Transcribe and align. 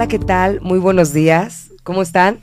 Hola, 0.00 0.08
¿qué 0.08 0.18
tal? 0.18 0.62
Muy 0.62 0.78
buenos 0.78 1.12
días. 1.12 1.72
¿Cómo 1.82 2.00
están? 2.00 2.40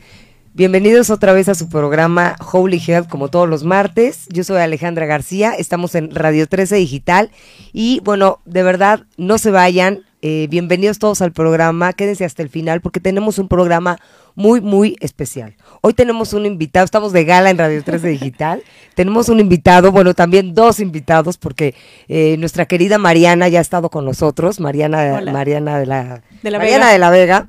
Bienvenidos 0.53 1.09
otra 1.09 1.33
vez 1.33 1.49
a 1.49 1.55
su 1.55 1.69
programa 1.69 2.35
Holy 2.51 2.79
Health, 2.85 3.09
como 3.09 3.29
todos 3.29 3.49
los 3.49 3.63
martes. 3.63 4.27
Yo 4.29 4.43
soy 4.43 4.61
Alejandra 4.61 5.07
García, 5.07 5.53
estamos 5.53 5.95
en 5.95 6.13
Radio 6.13 6.45
13 6.45 6.75
Digital. 6.75 7.31
Y 7.73 7.99
bueno, 8.01 8.41
de 8.45 8.61
verdad, 8.61 9.07
no 9.17 9.39
se 9.39 9.49
vayan. 9.49 10.03
Eh, 10.21 10.45
bienvenidos 10.51 10.99
todos 10.99 11.23
al 11.23 11.31
programa. 11.31 11.93
Quédense 11.93 12.25
hasta 12.25 12.43
el 12.43 12.49
final 12.49 12.79
porque 12.79 12.99
tenemos 12.99 13.39
un 13.39 13.47
programa 13.47 13.97
muy, 14.37 14.61
muy 14.61 14.95
especial. 14.99 15.55
Hoy 15.81 15.93
tenemos 15.93 16.31
un 16.31 16.45
invitado, 16.45 16.85
estamos 16.85 17.11
de 17.11 17.25
gala 17.25 17.49
en 17.49 17.57
Radio 17.57 17.83
13 17.83 18.07
Digital. 18.07 18.61
tenemos 18.95 19.29
un 19.29 19.39
invitado, 19.39 19.91
bueno, 19.91 20.13
también 20.13 20.53
dos 20.53 20.79
invitados 20.79 21.37
porque 21.37 21.73
eh, 22.07 22.37
nuestra 22.37 22.67
querida 22.67 22.99
Mariana 22.99 23.47
ya 23.47 23.57
ha 23.57 23.63
estado 23.63 23.89
con 23.89 24.05
nosotros, 24.05 24.59
Mariana, 24.59 25.21
Mariana 25.33 25.79
de 25.79 25.87
la, 25.87 26.21
Mariana 26.43 26.91
de 26.91 26.99
la 26.99 27.09
Vega. 27.09 27.47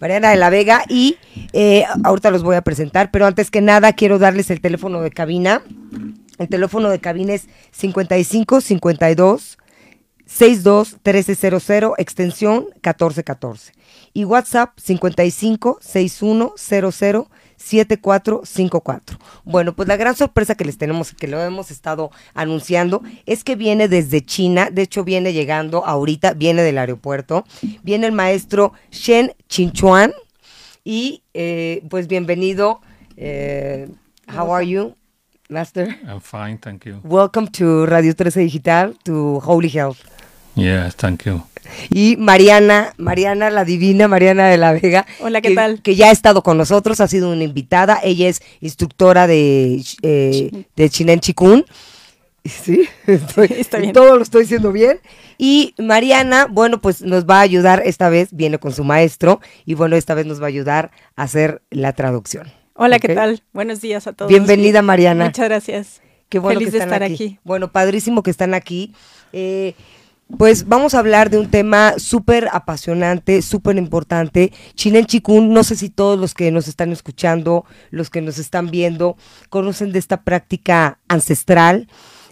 Mariana 0.00 0.30
de 0.30 0.36
la 0.36 0.48
Vega 0.48 0.84
y 0.88 1.18
eh, 1.52 1.84
ahorita 2.02 2.30
los 2.30 2.42
voy 2.42 2.56
a 2.56 2.62
presentar, 2.62 3.10
pero 3.10 3.26
antes 3.26 3.50
que 3.50 3.60
nada 3.60 3.92
quiero 3.92 4.18
darles 4.18 4.50
el 4.50 4.62
teléfono 4.62 5.02
de 5.02 5.10
cabina. 5.10 5.62
El 6.38 6.48
teléfono 6.48 6.88
de 6.88 6.98
cabina 6.98 7.34
es 7.34 7.46
55 7.72 8.62
52 8.62 9.58
62 10.24 10.96
1300 11.04 11.92
extensión 11.98 12.64
1414 12.76 13.81
y 14.12 14.24
WhatsApp 14.24 14.78
55 14.78 15.78
61 15.80 16.54
00 16.56 17.28
7454. 17.62 19.18
Bueno, 19.44 19.74
pues 19.74 19.88
la 19.88 19.96
gran 19.96 20.16
sorpresa 20.16 20.54
que 20.54 20.64
les 20.64 20.78
tenemos 20.78 21.12
que 21.12 21.28
lo 21.28 21.40
hemos 21.40 21.70
estado 21.70 22.10
anunciando 22.34 23.02
es 23.26 23.44
que 23.44 23.56
viene 23.56 23.88
desde 23.88 24.24
China, 24.24 24.70
de 24.70 24.82
hecho 24.82 25.04
viene 25.04 25.32
llegando 25.32 25.84
ahorita, 25.86 26.34
viene 26.34 26.62
del 26.62 26.78
aeropuerto, 26.78 27.44
viene 27.82 28.06
el 28.06 28.12
maestro 28.12 28.72
Shen 28.90 29.32
Chinchuan 29.48 30.12
y 30.84 31.22
eh, 31.34 31.82
pues 31.88 32.08
bienvenido. 32.08 32.80
Eh, 33.16 33.88
how 34.36 34.52
are 34.52 34.66
you, 34.66 34.96
Master? 35.48 35.88
I'm 36.06 36.20
fine, 36.20 36.58
thank 36.58 36.84
you. 36.84 37.00
Welcome 37.04 37.48
to 37.52 37.86
Radio 37.86 38.12
13 38.12 38.44
Digital, 38.44 38.96
to 39.04 39.40
Holy 39.40 39.68
Health. 39.68 39.98
Yes, 40.56 40.96
thank 40.96 41.24
you. 41.24 41.42
Y 41.90 42.16
Mariana, 42.18 42.94
Mariana 42.96 43.50
la 43.50 43.64
divina, 43.64 44.08
Mariana 44.08 44.48
de 44.48 44.56
la 44.56 44.72
Vega. 44.72 45.06
Hola, 45.20 45.40
¿qué 45.40 45.54
tal? 45.54 45.82
Que 45.82 45.94
ya 45.94 46.08
ha 46.08 46.12
estado 46.12 46.42
con 46.42 46.58
nosotros, 46.58 47.00
ha 47.00 47.08
sido 47.08 47.30
una 47.30 47.44
invitada. 47.44 48.00
Ella 48.02 48.28
es 48.28 48.42
instructora 48.60 49.26
de, 49.26 49.82
eh, 50.02 50.64
de 50.76 50.90
Chinen 50.90 51.20
Chikun. 51.20 51.64
Sí, 52.44 52.88
está 53.06 53.78
bien. 53.78 53.92
todo 53.92 54.16
lo 54.16 54.22
estoy 54.22 54.42
diciendo 54.42 54.72
bien. 54.72 55.00
Y 55.38 55.74
Mariana, 55.78 56.46
bueno, 56.50 56.80
pues 56.80 57.02
nos 57.02 57.24
va 57.24 57.38
a 57.38 57.42
ayudar 57.42 57.82
esta 57.84 58.08
vez, 58.08 58.28
viene 58.32 58.58
con 58.58 58.72
su 58.72 58.84
maestro, 58.84 59.40
y 59.64 59.74
bueno, 59.74 59.96
esta 59.96 60.14
vez 60.14 60.26
nos 60.26 60.40
va 60.40 60.44
a 60.44 60.48
ayudar 60.48 60.90
a 61.16 61.24
hacer 61.24 61.62
la 61.70 61.92
traducción. 61.92 62.52
Hola, 62.74 62.98
¿qué 62.98 63.14
tal? 63.14 63.42
Buenos 63.52 63.80
días 63.80 64.06
a 64.06 64.12
todos. 64.12 64.28
Bienvenida, 64.28 64.82
Mariana. 64.82 65.26
Muchas 65.26 65.48
gracias. 65.48 66.00
Qué 66.28 66.38
bueno 66.38 66.60
Feliz 66.60 66.72
que 66.72 66.78
están 66.78 66.88
de 66.88 66.94
estar 66.94 67.12
aquí. 67.12 67.38
Bueno, 67.44 67.70
padrísimo 67.70 68.22
que 68.22 68.30
están 68.30 68.54
aquí. 68.54 68.94
Eh, 69.32 69.74
pues 70.38 70.66
vamos 70.66 70.94
a 70.94 70.98
hablar 70.98 71.30
de 71.30 71.38
un 71.38 71.50
tema 71.50 71.94
súper 71.98 72.48
apasionante, 72.52 73.42
súper 73.42 73.76
importante. 73.76 74.52
Chinen 74.74 75.06
Chikun, 75.06 75.52
no 75.52 75.62
sé 75.62 75.76
si 75.76 75.90
todos 75.90 76.18
los 76.18 76.34
que 76.34 76.50
nos 76.50 76.68
están 76.68 76.92
escuchando, 76.92 77.64
los 77.90 78.10
que 78.10 78.22
nos 78.22 78.38
están 78.38 78.70
viendo, 78.70 79.16
conocen 79.50 79.92
de 79.92 79.98
esta 79.98 80.22
práctica 80.22 80.98
ancestral. 81.08 81.88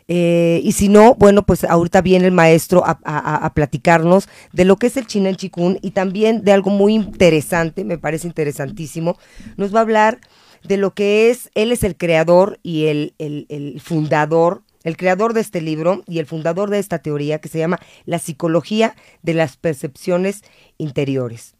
Eh, 0.08 0.60
y 0.64 0.72
si 0.72 0.88
no, 0.88 1.14
bueno, 1.14 1.46
pues 1.46 1.62
ahorita 1.62 2.00
viene 2.00 2.26
el 2.26 2.32
maestro 2.32 2.82
a, 2.84 3.52
platicarnos 3.54 4.28
de 4.52 4.64
lo 4.64 4.76
que 4.76 4.88
es 4.88 4.96
el 4.96 5.06
Chinen 5.06 5.36
Chikun 5.36 5.78
y 5.82 5.92
también 5.92 6.42
de 6.42 6.52
algo 6.52 6.70
muy 6.70 6.94
interesante, 6.94 7.84
me 7.84 7.98
parece 7.98 8.26
interesantísimo. 8.26 9.18
Nos 9.56 9.72
va 9.72 9.78
a 9.78 9.82
hablar 9.82 10.18
de 10.64 10.78
lo 10.78 10.94
que 10.94 11.30
es, 11.30 11.50
él 11.54 11.70
es 11.70 11.84
el 11.84 11.96
creador 11.96 12.58
y 12.62 12.86
el 12.86 13.80
fundador 13.84 14.62
el 14.84 14.96
creador 14.96 15.34
de 15.34 15.40
este 15.40 15.60
libro 15.60 16.02
y 16.06 16.18
el 16.18 16.26
fundador 16.26 16.70
de 16.70 16.78
esta 16.78 16.98
teoría 16.98 17.40
que 17.40 17.48
se 17.48 17.58
llama 17.58 17.80
La 18.04 18.18
psicología 18.18 18.94
de 19.22 19.34
las 19.34 19.56
percepciones 19.56 20.42
interiores. 20.78 21.54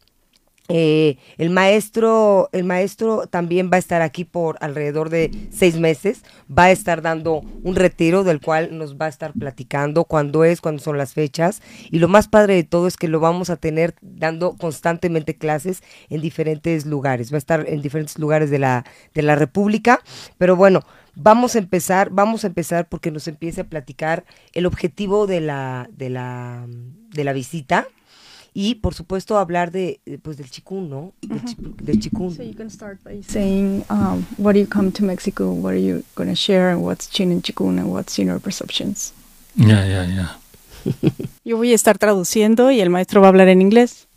Eh, 0.73 1.17
el 1.37 1.49
maestro, 1.49 2.47
el 2.53 2.63
maestro 2.63 3.27
también 3.27 3.69
va 3.69 3.75
a 3.75 3.79
estar 3.79 4.01
aquí 4.01 4.23
por 4.23 4.57
alrededor 4.61 5.09
de 5.09 5.29
seis 5.51 5.77
meses. 5.77 6.23
Va 6.49 6.65
a 6.65 6.71
estar 6.71 7.01
dando 7.01 7.41
un 7.63 7.75
retiro 7.75 8.23
del 8.23 8.39
cual 8.39 8.77
nos 8.77 8.95
va 8.95 9.07
a 9.07 9.09
estar 9.09 9.33
platicando 9.33 10.05
cuándo 10.05 10.45
es, 10.45 10.61
cuándo 10.61 10.81
son 10.81 10.97
las 10.97 11.13
fechas. 11.13 11.61
Y 11.89 11.99
lo 11.99 12.07
más 12.07 12.29
padre 12.29 12.55
de 12.55 12.63
todo 12.63 12.87
es 12.87 12.95
que 12.95 13.09
lo 13.09 13.19
vamos 13.19 13.49
a 13.49 13.57
tener 13.57 13.95
dando 14.01 14.55
constantemente 14.55 15.35
clases 15.35 15.83
en 16.09 16.21
diferentes 16.21 16.85
lugares. 16.85 17.33
Va 17.33 17.35
a 17.35 17.39
estar 17.39 17.67
en 17.67 17.81
diferentes 17.81 18.17
lugares 18.17 18.49
de 18.49 18.59
la, 18.59 18.85
de 19.13 19.23
la 19.23 19.35
República. 19.35 19.99
Pero 20.37 20.55
bueno, 20.55 20.85
Vamos 21.15 21.55
a 21.55 21.59
empezar, 21.59 22.09
vamos 22.11 22.43
a 22.43 22.47
empezar 22.47 22.87
porque 22.87 23.11
nos 23.11 23.27
empiece 23.27 23.61
a 23.61 23.63
platicar 23.65 24.23
el 24.53 24.65
objetivo 24.65 25.27
de 25.27 25.41
la, 25.41 25.89
de 25.91 26.09
la, 26.09 26.65
de 27.13 27.23
la 27.23 27.33
visita 27.33 27.87
y 28.53 28.75
por 28.75 28.93
supuesto 28.93 29.37
hablar 29.37 29.71
de 29.71 29.99
pues 30.21 30.37
del 30.37 30.49
chikun, 30.49 30.89
¿no? 30.89 31.13
Del, 31.21 31.99
chikun. 31.99 32.35
So 32.35 32.43
you 32.43 32.53
can 32.53 32.69
start 32.69 32.99
by 33.03 33.21
saying 33.23 33.85
um, 33.89 34.25
what 34.37 34.53
do 34.53 34.59
you 34.59 34.67
come 34.67 34.91
to 34.91 35.03
Mexico, 35.03 35.51
what 35.51 35.73
are 35.73 35.79
you 35.79 36.03
going 36.15 36.29
to 36.29 36.35
share, 36.35 36.69
and 36.69 36.81
what's 36.81 37.09
chin 37.09 37.31
and 37.31 37.43
chikun, 37.43 37.79
and 37.79 37.91
what's 37.91 38.17
inner 38.19 38.39
perceptions. 38.39 39.13
Yeah, 39.55 39.85
yeah, 39.85 40.05
yeah. 40.05 40.35
Yo 41.43 41.57
voy 41.57 41.71
a 41.71 41.75
estar 41.75 41.97
traduciendo 41.97 42.71
y 42.71 42.81
el 42.81 42.89
maestro 42.89 43.21
va 43.21 43.27
a 43.27 43.29
hablar 43.29 43.47
en 43.47 43.61
inglés. 43.61 44.07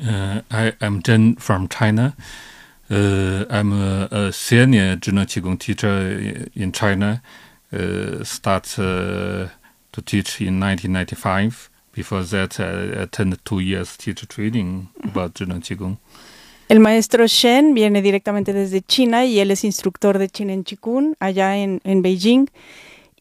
Uh, 0.00 0.42
I 0.50 0.74
am 0.80 1.02
Jen 1.02 1.36
from 1.36 1.68
China. 1.68 2.16
Uh, 2.90 3.44
I'm 3.50 3.72
a, 3.72 4.08
a 4.10 4.32
senior 4.32 4.96
Zhineng 4.96 5.26
Qigong 5.26 5.58
teacher 5.58 6.50
in 6.54 6.72
China. 6.72 7.22
Uh, 7.72 8.24
start 8.24 8.78
uh, 8.78 9.48
to 9.92 10.02
teach 10.02 10.40
in 10.40 10.58
1995. 10.58 11.70
Before 11.92 12.22
that, 12.22 12.58
I 12.60 13.02
attended 13.02 13.44
two 13.44 13.60
years 13.60 13.96
teacher 13.96 14.26
training 14.26 14.88
about 15.04 15.34
Zhineng 15.34 15.60
Qigong. 15.60 15.98
El 16.68 16.80
maestro 16.80 17.26
Shen 17.26 17.74
viene 17.74 18.02
directamente 18.02 18.52
desde 18.52 18.82
China 18.82 19.24
y 19.24 19.38
él 19.38 19.50
es 19.50 19.64
instructor 19.64 20.18
de 20.18 20.28
Chinen 20.28 20.64
Qigong 20.64 21.14
allá 21.18 21.56
en, 21.56 21.80
en 21.84 22.02
Beijing 22.02 22.50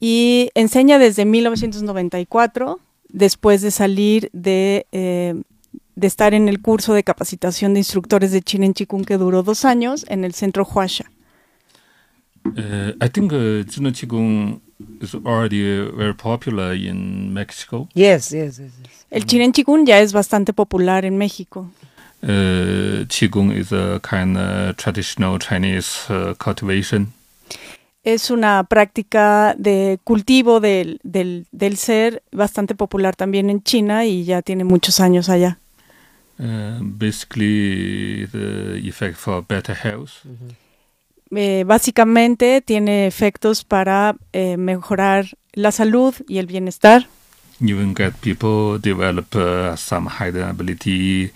y 0.01 0.49
enseña 0.53 0.99
desde 0.99 1.23
1994 1.23 2.81
después 3.07 3.61
de 3.61 3.71
salir 3.71 4.29
de 4.33 4.85
eh, 4.91 5.41
de 5.97 6.05
estar 6.05 6.35
en 6.35 6.47
el 6.47 6.61
curso 6.61 6.93
de 6.93 7.03
capacitación 7.03 7.73
de 7.73 7.79
instructores 7.79 8.31
de 8.31 8.41
Chinen 8.43 8.73
Chikun 8.73 9.03
que 9.03 9.17
duró 9.17 9.41
dos 9.41 9.65
años 9.65 10.05
en 10.07 10.23
el 10.23 10.33
centro 10.33 10.63
Huasha. 10.63 11.05
Uh, 12.45 12.93
I 13.03 13.09
think 13.09 13.33
uh, 13.33 13.63
Chinen 13.65 13.93
Chikun 13.93 14.61
is 15.01 15.15
already 15.15 15.63
uh, 15.63 15.91
very 15.97 16.13
popular 16.13 16.75
in 16.75 17.33
Mexico. 17.33 17.89
Yes, 17.95 18.29
yes, 18.31 18.59
yes. 18.59 18.71
El 19.09 19.25
Chinen 19.25 19.51
Chikun 19.51 19.87
ya 19.87 19.99
es 19.99 20.13
bastante 20.13 20.53
popular 20.53 21.03
en 21.03 21.17
México. 21.17 21.71
Uh, 22.21 23.05
Qigong 23.09 23.51
is 23.51 23.71
a 23.71 23.99
kind 24.01 24.37
of 24.37 24.75
traditional 24.77 25.39
Chinese 25.39 26.09
uh, 26.09 26.35
cultivation. 26.35 27.13
Es 28.03 28.29
una 28.31 28.63
práctica 28.63 29.55
de 29.57 29.99
cultivo 30.03 30.59
del, 30.59 30.99
del, 31.03 31.47
del 31.51 31.75
ser 31.77 32.23
bastante 32.31 32.75
popular 32.75 33.15
también 33.15 33.49
en 33.49 33.61
China 33.63 34.05
y 34.05 34.25
ya 34.25 34.41
tiene 34.41 34.63
muchos 34.63 34.99
años 34.99 35.27
allá. 35.29 35.59
Uh, 36.39 36.79
basically 36.81 38.27
the 38.27 38.77
effect 38.87 39.17
for 39.17 39.43
better 39.43 39.75
health. 39.75 40.23
eh, 41.35 41.63
básicamente 41.65 42.61
tiene 42.61 43.07
efectos 43.07 43.63
para 43.63 44.15
eh, 44.33 44.57
mejorar 44.57 45.25
la 45.53 45.71
salud 45.71 46.13
y 46.27 46.37
el 46.37 46.45
bienestar. 46.45 47.07
You 47.59 47.77
can 47.77 47.95
get 47.95 48.13
people 48.21 48.79
develop 48.79 49.35
uh, 49.35 49.75
some 49.75 50.07
higher 50.07 50.43
ability, 50.43 51.31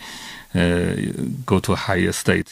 uh, 0.53 0.59
go 1.45 1.59
to 1.59 1.73
a 1.73 1.77
higher 1.77 2.09
state. 2.09 2.51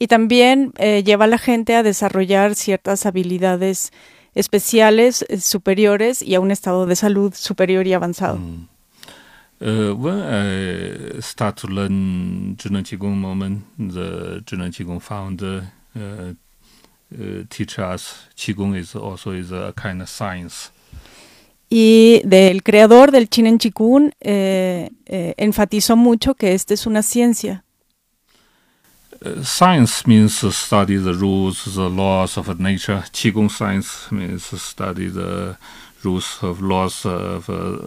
Y 0.00 0.08
también 0.08 0.72
eh, 0.78 1.04
lleva 1.04 1.26
a 1.26 1.28
la 1.28 1.38
gente 1.38 1.76
a 1.76 1.84
desarrollar 1.84 2.56
ciertas 2.56 3.06
habilidades 3.06 3.92
especiales, 4.34 5.24
eh, 5.28 5.38
superiores 5.38 6.20
y 6.22 6.34
a 6.34 6.40
un 6.40 6.50
estado 6.50 6.86
de 6.86 6.96
salud 6.96 7.32
superior 7.34 7.86
y 7.86 7.92
avanzado. 7.92 8.38
Mm. 8.38 8.68
Uh, 9.64 9.94
when 9.94 10.20
I 10.20 11.20
start 11.20 11.56
to 11.56 11.66
learn 11.68 12.54
Zhineng 12.56 12.84
Qigong 12.84 13.16
moment, 13.16 13.64
the 13.78 14.42
Zhineng 14.44 14.70
Qigong 14.70 15.00
founder 15.00 15.72
uh, 15.96 16.34
uh, 17.18 17.44
teach 17.48 17.78
us 17.78 18.26
Qigong 18.36 18.76
is 18.76 18.94
also 18.94 19.30
is 19.30 19.52
a 19.52 19.72
kind 19.74 20.02
of 20.02 20.10
science. 20.10 20.70
Y 21.70 22.20
del 22.26 22.60
creador 22.62 23.10
del 23.10 23.26
Chinen 23.28 23.56
Qigong 23.56 24.12
eh, 24.20 24.90
eh, 25.06 25.34
enfatizó 25.38 25.96
mucho 25.96 26.34
que 26.34 26.52
esta 26.52 26.74
es 26.74 26.86
una 26.86 27.02
ciencia. 27.02 27.62
Uh, 29.24 29.42
science 29.42 30.06
means 30.06 30.40
to 30.40 30.52
study 30.52 30.98
the 30.98 31.14
rules, 31.14 31.64
the 31.74 31.88
laws 31.88 32.36
of 32.36 32.60
nature. 32.60 33.02
Qigong 33.10 33.50
science 33.50 34.12
means 34.12 34.50
to 34.50 34.58
study 34.58 35.08
the 35.08 35.56
rules 36.02 36.38
of 36.42 36.60
laws 36.60 37.06
of 37.06 37.48
uh, 37.48 37.86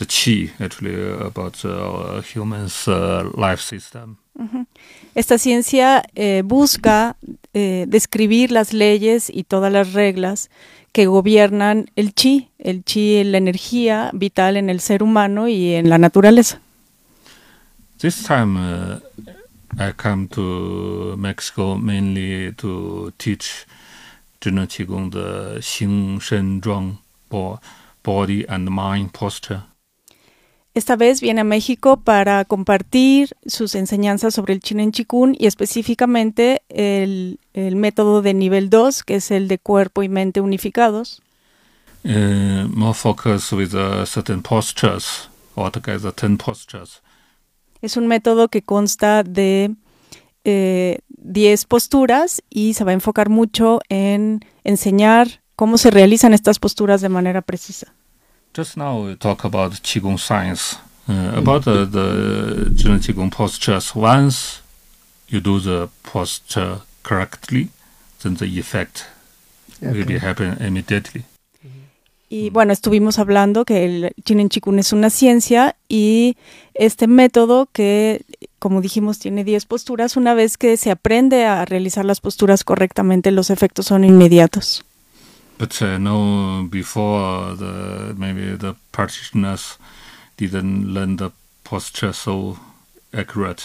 the 0.00 0.06
chi, 0.06 0.50
actually, 0.64 0.94
about 1.20 1.62
uh, 1.64 2.22
humans' 2.22 2.88
uh, 2.88 3.30
life 3.36 3.62
system. 3.62 4.16
Esta 5.14 5.36
ciencia 5.36 6.02
eh, 6.14 6.42
busca 6.42 7.16
eh, 7.52 7.84
describir 7.86 8.50
las 8.50 8.72
leyes 8.72 9.28
y 9.28 9.44
todas 9.44 9.70
las 9.70 9.92
reglas 9.92 10.48
que 10.92 11.06
gobiernan 11.06 11.90
el 11.94 12.14
chi, 12.14 12.48
el 12.58 12.82
chi, 12.82 13.22
la 13.24 13.36
energía 13.36 14.10
vital 14.14 14.56
en 14.56 14.70
el 14.70 14.80
ser 14.80 15.02
humano 15.02 15.46
y 15.46 15.74
en 15.74 15.90
la 15.90 15.98
naturaleza. 15.98 16.60
This 17.98 18.22
time, 18.22 18.56
uh, 18.56 19.00
I 19.78 19.92
come 19.92 20.26
to 20.28 21.16
Mexico 21.18 21.76
mainly 21.76 22.54
to 22.54 23.12
teach 23.18 23.66
Zheng 24.40 24.66
Qigong 24.66 25.10
the 25.12 25.58
Xing 25.60 26.18
Shen 26.18 26.62
Zhuang 26.62 26.96
bo- 27.28 27.60
body 28.02 28.46
and 28.48 28.70
mind 28.70 29.12
posture. 29.12 29.64
Esta 30.72 30.94
vez 30.94 31.20
viene 31.20 31.40
a 31.40 31.44
México 31.44 31.98
para 31.98 32.44
compartir 32.44 33.36
sus 33.44 33.74
enseñanzas 33.74 34.34
sobre 34.34 34.54
el 34.54 34.60
Chinen 34.60 34.92
Chikun 34.92 35.34
y 35.36 35.46
específicamente 35.46 36.62
el, 36.68 37.40
el 37.54 37.74
método 37.74 38.22
de 38.22 38.34
nivel 38.34 38.70
2, 38.70 39.02
que 39.02 39.16
es 39.16 39.32
el 39.32 39.48
de 39.48 39.58
cuerpo 39.58 40.04
y 40.04 40.08
mente 40.08 40.40
unificados. 40.40 41.22
Uh, 42.04 42.68
more 42.72 42.94
focus 42.94 43.52
with 43.52 43.74
uh, 43.74 44.06
certain 44.06 44.42
postures, 44.42 45.28
altogether 45.56 46.12
10 46.12 46.38
postures. 46.38 47.02
Es 47.82 47.96
un 47.96 48.06
método 48.06 48.48
que 48.48 48.62
consta 48.62 49.22
de 49.22 49.74
eh, 50.44 51.00
10 51.08 51.64
posturas 51.66 52.42
y 52.48 52.74
se 52.74 52.84
va 52.84 52.92
a 52.92 52.94
enfocar 52.94 53.28
mucho 53.28 53.80
en 53.88 54.44
enseñar 54.64 55.42
cómo 55.56 55.78
se 55.78 55.90
realizan 55.90 56.32
estas 56.32 56.58
posturas 56.58 57.00
de 57.00 57.08
manera 57.08 57.42
precisa. 57.42 57.92
Just 58.60 58.76
now 58.76 59.00
we 59.06 59.16
talk 59.16 59.44
about 59.44 59.72
Qigong 59.82 60.18
science, 60.18 60.76
uh, 61.08 61.32
about 61.34 61.64
the, 61.64 61.86
the 61.86 62.68
Zheng 62.74 63.00
Qigong 63.00 63.30
postures. 63.30 63.94
Once 63.94 64.60
you 65.28 65.40
do 65.40 65.58
the 65.60 65.88
posture 66.02 66.82
correctly, 67.02 67.70
then 68.22 68.34
the 68.34 68.44
effect 68.58 69.06
will 69.80 70.04
be 70.04 70.16
Okay. 70.16 70.18
happen 70.18 70.58
immediately. 70.60 71.24
Y 72.28 72.50
bueno, 72.50 72.74
estuvimos 72.74 73.18
hablando 73.18 73.64
que 73.64 73.86
el 73.86 74.12
Chinen 74.26 74.50
Chikun 74.50 74.78
es 74.78 74.92
una 74.92 75.08
ciencia 75.08 75.74
y 75.88 76.36
este 76.74 77.06
método 77.06 77.66
que, 77.72 78.26
como 78.58 78.82
dijimos, 78.82 79.18
tiene 79.18 79.42
10 79.42 79.64
posturas, 79.64 80.18
una 80.18 80.34
vez 80.34 80.58
que 80.58 80.76
se 80.76 80.90
aprende 80.90 81.46
a 81.46 81.64
realizar 81.64 82.04
las 82.04 82.20
posturas 82.20 82.62
correctamente, 82.62 83.30
los 83.30 83.48
efectos 83.48 83.86
son 83.86 84.04
inmediatos. 84.04 84.84
But 85.60 85.80
uh, 85.82 85.98
no, 85.98 86.66
before 86.70 87.54
the 87.54 88.14
maybe 88.16 88.56
the 88.56 88.74
practitioners 88.92 89.78
didn't 90.38 90.94
learn 90.94 91.16
the 91.18 91.30
posture 91.64 92.14
so 92.14 92.56
accurate. 93.12 93.62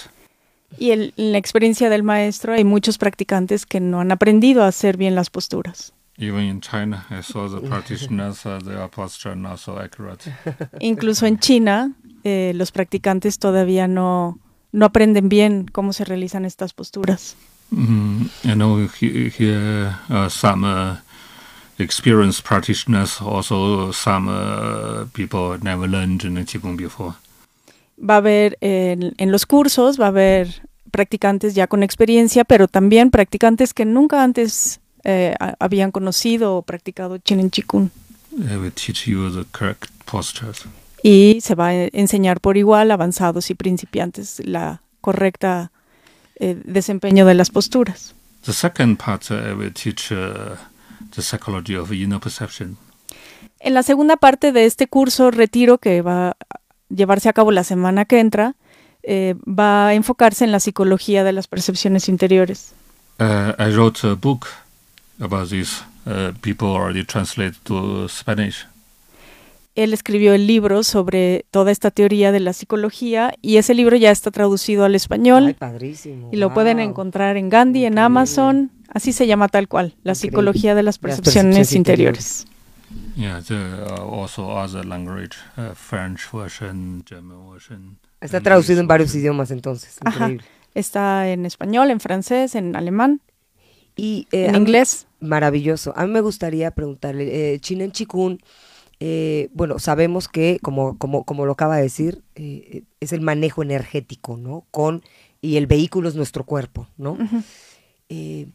Y 0.77 0.91
el- 0.91 1.13
en 1.15 1.31
la 1.31 1.37
experiencia 1.37 1.89
del 1.89 2.03
maestro 2.03 2.51
hay 2.53 2.65
muchos 2.65 2.97
practicantes 2.97 3.65
que 3.65 3.79
no 3.79 4.01
han 4.01 4.11
aprendido 4.11 4.63
a 4.63 4.67
hacer 4.67 4.97
bien 4.97 5.15
las 5.15 5.29
posturas. 5.29 5.93
Even 6.17 6.43
in 6.43 6.59
China, 6.61 7.05
I 7.09 7.21
saw 7.23 7.47
the 7.49 7.65
practitioners, 7.67 8.45
uh, 8.45 8.59
their 8.63 8.89
posture 8.89 9.35
not 9.35 9.59
so 9.59 9.77
accurate. 9.79 10.31
Incluso 10.81 11.25
en 11.27 11.39
China, 11.39 11.91
eh, 12.25 12.51
los 12.55 12.71
practicantes 12.73 13.39
todavía 13.39 13.87
no, 13.87 14.37
no 14.73 14.85
aprenden 14.85 15.29
bien 15.29 15.65
cómo 15.71 15.93
se 15.93 16.03
realizan 16.05 16.43
estas 16.45 16.73
posturas. 16.73 17.35
Mm, 17.71 18.25
I 18.43 18.53
know 18.53 18.85
he- 18.99 19.29
here 19.29 19.95
uh, 20.09 20.29
some 20.29 20.63
uh, 20.65 20.95
experienced 21.77 22.43
practitioners, 22.43 23.21
also 23.21 23.91
some 23.91 24.29
uh, 24.29 25.05
people 25.13 25.57
never 25.61 25.87
learned 25.87 26.23
in 26.23 26.35
Qigong 26.45 26.77
before. 26.77 27.15
Va 27.97 28.15
a 28.15 28.17
haber 28.17 28.57
en, 28.61 29.13
en 29.17 29.31
los 29.31 29.45
cursos, 29.45 29.99
va 29.99 30.05
a 30.05 30.09
haber 30.09 30.61
practicantes 30.91 31.55
ya 31.55 31.67
con 31.67 31.83
experiencia, 31.83 32.43
pero 32.43 32.67
también 32.67 33.11
practicantes 33.11 33.73
que 33.73 33.85
nunca 33.85 34.23
antes 34.23 34.79
eh, 35.03 35.35
habían 35.59 35.91
conocido 35.91 36.55
o 36.55 36.61
practicado 36.61 37.17
Chinen 37.17 37.51
Chikun. 37.51 37.91
I 38.37 38.57
will 38.57 38.71
teach 38.71 39.05
you 39.05 39.29
the 39.29 39.45
correct 39.51 39.89
postures. 40.05 40.65
Y 41.03 41.39
se 41.41 41.55
va 41.55 41.67
a 41.67 41.73
enseñar 41.93 42.41
por 42.41 42.57
igual 42.57 42.91
avanzados 42.91 43.49
y 43.49 43.55
principiantes 43.55 44.41
la 44.45 44.81
correcta 45.01 45.71
eh, 46.39 46.59
desempeño 46.65 47.25
de 47.25 47.35
las 47.35 47.49
posturas. 47.49 48.15
The 48.45 48.53
second 48.53 48.97
part, 48.97 49.29
uh, 49.31 49.35
I 49.35 49.53
will 49.53 49.73
teach 49.73 50.11
uh, 50.11 50.55
the 51.15 51.21
psychology 51.21 51.75
of 51.75 51.91
inner 51.91 52.19
perception. 52.19 52.77
En 53.59 53.73
la 53.73 53.83
segunda 53.83 54.17
parte 54.17 54.51
de 54.51 54.65
este 54.65 54.87
curso 54.87 55.31
retiro 55.31 55.77
que 55.77 56.01
va 56.01 56.29
a 56.29 56.35
llevarse 56.89 57.29
a 57.29 57.33
cabo 57.33 57.51
la 57.51 57.63
semana 57.63 58.05
que 58.05 58.19
entra, 58.19 58.55
eh, 59.03 59.35
va 59.47 59.87
a 59.87 59.93
enfocarse 59.93 60.43
en 60.45 60.51
la 60.51 60.59
psicología 60.59 61.23
de 61.23 61.31
las 61.31 61.47
percepciones 61.47 62.09
interiores. 62.09 62.73
Uh, 63.19 63.53
I 63.59 63.71
wrote 63.71 64.05
a 64.05 64.15
book 64.15 64.45
about 65.19 65.49
this. 65.49 65.83
Uh, 66.05 66.31
people 66.41 66.67
already 66.67 67.03
translated 67.03 67.55
to 67.63 68.07
Spanish. 68.09 68.67
Él 69.75 69.93
escribió 69.93 70.33
el 70.33 70.47
libro 70.47 70.83
sobre 70.83 71.45
toda 71.51 71.71
esta 71.71 71.91
teoría 71.91 72.31
de 72.31 72.39
la 72.39 72.53
psicología 72.53 73.33
y 73.41 73.57
ese 73.57 73.73
libro 73.73 73.97
ya 73.97 74.11
está 74.11 74.31
traducido 74.31 74.85
al 74.85 74.95
español 74.95 75.47
Ay, 75.47 75.53
padrísimo. 75.53 76.29
y 76.31 76.37
lo 76.37 76.53
pueden 76.53 76.77
wow. 76.77 76.85
encontrar 76.87 77.35
en 77.35 77.49
Gandhi, 77.49 77.79
en 77.79 77.93
Increíble. 77.93 78.01
Amazon, 78.05 78.71
así 78.89 79.13
se 79.13 79.27
llama 79.27 79.47
tal 79.47 79.67
cual, 79.67 79.95
la 80.03 80.15
psicología 80.15 80.75
de 80.75 80.83
las 80.83 80.95
Las 80.95 80.99
percepciones 81.19 81.73
interiores. 81.73 82.45
Uh, 82.47 83.21
version. 87.53 87.97
Está 88.21 88.41
traducido 88.41 88.79
en 88.81 88.87
varios 88.87 89.13
idiomas 89.15 89.51
entonces. 89.51 89.97
Ajá. 90.03 90.31
Está 90.73 91.29
en 91.29 91.45
español, 91.45 91.89
en 91.91 91.99
francés, 91.99 92.55
en 92.55 92.75
alemán, 92.75 93.21
Y, 93.95 94.27
eh, 94.31 94.45
en 94.47 94.51
mí- 94.53 94.57
inglés. 94.59 95.07
Maravilloso. 95.21 95.93
A 95.95 96.05
mí 96.05 96.11
me 96.11 96.21
gustaría 96.21 96.71
preguntarle, 96.71 97.53
eh, 97.53 97.59
Chinen 97.59 97.91
Chikun, 97.91 98.39
eh, 98.99 99.49
bueno, 99.53 99.79
sabemos 99.79 100.27
que, 100.27 100.59
como, 100.61 100.97
como, 100.97 101.23
como 101.23 101.45
lo 101.45 101.53
acaba 101.53 101.77
de 101.77 101.83
decir, 101.83 102.21
eh, 102.35 102.83
es 102.99 103.13
el 103.13 103.21
manejo 103.21 103.63
energético, 103.63 104.37
¿no? 104.37 104.65
Con, 104.71 105.01
y 105.41 105.57
el 105.57 105.67
vehículo 105.67 106.09
es 106.09 106.15
nuestro 106.15 106.43
cuerpo, 106.43 106.87
¿no? 106.97 107.17
Eh, 108.09 108.47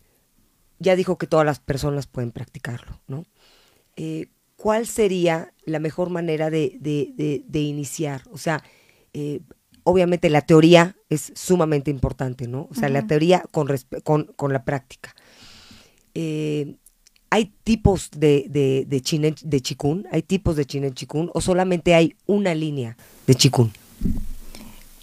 ya 0.81 0.97
dijo 0.97 1.17
que 1.19 1.27
todas 1.29 1.47
las 1.47 1.61
personas 1.61 2.07
pueden 2.09 2.33
practicarlo, 2.33 2.99
¿no? 3.07 3.25
Eh, 3.97 4.27
¿Cuál 4.57 4.87
sería 4.87 5.53
la 5.65 5.79
mejor 5.79 6.11
manera 6.11 6.51
de, 6.51 6.77
de- 6.81 7.13
de- 7.17 7.45
de 7.47 7.61
iniciar? 7.61 8.23
O 8.33 8.37
sea, 8.39 8.63
eh, 9.15 9.41
obviamente 9.85 10.29
la 10.29 10.43
teoría 10.43 10.97
es 11.09 11.33
sumamente 11.35 11.91
importante, 11.91 12.47
¿no? 12.49 12.67
O 12.71 12.75
sea, 12.75 12.89
la 12.89 13.07
teoría 13.07 13.43
con, 13.53 13.69
con, 14.05 14.25
con 14.37 14.53
la 14.53 14.65
práctica. 14.65 15.15
Eh, 16.15 16.75
¿Hay 17.31 17.53
tipos 17.63 18.11
de, 18.11 18.47
de, 18.51 18.85
de, 18.89 19.35
de 19.45 19.61
chikun? 19.61 20.07
¿Hay 20.11 20.23
tipos 20.23 20.57
de 20.57 20.67
chinen 20.67 20.95
chikun? 20.95 21.31
¿O 21.33 21.41
solamente 21.41 21.95
hay 21.95 22.17
una 22.27 22.55
línea 22.55 22.97
de 23.27 23.35
chikun? 23.37 23.73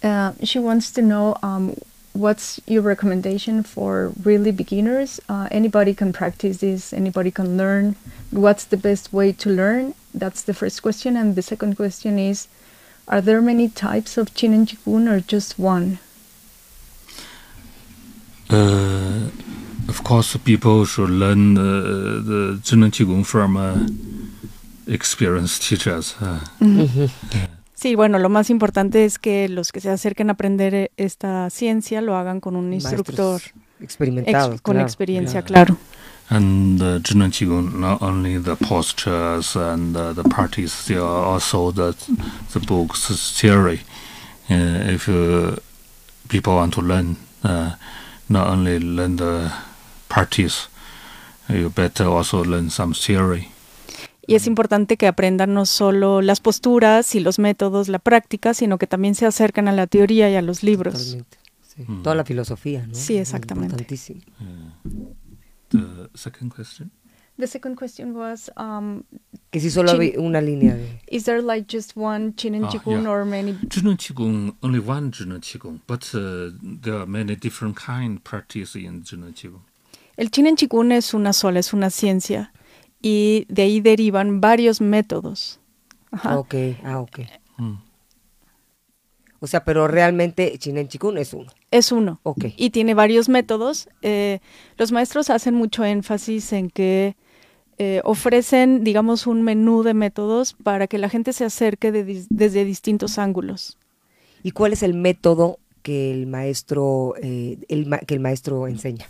Uh, 0.04 0.30
she 0.44 0.58
wants 0.60 0.92
to 0.92 1.00
know 1.00 1.34
um, 1.42 1.72
what's 2.18 2.60
your 2.66 2.82
recommendation 2.82 3.62
for 3.62 4.12
really 4.24 4.50
beginners? 4.50 5.20
Uh, 5.28 5.46
anybody 5.50 5.94
can 5.94 6.12
practice 6.12 6.58
this, 6.58 6.92
anybody 6.92 7.30
can 7.30 7.56
learn. 7.56 7.94
What's 8.30 8.64
the 8.64 8.76
best 8.76 9.12
way 9.12 9.32
to 9.32 9.48
learn? 9.48 9.94
That's 10.12 10.42
the 10.42 10.52
first 10.52 10.82
question. 10.82 11.16
And 11.16 11.36
the 11.36 11.42
second 11.42 11.76
question 11.76 12.18
is 12.18 12.48
Are 13.06 13.20
there 13.20 13.40
many 13.40 13.68
types 13.68 14.18
of 14.18 14.34
Chin 14.34 14.52
and 14.52 14.66
Chikun 14.66 15.08
or 15.08 15.20
just 15.20 15.58
one? 15.58 15.98
Uh, 18.50 19.30
of 19.88 20.02
course, 20.02 20.36
people 20.38 20.84
should 20.86 21.10
learn 21.10 21.56
uh, 21.56 21.62
the 21.62 22.60
and 22.72 22.92
Qigong 22.92 23.24
from 23.24 23.56
uh, 23.56 23.86
experienced 24.86 25.62
teachers. 25.62 26.14
Uh, 26.20 26.40
Sí, 27.80 27.94
bueno, 27.94 28.18
lo 28.18 28.28
más 28.28 28.50
importante 28.50 29.04
es 29.04 29.20
que 29.20 29.48
los 29.48 29.70
que 29.70 29.80
se 29.80 29.88
acerquen 29.88 30.30
a 30.30 30.32
aprender 30.32 30.74
eh, 30.74 30.90
esta 30.96 31.48
ciencia 31.48 32.00
lo 32.00 32.16
hagan 32.16 32.40
con 32.40 32.56
un 32.56 32.72
instructor 32.72 33.40
Maestros 33.78 34.18
ex- 34.26 34.60
con 34.62 34.74
claro, 34.74 34.80
experiencia, 34.80 35.42
claro. 35.42 35.76
claro. 35.76 35.98
and 36.30 36.80
the 36.80 37.00
Zhenan 37.04 37.30
Qigong, 37.30 37.74
not 37.74 38.02
only 38.02 38.36
the 38.36 38.56
postures 38.56 39.54
and 39.54 39.96
uh, 39.96 40.12
the 40.12 40.24
practice, 40.24 40.86
there 40.86 41.00
are 41.00 41.24
also 41.24 41.70
the 41.70 41.94
the 42.52 42.58
books 42.58 43.06
theory. 43.40 43.82
Uh, 44.50 44.92
if 44.94 45.08
uh, 45.08 45.54
people 46.28 46.56
want 46.56 46.74
to 46.74 46.82
learn, 46.82 47.16
uh, 47.44 47.76
not 48.28 48.48
only 48.48 48.80
learn 48.80 49.16
the 49.16 49.52
practice, 50.08 50.66
you 51.48 51.70
better 51.70 52.06
also 52.06 52.42
learn 52.42 52.70
some 52.70 52.92
theory. 52.92 53.52
Y 54.28 54.34
es 54.34 54.46
importante 54.46 54.98
que 54.98 55.06
aprendan 55.06 55.54
no 55.54 55.64
solo 55.64 56.20
las 56.20 56.40
posturas 56.40 57.14
y 57.14 57.20
los 57.20 57.38
métodos, 57.38 57.88
la 57.88 57.98
práctica, 57.98 58.52
sino 58.52 58.76
que 58.76 58.86
también 58.86 59.14
se 59.14 59.24
acerquen 59.24 59.68
a 59.68 59.72
la 59.72 59.86
teoría 59.86 60.28
y 60.30 60.34
a 60.36 60.42
los 60.42 60.62
libros. 60.62 61.16
Sí. 61.62 61.82
Mm. 61.86 62.02
Toda 62.02 62.14
la 62.14 62.24
filosofía, 62.26 62.86
¿no? 62.86 62.94
Sí, 62.94 63.16
exactamente. 63.16 63.72
Importantísimo. 63.72 64.20
Uh, 64.38 65.14
the 65.70 66.10
second 66.14 66.52
question. 66.54 66.90
The 67.38 67.46
second 67.46 67.76
question 67.78 68.14
was 68.16 68.50
um, 68.56 69.02
Que 69.50 69.60
si 69.60 69.70
solo 69.70 69.92
Chin- 69.92 69.96
había 69.96 70.20
una 70.20 70.40
línea 70.42 70.74
de... 70.74 71.00
Is 71.06 71.24
there 71.24 71.40
like 71.40 71.66
just 71.74 71.92
one 71.96 72.34
Chin 72.34 72.62
Ah, 72.64 72.68
Chikun 72.68 73.02
yeah. 73.04 73.10
or 73.10 73.24
many? 73.24 73.52
Zhizheng 73.68 73.96
Qigong, 73.96 74.56
only 74.60 74.80
one 74.80 75.10
Zhizheng 75.12 75.40
Qigong, 75.40 75.80
but 75.86 76.02
uh, 76.14 76.50
there 76.82 76.96
are 76.98 77.06
many 77.06 77.34
different 77.36 77.76
kind 77.76 78.22
practice 78.22 78.74
in 78.76 79.02
Qigong. 79.04 79.62
El 80.18 80.30
Chinen 80.30 80.56
Chikun 80.56 80.90
es 80.92 81.14
una 81.14 81.32
sola, 81.32 81.60
es 81.60 81.72
una 81.72 81.90
ciencia 81.90 82.52
y 83.00 83.46
de 83.48 83.62
ahí 83.62 83.80
derivan 83.80 84.40
varios 84.40 84.80
métodos. 84.80 85.60
Ajá. 86.10 86.38
Ok, 86.38 86.54
ah, 86.84 87.00
ok. 87.00 87.20
Mm. 87.58 87.74
O 89.40 89.46
sea, 89.46 89.64
pero 89.64 89.86
realmente 89.86 90.56
Chinen 90.58 90.88
Chikun 90.88 91.16
es 91.18 91.32
uno. 91.32 91.50
Es 91.70 91.92
uno. 91.92 92.20
Ok. 92.24 92.46
Y 92.56 92.70
tiene 92.70 92.94
varios 92.94 93.28
métodos. 93.28 93.88
Eh, 94.02 94.40
los 94.76 94.90
maestros 94.90 95.30
hacen 95.30 95.54
mucho 95.54 95.84
énfasis 95.84 96.52
en 96.52 96.70
que 96.70 97.14
eh, 97.78 98.00
ofrecen, 98.02 98.82
digamos, 98.82 99.28
un 99.28 99.42
menú 99.42 99.84
de 99.84 99.94
métodos 99.94 100.54
para 100.54 100.88
que 100.88 100.98
la 100.98 101.08
gente 101.08 101.32
se 101.32 101.44
acerque 101.44 101.92
de 101.92 102.26
desde 102.28 102.64
distintos 102.64 103.18
ángulos. 103.18 103.78
¿Y 104.42 104.50
cuál 104.50 104.72
es 104.72 104.82
el 104.82 104.94
método 104.94 105.60
que 105.82 106.10
el 106.10 106.26
maestro, 106.26 107.14
eh, 107.22 107.58
el 107.68 107.88
que 108.06 108.14
el 108.14 108.20
maestro 108.20 108.66
enseña? 108.66 109.06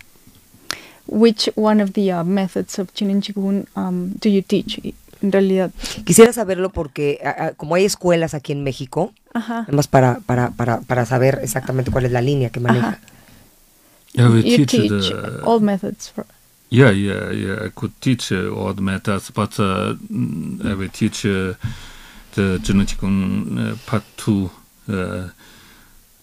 Which 1.09 1.51
one 1.57 1.81
of 1.83 1.93
the 1.95 2.13
uh, 2.13 2.23
methods 2.25 2.79
of 2.79 2.93
Chin 2.95 3.21
Chikun 3.23 3.67
um, 3.75 4.13
do 4.21 4.29
you 4.29 4.43
teach? 4.43 4.79
En 5.21 5.33
realidad, 5.33 5.73
Quisiera 6.05 6.33
saberlo 6.33 6.71
porque 6.71 7.19
a- 7.25 7.47
a- 7.47 7.53
como 7.55 7.75
hay 7.75 7.85
escuelas 7.85 8.35
aquí 8.35 8.53
en 8.53 8.63
México, 8.63 9.13
Ajá. 9.35 9.65
además 9.67 9.89
para, 9.89 10.21
para, 10.27 10.51
para, 10.51 10.81
para 10.83 11.07
saber 11.07 11.41
exactamente 11.43 11.91
cuál 11.91 12.05
es 12.05 12.13
la 12.13 12.21
línea 12.21 12.51
que 12.51 12.61
maneja. 12.61 13.01
Yeah, 14.13 14.29
we 14.31 14.43
you 14.43 14.65
teach, 14.67 14.71
teach 14.71 15.09
the 15.11 15.41
all 15.45 15.61
methods. 15.61 16.11
For, 16.11 16.25
Yeah, 16.71 16.91
yeah, 16.93 17.31
yeah. 17.33 17.65
I 17.67 17.71
could 17.71 17.93
teach 18.01 18.31
uh, 18.31 18.51
all 18.55 18.75
the 18.75 18.83
methods, 18.83 19.31
but 19.35 19.59
uh, 19.59 19.95
mm, 20.13 20.61
I 20.65 20.75
will 20.75 20.91
teach 20.91 21.25
uh, 21.25 21.55
the 22.35 22.59
Qigong 22.63 23.73
uh, 23.73 23.77
part 23.87 24.05
two, 24.19 24.51
uh, 24.89 25.31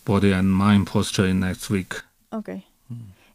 body 0.06 0.32
and 0.32 0.54
mind 0.54 0.86
posture 0.88 1.26
in 1.28 1.40
next 1.40 1.70
week. 1.72 1.96
Ok. 2.32 2.64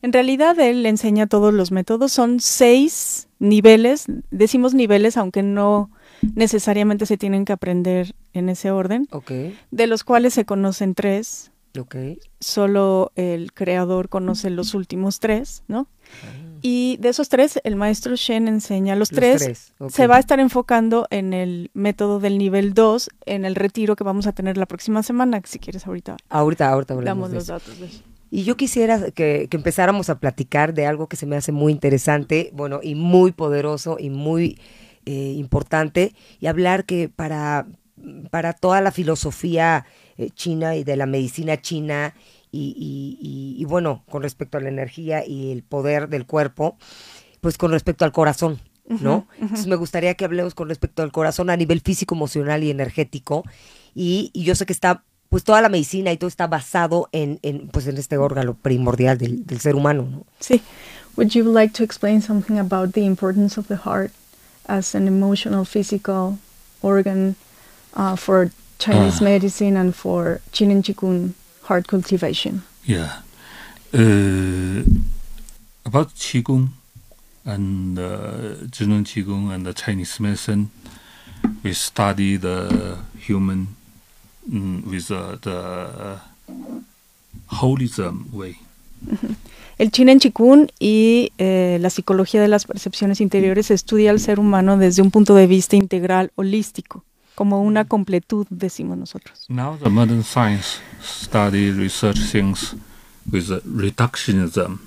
En 0.02 0.12
realidad 0.12 0.59
él 0.59 0.85
enseña 0.87 1.26
todos 1.26 1.52
los 1.52 1.73
métodos. 1.73 2.12
Son 2.12 2.40
seis 2.40 3.28
niveles. 3.38 4.07
Decimos 4.30 4.75
niveles, 4.75 5.16
aunque 5.16 5.42
no 5.42 5.90
necesariamente 6.35 7.07
se 7.07 7.16
tienen 7.16 7.45
que 7.45 7.52
aprender 7.52 8.14
en 8.33 8.49
ese 8.49 8.71
orden, 8.71 9.09
Ok, 9.11 9.33
de 9.71 9.87
los 9.87 10.04
cuales 10.04 10.35
se 10.35 10.45
conocen 10.45 10.95
tres. 10.95 11.50
ok. 11.78 11.97
Solo 12.40 13.12
el 13.16 13.52
creador 13.52 14.09
conoce 14.09 14.50
los 14.50 14.75
últimos 14.75 15.19
tres, 15.21 15.62
¿no? 15.69 15.87
Y 16.62 16.99
de 17.00 17.09
esos 17.11 17.28
tres, 17.30 17.59
el 17.64 17.76
maestro 17.76 18.16
Shen 18.16 18.49
enseña 18.49 18.95
los, 18.97 19.12
Los 19.12 19.19
tres. 19.19 19.73
Se 19.88 20.07
va 20.07 20.16
a 20.16 20.19
estar 20.19 20.40
enfocando 20.40 21.07
en 21.11 21.33
el 21.33 21.71
método 21.73 22.21
del 22.21 22.37
nivel 22.37 22.75
2, 22.75 23.09
en 23.25 23.45
el 23.47 23.54
retiro 23.54 23.97
que 23.97 24.04
vamos 24.04 24.26
a 24.26 24.33
tener 24.33 24.59
la 24.59 24.66
próxima 24.66 25.02
semana. 25.02 25.40
Si 25.45 25.59
quieres, 25.59 25.87
ahorita 25.87 26.16
Ahorita, 26.28 26.69
ahorita 26.71 26.95
damos 26.97 27.30
los 27.30 27.47
datos 27.47 27.78
de 27.80 27.87
eso. 27.87 28.02
Y 28.31 28.45
yo 28.45 28.57
quisiera 28.57 29.11
que, 29.11 29.49
que 29.51 29.57
empezáramos 29.57 30.09
a 30.09 30.21
platicar 30.21 30.73
de 30.75 30.87
algo 30.87 31.09
que 31.09 31.17
se 31.17 31.27
me 31.27 31.37
hace 31.37 31.51
muy 31.53 31.73
interesante, 31.73 32.51
bueno, 32.53 32.81
y 32.83 32.95
muy 32.95 33.33
poderoso 33.33 33.97
y 33.99 34.11
muy 34.11 34.59
eh, 35.07 35.35
importante, 35.37 36.13
y 36.39 36.47
hablar 36.47 36.85
que 36.85 37.09
para, 37.09 37.67
para 38.31 38.53
toda 38.53 38.81
la 38.81 38.93
filosofía 38.93 39.85
eh, 40.17 40.31
china 40.31 40.77
y 40.77 40.85
de 40.85 40.97
la 40.97 41.07
medicina 41.07 41.61
china, 41.61 42.15
y, 42.53 42.75
y- 42.77 43.19
y- 43.21 43.61
y, 43.63 43.65
bueno, 43.65 44.05
con 44.11 44.23
respecto 44.23 44.59
a 44.59 44.61
la 44.61 44.69
energía 44.69 45.25
y 45.27 45.53
el 45.53 45.63
poder 45.63 46.09
del 46.09 46.27
cuerpo, 46.27 46.77
pues 47.41 47.57
con 47.59 47.71
respecto 47.71 48.05
al 48.05 48.13
corazón, 48.13 48.61
¿no? 48.89 49.27
Entonces 49.41 49.67
me 49.69 49.77
gustaría 49.77 50.15
que 50.15 50.25
hablemos 50.25 50.55
con 50.55 50.69
respecto 50.69 51.03
al 51.03 51.13
corazón 51.13 51.49
a 51.51 51.57
nivel 51.57 51.81
físico, 51.81 52.15
emocional 52.17 52.63
y 52.65 52.71
energético, 52.71 53.45
y 53.95 54.31
yo 54.35 54.55
sé 54.57 54.67
que 54.67 54.73
está 54.73 55.05
pues 55.31 55.45
toda 55.45 55.61
la 55.63 55.69
medicina 55.69 56.13
y 56.13 56.17
todo 56.17 56.29
está 56.29 56.47
basado 56.49 57.09
en, 57.13 57.39
en, 57.43 57.69
pues 57.69 57.87
en 57.87 57.97
este 57.97 58.19
órgano 58.19 58.55
primordial 58.55 59.17
del, 59.17 59.47
del 59.47 59.61
ser 59.61 59.75
humano, 59.77 60.03
¿no? 60.11 60.27
Sí. 60.41 60.61
would 61.17 61.31
you 61.35 61.45
like 61.45 61.73
to 61.73 61.83
explain 61.83 62.21
something 62.21 62.59
about 62.59 62.93
the 62.93 63.05
importance 63.05 63.59
of 63.59 63.67
the 63.69 63.77
heart 63.77 64.11
as 64.67 64.95
an 64.95 65.07
emotional, 65.09 65.65
physical 65.65 66.39
organ 66.83 67.35
uh, 67.95 68.17
for 68.17 68.51
Chinese 68.79 69.21
Ah. 69.21 69.25
medicine 69.25 69.77
and 69.77 69.95
for 69.95 70.41
Chin 70.53 70.83
Chikun 70.83 71.35
heart 71.69 71.87
cultivation? 71.89 72.63
Yeah. 72.85 73.23
Uh, 73.93 74.83
about 75.85 76.15
Qigong 76.15 76.69
and 77.45 77.99
uh, 77.99 78.67
Zhizheng 78.71 79.05
Qigong 79.05 79.53
and 79.53 79.67
the 79.67 79.75
Chinese 79.75 80.19
medicine, 80.21 80.71
we 81.63 81.73
study 81.75 82.37
the 82.37 82.99
human 83.19 83.77
with 84.50 85.11
uh, 85.11 85.37
the 85.40 86.19
holism 87.49 88.26
way. 88.33 88.57
El 89.78 89.90
Chinen 89.90 90.19
Chikun 90.19 90.71
y 90.78 91.33
eh, 91.38 91.78
la 91.80 91.88
psicología 91.88 92.42
de 92.42 92.49
las 92.49 92.66
percepciones 92.66 93.21
interiores 93.21 93.71
estudia 93.71 94.11
al 94.11 94.21
ser 94.21 94.38
humano 94.38 94.76
desde 94.76 95.00
un 95.00 95.11
punto 95.11 95.35
de 95.35 95.47
vista 95.47 95.76
integral, 95.76 96.33
holístico, 96.35 97.02
como 97.35 97.62
una 97.62 97.87
completud, 97.87 98.47
decimos 98.50 98.99
nosotros. 98.99 99.47
Now 99.49 99.78
the 99.83 99.88
modern 99.88 100.23
science 100.23 100.80
study 101.02 101.71
research 101.71 102.19
things 102.30 102.76
with 103.33 103.50
uh, 103.50 103.61
reductionism. 103.64 104.80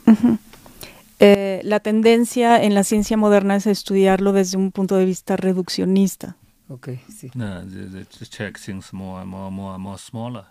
Eh, 1.20 1.62
la 1.64 1.80
tendencia 1.80 2.62
en 2.62 2.74
la 2.76 2.84
ciencia 2.84 3.16
moderna 3.16 3.56
es 3.56 3.66
estudiarlo 3.66 4.34
desde 4.34 4.58
un 4.58 4.72
punto 4.72 4.98
de 4.98 5.06
vista 5.06 5.38
reduccionista. 5.38 6.36
Ok, 6.74 6.90
sí. 7.10 7.28
Uh, 7.36 7.62
they, 7.70 7.86
they 7.92 8.06
just 8.20 8.34
check 8.36 8.58
things 8.58 8.92
more 8.94 9.22
and 9.22 9.30
more, 9.30 9.52
more 9.52 9.76
and 9.76 9.84
more 9.84 9.98
smaller. 9.98 10.44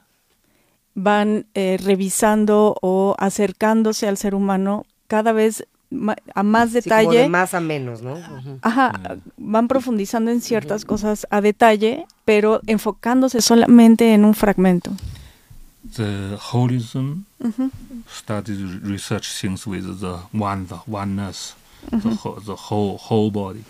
Van 0.95 1.47
eh, 1.55 1.79
revisando 1.83 2.77
o 2.83 3.15
acercándose 3.19 4.07
al 4.07 4.17
ser 4.19 4.35
humano 4.35 4.85
cada 5.09 5.33
vez 5.33 5.65
ma- 5.91 6.17
a 6.35 6.43
más 6.43 6.71
Sí, 6.71 6.83
como 6.89 7.01
de 7.01 7.07
detalle. 7.07 7.29
más 7.29 7.55
a 7.55 7.61
menos, 7.61 8.03
¿no? 8.03 8.19
Ajá, 8.63 8.93
van 9.37 9.69
profundizando 9.69 10.31
en 10.31 10.41
ciertas 10.41 10.85
cosas 10.85 11.27
a 11.31 11.41
detalle, 11.41 12.07
pero 12.25 12.61
enfocándose 12.67 13.41
solamente 13.41 14.13
en 14.15 14.25
un 14.25 14.35
fragmento. 14.35 14.93
The 15.97 16.37
holism 16.53 17.25
study 18.09 18.55
research 18.85 19.27
things 19.41 19.67
with 19.67 19.83
the 20.01 20.17
one, 20.33 20.67
the 20.67 20.77
oneness, 20.87 21.55
the, 21.91 22.17
whole, 22.23 22.41
the 22.41 22.55
whole 22.71 22.97
whole 22.99 23.31
body. 23.33 23.65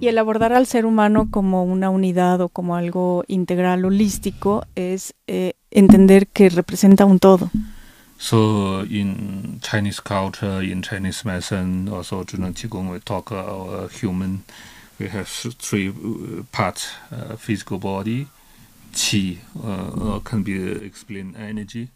Y 0.00 0.08
el 0.08 0.18
abordar 0.18 0.52
al 0.52 0.66
ser 0.66 0.86
humano 0.86 1.28
como 1.30 1.64
una 1.64 1.90
unidad 1.90 2.40
o 2.40 2.48
como 2.48 2.76
algo 2.76 3.24
integral, 3.28 3.84
holístico, 3.84 4.64
es 4.74 5.14
eh, 5.26 5.54
entender 5.70 6.26
que 6.26 6.48
representa 6.48 7.04
un 7.04 7.18
todo. 7.18 7.50
So 8.18 8.84
in 8.84 9.58
Chinese 9.60 10.00
culture, 10.00 10.64
in 10.64 10.80
Chinese 10.82 11.24
medicine, 11.24 11.90
also 11.90 12.24
Zhuzheng 12.24 12.54
Qigong, 12.54 12.88
we 12.92 13.00
talk 13.00 13.32
about 13.32 13.90
human. 14.00 14.44
We 15.00 15.08
have 15.08 15.28
th- 15.28 15.56
three 15.56 15.88
uh, 15.88 16.44
parts: 16.52 16.86
uh, 17.10 17.36
physical 17.36 17.78
body, 17.78 18.28
qi 18.92 19.38
uh, 19.56 19.64
uh, 19.66 20.20
can 20.20 20.44
be 20.44 20.54
explained 20.86 21.34
energy, 21.36 21.88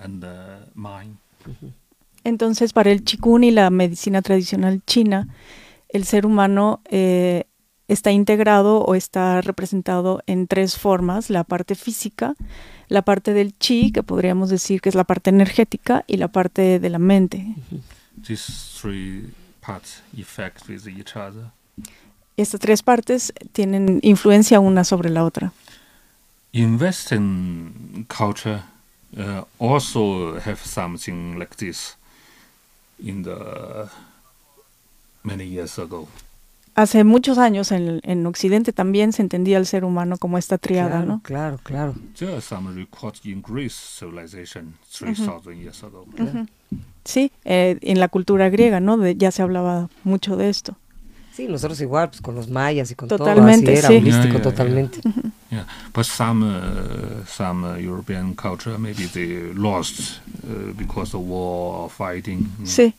and 0.00 0.24
uh, 0.24 0.64
mind. 0.74 1.18
Entonces, 2.24 2.72
para 2.72 2.90
el 2.90 3.02
Qigong 3.02 3.44
y 3.44 3.50
la 3.50 3.68
medicina 3.68 4.22
tradicional 4.22 4.80
china, 4.86 5.28
el 5.88 6.04
ser 6.04 6.26
humano 6.26 6.80
eh, 6.90 7.44
está 7.88 8.12
integrado 8.12 8.82
o 8.84 8.94
está 8.94 9.40
representado 9.40 10.22
en 10.26 10.46
tres 10.46 10.76
formas, 10.76 11.30
la 11.30 11.44
parte 11.44 11.74
física, 11.74 12.34
la 12.88 13.02
parte 13.02 13.32
del 13.32 13.56
chi, 13.58 13.92
que 13.92 14.02
podríamos 14.02 14.50
decir 14.50 14.80
que 14.80 14.90
es 14.90 14.94
la 14.94 15.04
parte 15.04 15.30
energética, 15.30 16.04
y 16.06 16.18
la 16.18 16.28
parte 16.28 16.78
de 16.78 16.90
la 16.90 16.98
mente. 16.98 17.46
These 18.26 18.78
three 18.80 19.32
parts 19.60 20.02
effect 20.16 20.68
with 20.68 20.86
each 20.86 21.16
other. 21.16 21.50
Estas 22.36 22.60
tres 22.60 22.82
partes 22.82 23.32
tienen 23.52 23.98
influencia 24.02 24.60
una 24.60 24.84
sobre 24.84 25.10
la 25.10 25.24
otra. 25.24 25.52
In 26.52 26.80
Western 26.80 28.06
culture, 28.08 28.62
uh, 29.16 29.42
also 29.58 30.38
have 30.38 30.58
something 30.64 31.36
like 31.38 31.56
this. 31.56 31.96
In 33.00 33.22
the 33.22 33.88
many 35.28 35.48
years 35.48 35.78
ago. 35.78 36.08
Hace 36.74 37.02
muchos 37.02 37.38
años 37.38 37.72
en, 37.72 38.00
en 38.04 38.24
Occidente 38.26 38.72
también 38.72 39.12
se 39.12 39.20
entendía 39.22 39.56
al 39.58 39.66
ser 39.66 39.84
humano 39.84 40.16
como 40.16 40.38
esta 40.38 40.58
triada, 40.58 40.90
claro, 40.90 41.06
¿no? 41.06 41.20
claro, 41.24 41.58
claro. 41.64 41.94
There 42.16 42.32
are 42.32 42.40
some 42.40 42.72
records 42.72 43.20
in 43.26 43.42
Greece 43.42 43.74
civilization 43.98 44.74
3,000 44.96 45.58
years 45.60 45.82
ago. 45.82 46.06
Sí, 47.04 47.32
eh, 47.44 47.78
en 47.82 47.98
la 47.98 48.06
cultura 48.08 48.48
griega, 48.48 48.78
¿no? 48.78 48.96
De- 48.96 49.16
ya 49.16 49.32
se 49.32 49.42
hablaba 49.42 49.88
mucho 50.04 50.36
de 50.36 50.50
esto. 50.50 50.76
Sí, 51.32 51.46
nosotros 51.48 51.80
igual, 51.80 52.10
pues 52.10 52.20
con 52.20 52.34
los 52.34 52.48
mayas 52.48 52.90
y 52.90 52.94
con 52.96 53.08
Totalmente, 53.08 53.66
todo, 53.66 53.72
así 53.74 53.78
era, 53.78 53.88
sí. 53.88 53.96
holístico 53.96 54.24
Yeah, 54.24 54.32
yeah, 54.34 54.42
yeah. 54.42 54.42
totalmente. 54.50 55.00
Yeah, 55.50 55.66
but 55.94 56.04
some 56.04 56.44
uh, 56.44 57.24
some 57.26 57.64
uh, 57.66 57.76
European 57.78 58.34
culture 58.34 58.76
maybe 58.78 59.06
they 59.08 59.52
lost 59.54 60.20
uh, 60.44 60.72
because 60.76 61.16
of 61.16 61.22
war 61.22 61.84
or 61.84 61.90
fighting. 61.90 62.40
Mm. 62.60 62.66
Sí. 62.66 62.94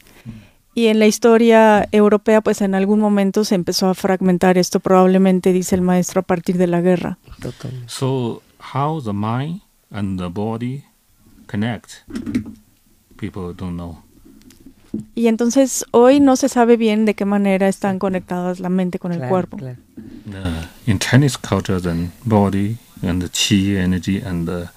Y 0.75 0.87
en 0.87 0.99
la 0.99 1.07
historia 1.07 1.87
europea, 1.91 2.41
pues 2.41 2.61
en 2.61 2.75
algún 2.75 2.99
momento 2.99 3.43
se 3.43 3.55
empezó 3.55 3.87
a 3.89 3.95
fragmentar 3.95 4.57
esto, 4.57 4.79
probablemente, 4.79 5.51
dice 5.51 5.75
el 5.75 5.81
maestro, 5.81 6.21
a 6.21 6.23
partir 6.23 6.57
de 6.57 6.67
la 6.67 6.79
guerra. 6.81 7.17
Totalmente. 7.41 7.85
So 7.87 8.41
how 8.73 9.01
the 9.01 9.11
mind 9.13 9.61
and 9.91 10.19
the 10.19 10.27
body 10.29 10.83
connect, 11.47 11.91
people 13.17 13.53
don't 13.55 13.73
know. 13.75 13.97
Y 15.15 15.27
entonces 15.27 15.85
hoy 15.91 16.19
no 16.19 16.35
se 16.35 16.49
sabe 16.49 16.75
bien 16.77 17.05
de 17.05 17.13
qué 17.13 17.25
manera 17.25 17.67
están 17.67 17.99
conectadas 17.99 18.59
la 18.59 18.69
mente 18.69 18.97
con 18.97 19.11
el 19.11 19.17
Claro, 19.19 19.29
cuerpo. 19.31 19.57
claro. 19.57 19.77
Uh, 20.27 20.65
in 20.89 20.97
Chinese 20.99 21.37
culture, 21.37 21.79
then 21.79 22.11
body 22.25 22.77
and 23.03 23.21
the 23.21 23.29
qi 23.29 23.77
energy 23.77 24.17
and 24.23 24.47
the, 24.47 24.67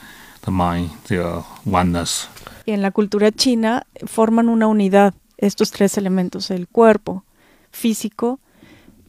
the 0.44 0.50
mind, 0.50 0.90
they 1.08 1.18
are 1.18 1.42
oneness. 1.64 2.28
Y 2.66 2.72
en 2.72 2.82
la 2.82 2.90
cultura 2.90 3.30
china 3.32 3.86
forman 4.06 4.48
una 4.48 4.66
unidad 4.66 5.14
estos 5.38 5.70
tres 5.70 5.96
elementos, 5.98 6.50
el 6.50 6.68
cuerpo 6.68 7.24
físico, 7.70 8.38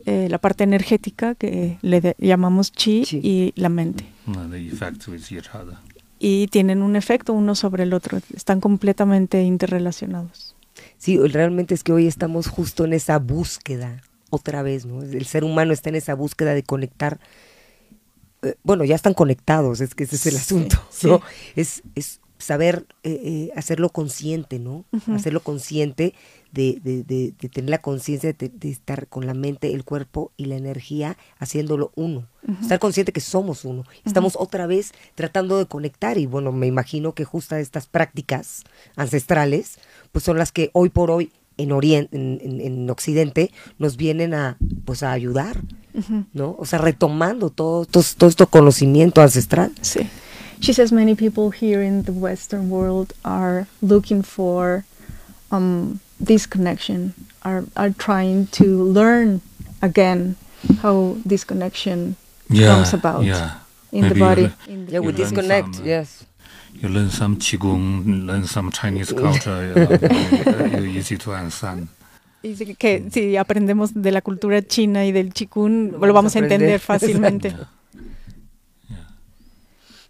eh, 0.06 0.28
la 0.30 0.38
parte 0.38 0.64
energética 0.64 1.36
que 1.36 1.78
le 1.82 2.02
de- 2.02 2.16
llamamos 2.20 2.72
chi, 2.72 3.04
Chi. 3.06 3.18
y 3.24 3.54
la 3.56 3.70
mente. 3.70 4.06
Y 6.20 6.48
tienen 6.48 6.82
un 6.82 6.96
efecto 6.96 7.34
uno 7.34 7.56
sobre 7.56 7.84
el 7.84 7.94
otro, 7.94 8.20
están 8.36 8.62
completamente 8.62 9.44
interrelacionados. 9.44 10.56
Sí, 10.98 11.18
realmente 11.20 11.74
es 11.74 11.84
que 11.84 11.92
hoy 11.94 12.08
estamos 12.08 12.48
justo 12.48 12.86
en 12.86 12.94
esa 12.94 13.20
búsqueda, 13.20 14.02
otra 14.30 14.64
vez, 14.64 14.86
¿no? 14.86 15.02
El 15.04 15.26
ser 15.26 15.44
humano 15.44 15.74
está 15.74 15.90
en 15.90 15.96
esa 15.96 16.16
búsqueda 16.16 16.54
de 16.54 16.64
conectar. 16.64 17.20
eh, 18.42 18.56
bueno, 18.64 18.84
ya 18.84 18.96
están 18.96 19.14
conectados, 19.14 19.80
es 19.82 19.96
que 19.96 20.04
ese 20.06 20.16
es 20.16 20.26
el 20.26 20.36
asunto, 20.38 20.78
sí. 20.90 21.08
¿no? 21.08 21.22
Es, 21.56 21.84
es 21.96 22.20
saber 22.44 22.86
eh, 23.04 23.20
eh, 23.24 23.52
hacerlo 23.56 23.90
consciente, 23.90 24.60
¿no? 24.60 24.86
Hacerlo 25.16 25.40
consciente 25.42 26.14
de, 26.52 26.80
de- 26.84 27.04
de- 27.04 27.34
de 27.40 27.50
tener 27.50 27.70
la 27.72 27.80
conciencia 27.80 28.32
de, 28.34 28.52
estar 28.70 29.08
con 29.08 29.26
la 29.26 29.34
mente, 29.34 29.74
el 29.74 29.84
cuerpo 29.84 30.32
y 30.38 30.46
la 30.46 30.56
energía 30.56 31.18
haciéndolo 31.40 31.92
uno. 31.96 32.28
Estar 32.62 32.78
consciente 32.80 33.12
que 33.12 33.22
somos 33.22 33.66
uno. 33.66 33.84
Estamos 34.06 34.36
otra 34.38 34.68
vez 34.68 34.92
tratando 35.16 35.58
de 35.58 35.66
conectar 35.66 36.18
y 36.18 36.26
bueno, 36.28 36.52
me 36.52 36.68
imagino 36.68 37.14
que 37.14 37.24
justo 37.26 37.56
estas 37.56 37.88
prácticas 37.88 38.64
ancestrales 38.96 39.78
pues 40.12 40.24
son 40.26 40.38
las 40.38 40.52
que 40.52 40.70
hoy 40.74 40.90
por 40.90 41.10
hoy 41.12 41.32
en 41.58 41.72
Oriente, 41.72 42.16
en, 42.18 42.40
en- 42.44 42.62
en 42.62 42.90
Occidente, 42.90 43.52
nos 43.78 43.96
vienen 43.98 44.34
a 44.34 44.58
pues 44.86 45.04
a 45.04 45.12
ayudar. 45.12 45.58
¿no? 46.34 46.56
O 46.58 46.66
sea, 46.66 46.80
retomando 46.80 47.52
todo, 47.52 47.86
todo, 47.86 48.04
todo 48.18 48.28
este 48.30 48.46
conocimiento 48.48 49.22
ancestral. 49.22 49.72
Sí. 49.82 50.00
She 50.64 50.72
says 50.72 50.92
many 50.94 51.14
people 51.14 51.52
here 51.52 51.82
in 51.84 52.04
the 52.04 52.14
Western 52.14 52.70
world 52.70 53.12
are 53.26 53.68
looking 53.82 54.24
for 54.24 54.86
um, 55.52 56.00
this 56.22 56.46
connection, 56.48 57.14
are, 57.44 57.66
are 57.76 57.90
trying 57.92 58.48
to 58.60 58.66
learn 58.82 59.42
again 59.82 60.38
how 60.82 61.18
this 61.26 61.44
connection 61.44 62.16
comes 62.48 62.94
about 62.94 63.26
yeah. 63.26 63.60
in 63.92 64.08
the 64.08 64.16
Maybe 64.16 64.20
you 64.20 64.26
body. 64.26 64.42
le- 64.44 64.58
In 64.74 64.86
the 64.86 64.92
Yeah, 64.94 65.00
we 65.02 65.12
disconnect, 65.12 65.76
some, 65.76 65.84
uh, 65.84 65.88
yes. 65.88 66.26
You 66.80 66.88
learn 66.88 67.10
some 67.10 67.36
qigong, 67.38 68.26
learn 68.26 68.48
some 68.48 68.72
Chinese 68.72 69.12
culture, 69.24 69.68
you 69.68 69.76
know, 69.76 70.80
you 70.80 70.98
easy 70.98 71.18
to 71.18 71.34
understand. 71.34 71.90
Dice 72.42 72.66
que, 72.66 72.76
que 72.76 73.10
si 73.12 73.36
aprendemos 73.38 73.92
de 73.94 74.12
la 74.12 74.22
cultura 74.22 74.62
china 74.62 75.06
y 75.06 75.12
del 75.12 75.34
chikun, 75.34 75.92
Lo 75.92 76.08
lo 76.08 76.14
vamos 76.14 76.34
vamos 76.34 76.36
a 76.36 76.40
a 76.40 76.42
entender 76.44 76.76
aprender. 76.76 76.80
fácilmente. 77.00 77.56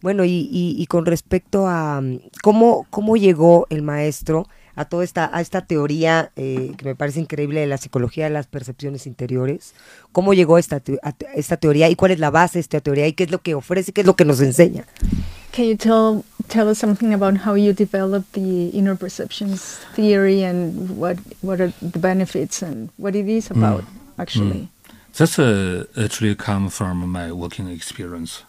Bueno, 0.04 0.24
y, 0.26 0.30
y- 0.52 0.76
y 0.78 0.86
con 0.86 1.06
respecto 1.08 1.66
a 1.68 2.00
mm, 2.02 2.20
cómo, 2.44 2.86
cómo 2.92 3.16
llegó 3.18 3.66
el 3.72 3.82
maestro 3.82 4.48
a 4.76 4.86
toda 4.86 5.04
esta, 5.04 5.30
a 5.36 5.40
esta 5.40 5.62
teoría 5.66 6.32
eh, 6.36 6.74
que 6.78 6.84
me 6.86 6.94
parece 6.96 7.20
increíble 7.20 7.60
de 7.62 7.68
la 7.68 7.78
psicología 7.78 8.26
de 8.26 8.32
las 8.32 8.48
percepciones 8.48 9.08
interiores, 9.08 9.74
cómo 10.12 10.34
llegó 10.34 10.58
esta, 10.58 10.80
te- 10.82 11.00
a 11.04 11.14
esta 11.36 11.58
teoría 11.58 11.90
y 11.90 11.96
cuál 11.96 12.12
es 12.12 12.20
la 12.20 12.32
base 12.32 12.58
de 12.58 12.62
esta 12.62 12.82
teoría 12.82 13.08
y 13.08 13.14
qué 13.14 13.24
es 13.24 13.32
lo 13.32 13.42
que 13.42 13.56
ofrece, 13.56 13.94
qué 13.94 14.02
es 14.02 14.08
lo 14.08 14.16
que 14.16 14.26
nos 14.26 14.42
enseña. 14.42 14.86
Can 15.56 15.66
you 15.66 15.78
tell 15.78 16.24
tell 16.50 16.68
us 16.68 16.80
something 16.80 17.14
about 17.14 17.38
how 17.46 17.56
you 17.56 17.72
developed 17.74 18.34
the 18.34 18.70
inner 18.74 18.96
perceptions 18.98 19.78
theory 19.96 20.44
and 20.44 20.98
what 20.98 21.18
what 21.44 21.62
are 21.62 21.72
the 21.80 22.00
benefits 22.00 22.64
and 22.64 22.90
what 22.98 23.16
it 23.16 23.28
is 23.30 23.52
about 23.52 23.84
actually? 24.18 24.68
That's 25.16 25.38
uh, 25.38 25.86
actually 25.96 26.36
come 26.36 26.70
from 26.72 27.08
my 27.08 27.32
working 27.32 27.70
experience. 27.70 28.42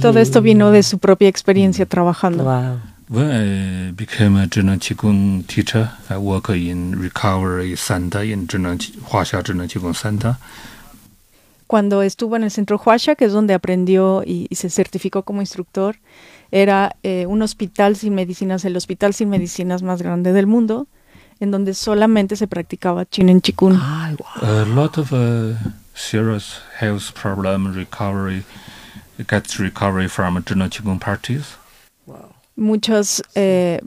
Todo 0.00 0.20
esto 0.20 0.40
vino 0.40 0.70
de 0.70 0.82
su 0.82 0.98
propia 0.98 1.28
experiencia 1.28 1.86
trabajando. 1.86 2.44
Wow. 2.44 2.80
When 3.08 3.30
I 3.30 3.92
became 3.92 4.40
a 4.40 4.46
Zhenan 4.46 4.78
Qigong 4.78 5.44
teacher, 5.46 5.90
I 6.08 6.16
work 6.16 6.48
in 6.48 6.98
recovery 6.98 7.76
center 7.76 8.22
in 8.22 8.46
Zhenan 8.46 8.78
Huaxia 8.78 9.42
Zhenan 9.42 9.68
Qigong 9.68 9.94
Center. 9.94 10.36
Cuando 11.66 12.02
estuvo 12.02 12.36
en 12.36 12.44
el 12.44 12.50
centro 12.50 12.80
Huasha, 12.82 13.14
que 13.14 13.26
es 13.26 13.32
donde 13.32 13.54
aprendió 13.54 14.22
y, 14.24 14.46
y 14.48 14.54
se 14.56 14.70
certificó 14.70 15.24
como 15.24 15.40
instructor, 15.40 15.96
era 16.50 16.96
eh, 17.02 17.26
un 17.26 17.42
hospital 17.42 17.96
sin 17.96 18.14
medicinas, 18.14 18.64
el 18.64 18.76
hospital 18.76 19.14
sin 19.14 19.28
medicinas 19.28 19.82
más 19.82 20.00
grande 20.00 20.32
del 20.32 20.46
mundo, 20.46 20.86
en 21.40 21.50
donde 21.50 21.74
solamente 21.74 22.36
se 22.36 22.46
practicaba 22.46 23.04
Chinen 23.06 23.40
Chikun. 23.40 23.78
Ay, 23.82 24.16
wow. 24.16 24.48
A 24.48 24.64
lot 24.66 24.98
of 24.98 25.12
uh, 25.12 25.54
serious 25.94 26.60
health 26.78 27.12
problem 27.14 27.74
recovery 27.74 28.44
gets 29.26 29.58
recovery 29.58 30.08
from 30.08 30.42
Zhenan 30.44 30.70
Qigong 30.70 31.00
practice. 31.00 31.56
Muchos 32.54 33.22
eh, 33.34 33.80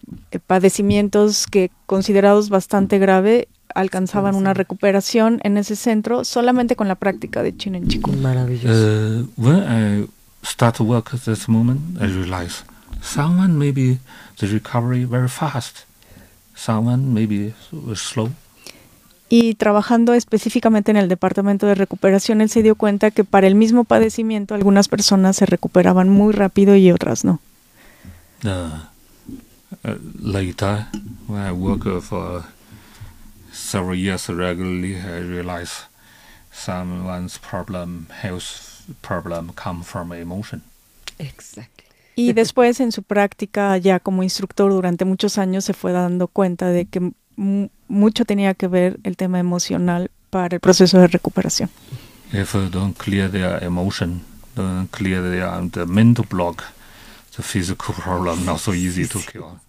padecimientos 0.48 1.46
que 1.46 1.70
considerados 1.86 2.50
bastante 2.50 2.98
grave 2.98 3.48
alcanzaban 3.76 4.36
una 4.36 4.54
recuperación 4.54 5.40
en 5.44 5.58
ese 5.58 5.76
centro 5.76 6.24
solamente 6.24 6.76
con 6.76 6.88
la 6.88 6.96
práctica 6.96 7.44
de 7.44 7.56
Chinen 7.56 7.88
Chikun. 7.88 8.22
Maravilloso. 8.22 8.74
Uh, 8.74 9.28
when 9.38 9.64
I 9.64 10.08
start 10.44 10.78
to 10.78 10.84
work 10.84 11.14
at 11.14 11.22
this 11.26 11.48
moment, 11.48 12.02
I 12.02 12.06
realize 12.06 12.64
someone 13.02 13.58
maybe 13.58 14.00
the 14.38 14.48
recovery 14.48 15.06
very 15.06 15.28
fast, 15.28 15.86
someone 16.56 17.14
maybe 17.14 17.54
slow. 17.94 18.32
Y 19.28 19.56
trabajando 19.56 20.14
específicamente 20.14 20.92
en 20.92 20.98
el 20.98 21.10
departamento 21.10 21.66
de 21.66 21.76
recuperación, 21.76 22.42
él 22.42 22.50
se 22.50 22.62
dio 22.62 22.76
cuenta 22.76 23.10
que 23.10 23.24
para 23.24 23.48
el 23.48 23.56
mismo 23.56 23.84
padecimiento 23.84 24.54
algunas 24.54 24.88
personas 24.88 25.36
se 25.36 25.46
recuperaban 25.46 26.10
muy 26.10 26.32
rápido 26.32 26.76
y 26.76 26.92
otras 26.92 27.26
no. 27.26 27.40
Uh, 28.44 28.50
uh, 29.84 29.98
later, 30.22 30.86
when 31.28 31.42
I 31.44 31.52
work 31.52 31.86
uh, 31.88 32.00
for 32.02 32.44
several 33.52 33.96
years 33.96 34.30
regularly, 34.30 34.96
I 34.96 35.22
realize 35.22 35.72
someone's 36.52 37.40
problem, 37.40 38.08
health 38.22 38.86
problem, 39.02 39.52
come 39.54 39.84
from 39.84 40.14
emotion. 40.14 40.62
Exacto. 41.18 41.84
Y 42.16 42.34
después 42.34 42.80
en 42.80 42.92
su 42.92 43.02
práctica 43.02 43.78
ya 43.78 44.00
como 44.00 44.24
instructor 44.24 44.72
durante 44.72 45.06
muchos 45.06 45.38
años 45.38 45.66
se 45.66 45.74
fue 45.74 45.92
dando 45.92 46.28
cuenta 46.28 46.70
de 46.70 46.86
que 46.86 47.12
mucho 47.88 48.26
tenía 48.26 48.54
que 48.54 48.68
ver 48.68 49.00
el 49.04 49.18
tema 49.18 49.40
emocional 49.40 50.12
para 50.30 50.56
el 50.56 50.60
proceso 50.60 51.00
de 51.00 51.08
recuperación. 51.08 51.70
If 52.34 52.54
don't 52.72 52.98
clear 52.98 53.30
their 53.30 53.64
emotion, 53.64 54.22
don't 54.56 54.90
clear 54.92 55.22
their 55.22 55.70
the 55.72 55.86
mental 55.86 56.26
block, 56.30 56.64
the 57.36 57.44
physical 57.44 57.94
problem 57.96 58.46
not 58.46 58.60
so 58.60 58.74
easy 58.74 59.08
to 59.08 59.20
cure. 59.20 59.60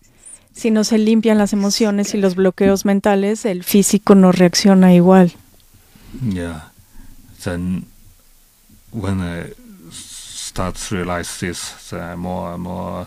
Si 0.55 0.71
no 0.71 0.85
se 0.85 0.97
limpian 0.97 1.37
las 1.37 1.53
emociones 1.53 2.15
y 2.15 2.19
los 2.19 2.35
bloqueos 2.35 2.87
mentales, 2.87 3.45
el 3.45 3.63
físico 3.63 4.15
no 4.15 4.33
reacciona 4.33 4.95
igual. 4.95 5.35
Yeah. 6.23 6.71
Then 7.45 7.85
when 8.91 9.21
I 9.21 9.53
start 9.93 10.77
to 10.77 10.95
realize 10.97 11.39
this, 11.39 11.91
then 11.91 12.01
I'm 12.01 12.21
more 12.21 12.55
and 12.55 12.63
more 12.63 13.07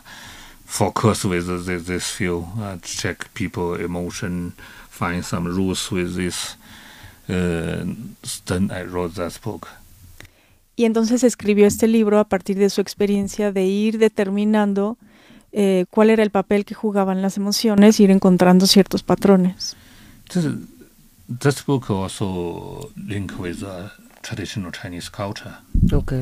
focused 0.65 1.25
with 1.25 1.47
this, 1.65 1.85
this 1.85 2.11
field. 2.11 2.45
I 2.61 2.77
check 2.83 3.33
people 3.33 3.75
emotion, 3.83 4.53
find 4.99 5.23
some 5.23 5.47
rules 5.49 5.91
with 5.91 6.15
this. 6.15 6.57
Uh, 7.29 7.85
then 8.45 8.71
I 8.71 8.83
wrote 8.83 9.15
that 9.15 9.33
book. 9.43 9.67
Y 10.75 10.85
entonces 10.85 11.23
escribió 11.23 11.67
este 11.67 11.87
libro 11.87 12.19
a 12.19 12.23
partir 12.23 12.57
de 12.57 12.69
su 12.69 12.81
experiencia 12.81 13.51
de 13.51 13.65
ir 13.65 13.97
determinando 13.97 14.97
eh, 15.51 15.85
cuál 15.89 16.09
era 16.09 16.23
el 16.23 16.31
papel 16.31 16.63
que 16.63 16.73
jugaban 16.73 17.21
las 17.21 17.37
emociones, 17.37 17.99
ir 17.99 18.11
encontrando 18.11 18.65
ciertos 18.65 19.03
patrones. 19.03 19.75
This, 20.31 20.45
this 21.39 21.65
book 21.65 21.89
also 21.89 22.91
linked 22.95 23.37
with 23.37 23.61
uh, 23.63 23.89
traditional 24.21 24.71
Chinese 24.71 25.09
culture. 25.09 25.55
Ok. 25.91 26.13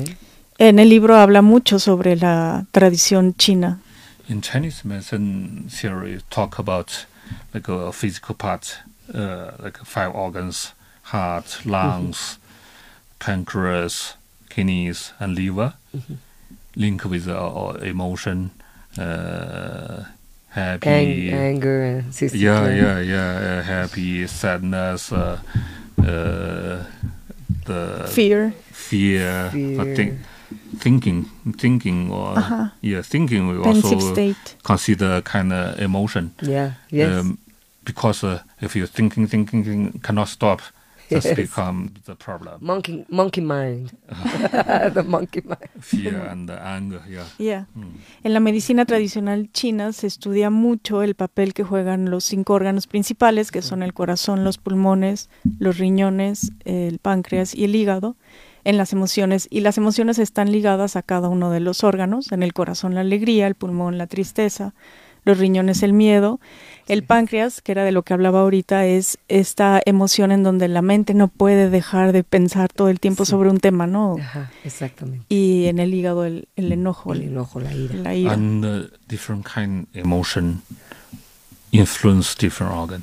En 0.58 0.78
el 0.78 0.88
libro 0.88 1.16
habla 1.16 1.40
mucho 1.40 1.78
sobre 1.78 2.16
la 2.16 2.66
tradición 2.72 3.34
china. 3.34 3.80
in 4.28 4.42
Chinese 4.42 4.84
medicine 4.84 5.68
theory 5.70 6.20
talk 6.30 6.58
about 6.58 7.06
like 7.54 7.68
a 7.68 7.92
physical 7.92 8.34
part, 8.34 8.78
uh, 9.14 9.52
like 9.58 9.78
five 9.84 10.14
organs, 10.14 10.72
heart, 11.02 11.60
lungs, 11.64 12.38
pancreas, 13.18 14.14
kidneys, 14.48 15.12
and 15.20 15.34
liver, 15.34 15.74
link 16.76 17.04
with 17.04 17.28
uh, 17.28 17.34
our 17.34 17.78
emotion, 17.84 18.50
uh, 18.98 20.04
happy, 20.50 21.30
Ang- 21.30 21.56
anger, 21.56 22.04
sí, 22.10 22.28
yeah, 22.34 22.68
yeah, 22.68 23.00
yeah, 23.00 23.62
happy, 23.62 24.26
sadness, 24.26 25.12
uh, 25.12 25.38
uh, 25.98 26.84
the 27.64 28.08
Fear. 28.08 28.52
fear, 28.72 29.50
uh, 29.78 29.84
think, 29.96 30.18
thinking, 30.78 31.26
thinking, 31.58 32.10
or 32.10 32.36
Uh-huh. 32.38 32.68
yeah, 32.80 33.02
thinking. 33.02 33.48
We 33.48 33.62
Pensive 33.62 33.92
also 33.94 34.12
state. 34.12 34.56
consider 34.62 35.20
kind 35.22 35.52
of 35.52 35.78
emotion. 35.80 36.32
Yeah, 36.42 36.72
yes. 36.90 37.20
Um, 37.20 37.38
because 37.84 38.24
uh, 38.26 38.38
if 38.60 38.74
you're 38.76 38.86
thinking, 38.92 39.26
thinking, 39.28 39.64
thinking, 39.64 40.00
cannot 40.00 40.28
stop, 40.28 40.60
that's 41.10 41.24
Yes. 41.24 41.36
become 41.36 41.88
the 42.04 42.14
problem. 42.14 42.58
monkey, 42.60 43.06
monkey 43.08 43.40
mind. 43.40 43.90
the 44.94 45.02
monkey 45.06 45.40
mind. 45.42 45.70
Fear 45.80 46.20
and 46.30 46.50
anger, 46.50 47.00
yeah. 47.08 47.24
Yeah. 47.38 47.64
Mm. 47.74 47.96
En 48.24 48.34
la 48.34 48.40
medicina 48.40 48.84
tradicional 48.84 49.48
china 49.52 49.92
se 49.94 50.06
estudia 50.06 50.50
mucho 50.50 51.02
el 51.02 51.14
papel 51.14 51.54
que 51.54 51.64
juegan 51.64 52.10
los 52.10 52.24
cinco 52.24 52.52
órganos 52.52 52.86
principales, 52.86 53.50
que 53.50 53.62
son 53.62 53.82
el 53.82 53.94
corazón, 53.94 54.44
los 54.44 54.58
pulmones, 54.58 55.30
los 55.58 55.78
riñones, 55.78 56.52
el 56.66 56.98
páncreas 56.98 57.54
y 57.54 57.64
el 57.64 57.74
hígado, 57.74 58.16
en 58.68 58.76
las 58.76 58.92
emociones. 58.92 59.48
Y 59.50 59.60
las 59.60 59.78
emociones 59.78 60.18
están 60.18 60.52
ligadas 60.52 60.94
a 60.96 61.02
cada 61.02 61.28
uno 61.28 61.50
de 61.50 61.60
los 61.60 61.82
órganos. 61.84 62.30
En 62.32 62.42
el 62.42 62.52
corazón 62.52 62.94
la 62.94 63.00
alegría, 63.00 63.46
el 63.46 63.54
pulmón 63.54 63.96
la 63.96 64.06
tristeza, 64.06 64.74
los 65.24 65.38
riñones 65.38 65.82
el 65.82 65.92
miedo. 65.94 66.38
El 66.86 67.02
páncreas, 67.02 67.60
que 67.62 67.72
era 67.72 67.84
de 67.84 67.92
lo 67.92 68.02
que 68.02 68.12
hablaba 68.14 68.40
ahorita, 68.40 68.84
es 68.86 69.18
esta 69.28 69.80
emoción 69.86 70.32
en 70.32 70.42
donde 70.42 70.68
la 70.68 70.82
mente 70.82 71.14
no 71.14 71.28
puede 71.28 71.70
dejar 71.70 72.12
de 72.12 72.24
pensar 72.24 72.68
todo 72.72 72.88
el 72.90 73.00
tiempo 73.00 73.24
Sí. 73.24 73.30
sobre 73.30 73.48
un 73.50 73.58
tema, 73.58 73.86
¿no? 73.86 74.16
Ajá, 74.20 74.50
exactamente. 74.64 75.24
Y 75.30 75.66
en 75.66 75.78
el 75.78 75.92
hígado 75.94 76.24
el, 76.24 76.48
el 76.56 76.70
enojo, 76.72 77.12
El 77.14 77.22
el- 77.22 77.28
enojo, 77.28 77.60
la 77.60 77.74
ira. 77.74 77.94
la 77.96 78.14
ira. 78.14 78.32
And 78.32 78.64
uh, 78.64 78.88
different 79.08 79.46
kind 79.46 79.86
emotion 79.94 80.62
influence 81.72 82.34
different 82.38 82.72
organ. 82.74 83.02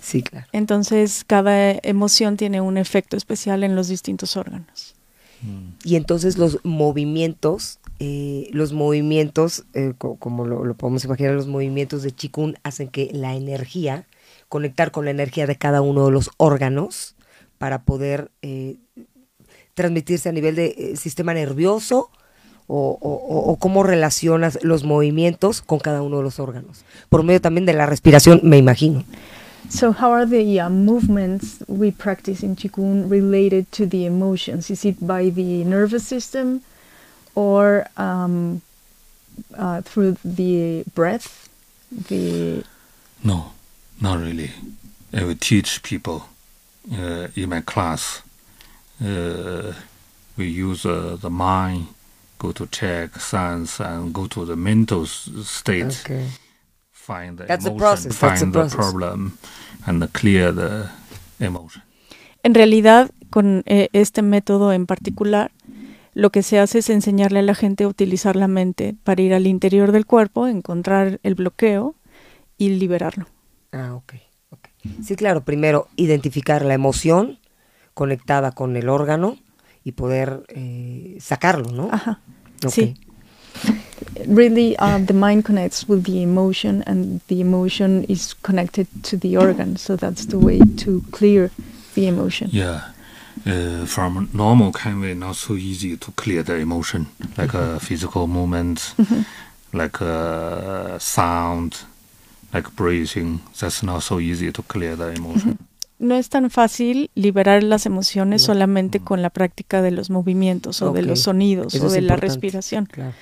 Sí, 0.00 0.22
claro. 0.22 0.46
Entonces, 0.52 1.24
cada 1.26 1.72
emoción 1.82 2.36
tiene 2.36 2.60
un 2.60 2.76
efecto 2.78 3.16
especial 3.16 3.64
en 3.64 3.74
los 3.76 3.88
distintos 3.88 4.36
órganos. 4.36 4.94
Y 5.84 5.96
entonces 5.96 6.38
los 6.38 6.58
movimientos, 6.64 7.78
eh, 8.00 8.48
los 8.52 8.72
movimientos, 8.72 9.64
eh, 9.74 9.92
co- 9.96 10.16
como 10.16 10.44
lo, 10.46 10.64
lo 10.64 10.74
podemos 10.74 11.04
imaginar, 11.04 11.34
los 11.34 11.46
movimientos 11.46 12.02
de 12.02 12.10
Chikun 12.10 12.56
hacen 12.64 12.88
que 12.88 13.10
la 13.12 13.34
energía, 13.34 14.06
conectar 14.48 14.90
con 14.90 15.04
la 15.04 15.10
energía 15.12 15.46
de 15.46 15.56
cada 15.56 15.82
uno 15.82 16.06
de 16.06 16.12
los 16.12 16.30
órganos 16.38 17.14
para 17.58 17.82
poder 17.82 18.30
eh, 18.42 18.76
transmitirse 19.74 20.28
a 20.28 20.32
nivel 20.32 20.56
de 20.56 20.74
eh, 20.78 20.96
sistema 20.96 21.34
nervioso 21.34 22.10
o, 22.66 22.98
o- 23.00 23.10
o- 23.10 23.50
o 23.52 23.56
cómo 23.56 23.82
relacionas 23.82 24.58
los 24.62 24.84
movimientos 24.84 25.60
con 25.62 25.78
cada 25.78 26.02
uno 26.02 26.16
de 26.16 26.22
los 26.24 26.40
órganos. 26.40 26.84
Por 27.08 27.22
medio 27.22 27.40
también 27.40 27.66
de 27.66 27.74
la 27.74 27.86
respiración, 27.86 28.40
me 28.42 28.56
imagino. 28.58 29.04
So, 29.68 29.92
how 29.92 30.10
are 30.12 30.24
the 30.24 30.60
uh, 30.60 30.70
movements 30.70 31.62
we 31.66 31.90
practice 31.90 32.42
in 32.42 32.56
Qigong 32.56 33.10
related 33.10 33.70
to 33.72 33.86
the 33.86 34.06
emotions? 34.06 34.70
Is 34.70 34.84
it 34.84 35.04
by 35.06 35.28
the 35.28 35.64
nervous 35.64 36.06
system 36.06 36.62
or 37.34 37.86
um, 37.96 38.62
uh, 39.56 39.82
through 39.82 40.16
the 40.24 40.84
breath? 40.94 41.48
The 41.90 42.64
No, 43.24 43.52
not 44.00 44.20
really. 44.20 44.52
I 45.12 45.24
will 45.24 45.36
teach 45.36 45.82
people 45.82 46.28
uh, 46.92 47.28
in 47.34 47.48
my 47.48 47.60
class. 47.60 48.22
Uh, 49.04 49.72
we 50.36 50.46
use 50.46 50.86
uh, 50.86 51.16
the 51.20 51.30
mind, 51.30 51.88
go 52.38 52.52
to 52.52 52.66
check 52.66 53.16
sense, 53.20 53.80
and 53.80 54.12
go 54.12 54.26
to 54.26 54.44
the 54.44 54.56
mental 54.56 55.06
state. 55.06 56.04
Okay. 56.04 56.28
Find 57.06 57.38
the 57.38 57.44
That's 57.44 57.62
the 57.62 57.70
emotion, 57.70 57.76
process, 57.76 58.18
that's 58.18 58.40
the 58.40 58.46
find 58.46 58.52
the 58.52 58.58
process. 58.60 58.76
problem, 58.76 59.38
and 59.86 60.12
clear 60.12 60.52
the 60.52 60.90
emotion. 61.38 61.84
En 62.42 62.54
realidad, 62.54 63.10
con 63.30 63.62
eh, 63.66 63.88
este 63.92 64.22
método 64.22 64.72
en 64.72 64.86
particular, 64.86 65.52
lo 66.14 66.30
que 66.30 66.42
se 66.42 66.58
hace 66.58 66.78
es 66.80 66.90
enseñarle 66.90 67.38
a 67.40 67.42
la 67.42 67.54
gente 67.54 67.84
a 67.84 67.88
utilizar 67.88 68.34
la 68.34 68.48
mente 68.48 68.96
para 69.04 69.22
ir 69.22 69.34
al 69.34 69.46
interior 69.46 69.92
del 69.92 70.04
cuerpo, 70.04 70.48
encontrar 70.48 71.20
el 71.22 71.36
bloqueo 71.36 71.94
y 72.58 72.70
liberarlo. 72.70 73.26
Ah, 73.72 73.94
ok. 73.94 74.14
ok. 74.50 74.68
Sí, 75.04 75.14
claro, 75.14 75.44
primero 75.44 75.88
identificar 75.96 76.64
la 76.64 76.74
emoción 76.74 77.38
conectada 77.94 78.50
con 78.50 78.76
el 78.76 78.88
órgano 78.88 79.36
y 79.84 79.92
poder 79.92 80.42
eh, 80.48 81.18
sacarlo, 81.20 81.70
¿no? 81.70 81.88
Ajá. 81.92 82.20
Ok. 82.64 82.72
sí. 82.72 82.94
really, 84.26 84.76
uh, 84.78 84.98
the 84.98 85.14
mind 85.14 85.44
connects 85.44 85.88
with 85.88 86.04
the 86.04 86.22
emotion, 86.22 86.82
and 86.86 87.20
the 87.28 87.40
emotion 87.40 88.04
is 88.04 88.34
connected 88.42 88.86
to 89.04 89.16
the 89.16 89.36
organ. 89.36 89.76
So 89.76 89.96
that's 89.96 90.26
the 90.26 90.38
way 90.38 90.60
to 90.78 91.02
clear 91.12 91.50
the 91.94 92.06
emotion. 92.06 92.50
Yeah. 92.52 92.80
Uh, 93.46 93.84
from 93.86 94.28
normal 94.32 94.72
kind 94.72 95.00
way, 95.00 95.14
not 95.14 95.36
so 95.36 95.54
easy 95.54 95.96
to 95.96 96.10
clear 96.12 96.42
the 96.42 96.56
emotion, 96.56 97.06
like 97.36 97.54
a 97.54 97.58
mm-hmm. 97.58 97.78
physical 97.78 98.26
movements, 98.26 98.94
mm-hmm. 98.94 99.22
like 99.76 100.00
a 100.00 100.96
sound, 100.98 101.84
like 102.52 102.74
breathing. 102.74 103.40
That's 103.60 103.82
not 103.82 104.02
so 104.02 104.18
easy 104.18 104.50
to 104.50 104.62
clear 104.62 104.96
the 104.96 105.12
emotion. 105.12 105.52
Mm-hmm. 105.52 105.64
No 105.98 106.14
es 106.16 106.28
tan 106.28 106.50
fácil 106.50 107.10
liberar 107.14 107.62
las 107.62 107.86
emociones 107.86 108.42
solamente 108.42 109.00
mm. 109.00 109.04
con 109.04 109.22
la 109.22 109.30
práctica 109.30 109.80
de 109.80 109.90
los 109.90 110.10
movimientos 110.10 110.82
o 110.82 110.92
de 110.92 111.00
los 111.02 111.20
sonidos 111.20 111.74
Eso 111.74 111.86
o 111.86 111.90
de 111.90 112.02
la 112.02 112.16
respiración. 112.16 112.84
Claro. 112.84 113.14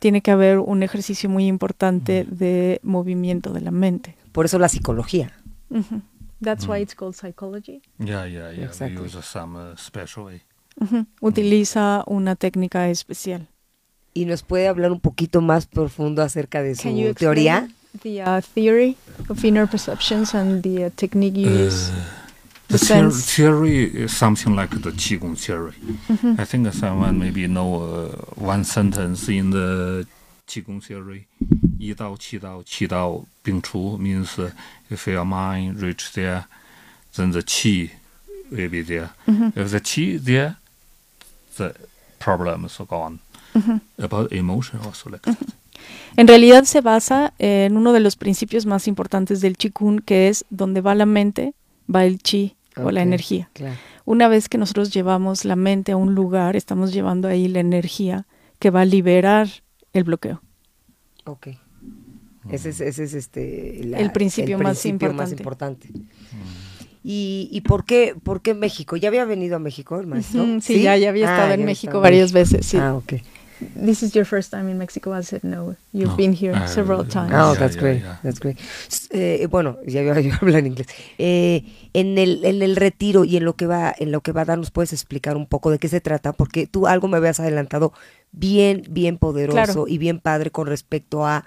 Tiene 0.00 0.20
que 0.22 0.32
haber 0.32 0.58
un 0.58 0.82
ejercicio 0.82 1.30
muy 1.30 1.46
importante 1.46 2.24
de 2.28 2.80
movimiento 2.82 3.52
de 3.52 3.60
la 3.60 3.70
mente. 3.70 4.16
Por 4.32 4.46
eso 4.46 4.58
la 4.58 4.68
psicología. 4.68 5.32
Ujú, 5.70 6.02
That's 6.42 6.66
why 6.66 6.80
it's 6.80 6.94
called 6.94 7.14
psychology. 7.14 7.82
Yeah, 7.98 8.26
yeah, 8.26 8.50
yeah. 8.50 8.64
Exactly. 8.64 8.96
We 8.98 9.04
use 9.06 9.22
some 9.22 9.56
uh, 9.56 9.76
special 9.76 10.24
way. 10.26 10.42
ujú. 10.80 11.06
Utiliza 11.20 12.02
una 12.06 12.34
técnica 12.34 12.88
especial. 12.88 13.46
Y 14.14 14.24
nos 14.24 14.42
puede 14.42 14.66
hablar 14.66 14.90
un 14.90 15.00
poquito 15.00 15.40
más 15.40 15.66
profundo 15.66 16.22
acerca 16.22 16.62
de 16.62 16.74
su 16.74 16.82
Can 16.82 16.96
you 16.96 17.14
teoría. 17.14 17.68
the 18.02 18.22
uh, 18.24 18.40
theory 18.54 18.96
of 19.28 19.44
inner 19.44 19.68
perceptions 19.68 20.34
and 20.34 20.62
the 20.62 20.86
uh, 20.86 20.90
technique 20.96 21.36
you 21.38 21.48
use? 21.66 21.92
the 22.70 23.10
theory, 23.10 23.84
is 23.84 24.12
uh, 24.12 24.16
something 24.16 24.54
like 24.54 24.70
the 24.70 24.92
qigong 24.92 25.36
theory. 25.36 25.74
Mm 26.08 26.16
-hmm. 26.16 26.40
I 26.40 26.44
think 26.44 26.72
someone 26.72 27.18
maybe 27.18 27.46
know 27.46 27.70
uh, 27.82 28.48
one 28.52 28.64
sentence 28.64 29.32
in 29.32 29.50
the 29.50 30.06
qigong 30.46 30.82
theory. 30.82 31.26
Yi 31.78 31.94
Dao 31.94 32.16
Qi 32.16 32.38
Dao 32.38 32.62
Qi 32.64 33.26
Bing 33.42 33.62
Chu 33.62 33.98
means 33.98 34.38
uh, 34.38 34.50
if 34.90 35.06
your 35.06 35.24
mind 35.24 35.80
reaches 35.82 36.10
there, 36.12 36.44
then 37.14 37.32
the 37.32 37.42
qi 37.42 37.90
will 38.50 38.68
be 38.68 38.82
there. 38.84 39.08
Mm 39.26 39.36
-hmm. 39.36 39.60
If 39.60 39.70
the 39.70 39.80
qi 39.80 40.18
there, 40.24 40.54
the 41.56 41.74
problems 42.18 42.80
are 42.80 42.86
gone. 42.86 43.18
Mm 43.54 43.62
-hmm. 43.62 43.80
About 44.04 44.32
emotion 44.32 44.80
also 44.84 45.10
like 45.10 45.22
that. 45.22 45.34
Mm-hmm. 45.34 45.58
En 46.16 46.26
realidad 46.26 46.64
se 46.64 46.80
basa 46.80 47.32
en 47.38 47.76
uno 47.76 47.92
de 47.92 48.00
los 48.00 48.16
principios 48.16 48.66
más 48.66 48.86
importantes 48.88 49.40
del 49.40 49.56
Qigong, 49.56 50.00
que 50.02 50.28
es 50.28 50.44
donde 50.50 50.80
va 50.80 50.94
la 50.94 51.06
mente, 51.06 51.54
va 51.92 52.04
el 52.04 52.18
chi 52.18 52.56
o 52.76 52.90
la 52.90 53.02
energía. 53.02 53.50
Claro. 53.52 53.76
Una 54.04 54.28
vez 54.28 54.48
que 54.48 54.58
nosotros 54.58 54.92
llevamos 54.92 55.44
la 55.44 55.56
mente 55.56 55.92
a 55.92 55.96
un 55.96 56.14
lugar, 56.14 56.56
estamos 56.56 56.92
llevando 56.92 57.28
ahí 57.28 57.48
la 57.48 57.60
energía 57.60 58.26
que 58.58 58.70
va 58.70 58.82
a 58.82 58.84
liberar 58.84 59.48
el 59.92 60.04
bloqueo. 60.04 60.42
Ok. 61.24 61.48
Ese 62.50 62.70
es, 62.70 62.80
ese 62.80 63.04
es 63.04 63.14
este, 63.14 63.80
la- 63.84 63.98
El 63.98 64.12
principio 64.12 64.58
más 64.58 64.80
principio 64.80 65.12
más 65.12 65.30
importante. 65.32 65.88
importante. 65.88 66.10
¿Y, 67.02 67.48
y 67.50 67.62
por, 67.62 67.84
qué, 67.84 68.14
por 68.22 68.42
qué 68.42 68.54
México? 68.54 68.96
¿Ya 68.96 69.08
había 69.08 69.24
venido 69.24 69.56
a 69.56 69.58
México 69.58 69.98
el 69.98 70.06
maestro? 70.06 70.44
Sí, 70.60 70.82
ya, 70.82 70.96
ya 70.96 71.08
había 71.08 71.28
Ah, 71.30 71.34
estado 71.36 71.54
en 71.54 71.64
México 71.64 72.00
varias 72.00 72.32
veces, 72.32 72.66
sí. 72.66 72.76
Ah, 72.76 72.94
ok. 72.94 73.14
This 73.76 74.02
is 74.02 74.14
your 74.14 74.24
first 74.24 74.50
time 74.50 74.68
in 74.70 74.78
Mexico. 74.78 75.12
I 75.16 75.22
said 75.22 75.42
no. 75.42 75.76
You've 75.92 76.10
No. 76.10 76.16
been 76.16 76.32
here 76.34 76.52
Uh, 76.56 76.66
several 76.66 77.04
times. 77.06 77.32
Oh, 77.34 77.52
Yeah, 77.52 77.58
that's 77.60 77.74
yeah, 77.76 77.80
great. 77.82 78.02
yeah. 78.02 78.18
That's 78.22 78.40
great. 78.40 78.58
Eh, 79.10 79.46
bueno, 79.50 79.76
ya 79.86 80.02
yo, 80.02 80.14
yo 80.20 80.32
hablo 80.40 80.56
en 80.56 80.66
inglés. 80.66 80.86
Eh, 81.18 81.64
en 81.92 82.16
el 82.18 82.44
en 82.44 82.62
el 82.62 82.76
retiro 82.76 83.24
y 83.24 83.36
en 83.36 83.44
lo 83.44 83.54
que 83.56 83.66
va 83.66 83.94
en 83.98 84.12
lo 84.12 84.20
que 84.22 84.32
va 84.32 84.42
a 84.42 84.44
dar 84.46 84.58
nos 84.58 84.70
puedes 84.70 84.92
explicar 84.92 85.36
un 85.36 85.46
poco 85.46 85.70
de 85.70 85.78
qué 85.78 85.88
se 85.88 86.00
trata 86.00 86.32
porque 86.32 86.66
tú 86.66 86.86
algo 86.86 87.08
me 87.08 87.16
habías 87.18 87.40
adelantado 87.40 87.92
bien 88.32 88.84
bien 88.88 89.18
poderoso 89.18 89.54
Claro. 89.56 89.84
y 89.88 89.98
bien 89.98 90.20
padre 90.20 90.50
con 90.50 90.66
respecto 90.66 91.26
a 91.26 91.44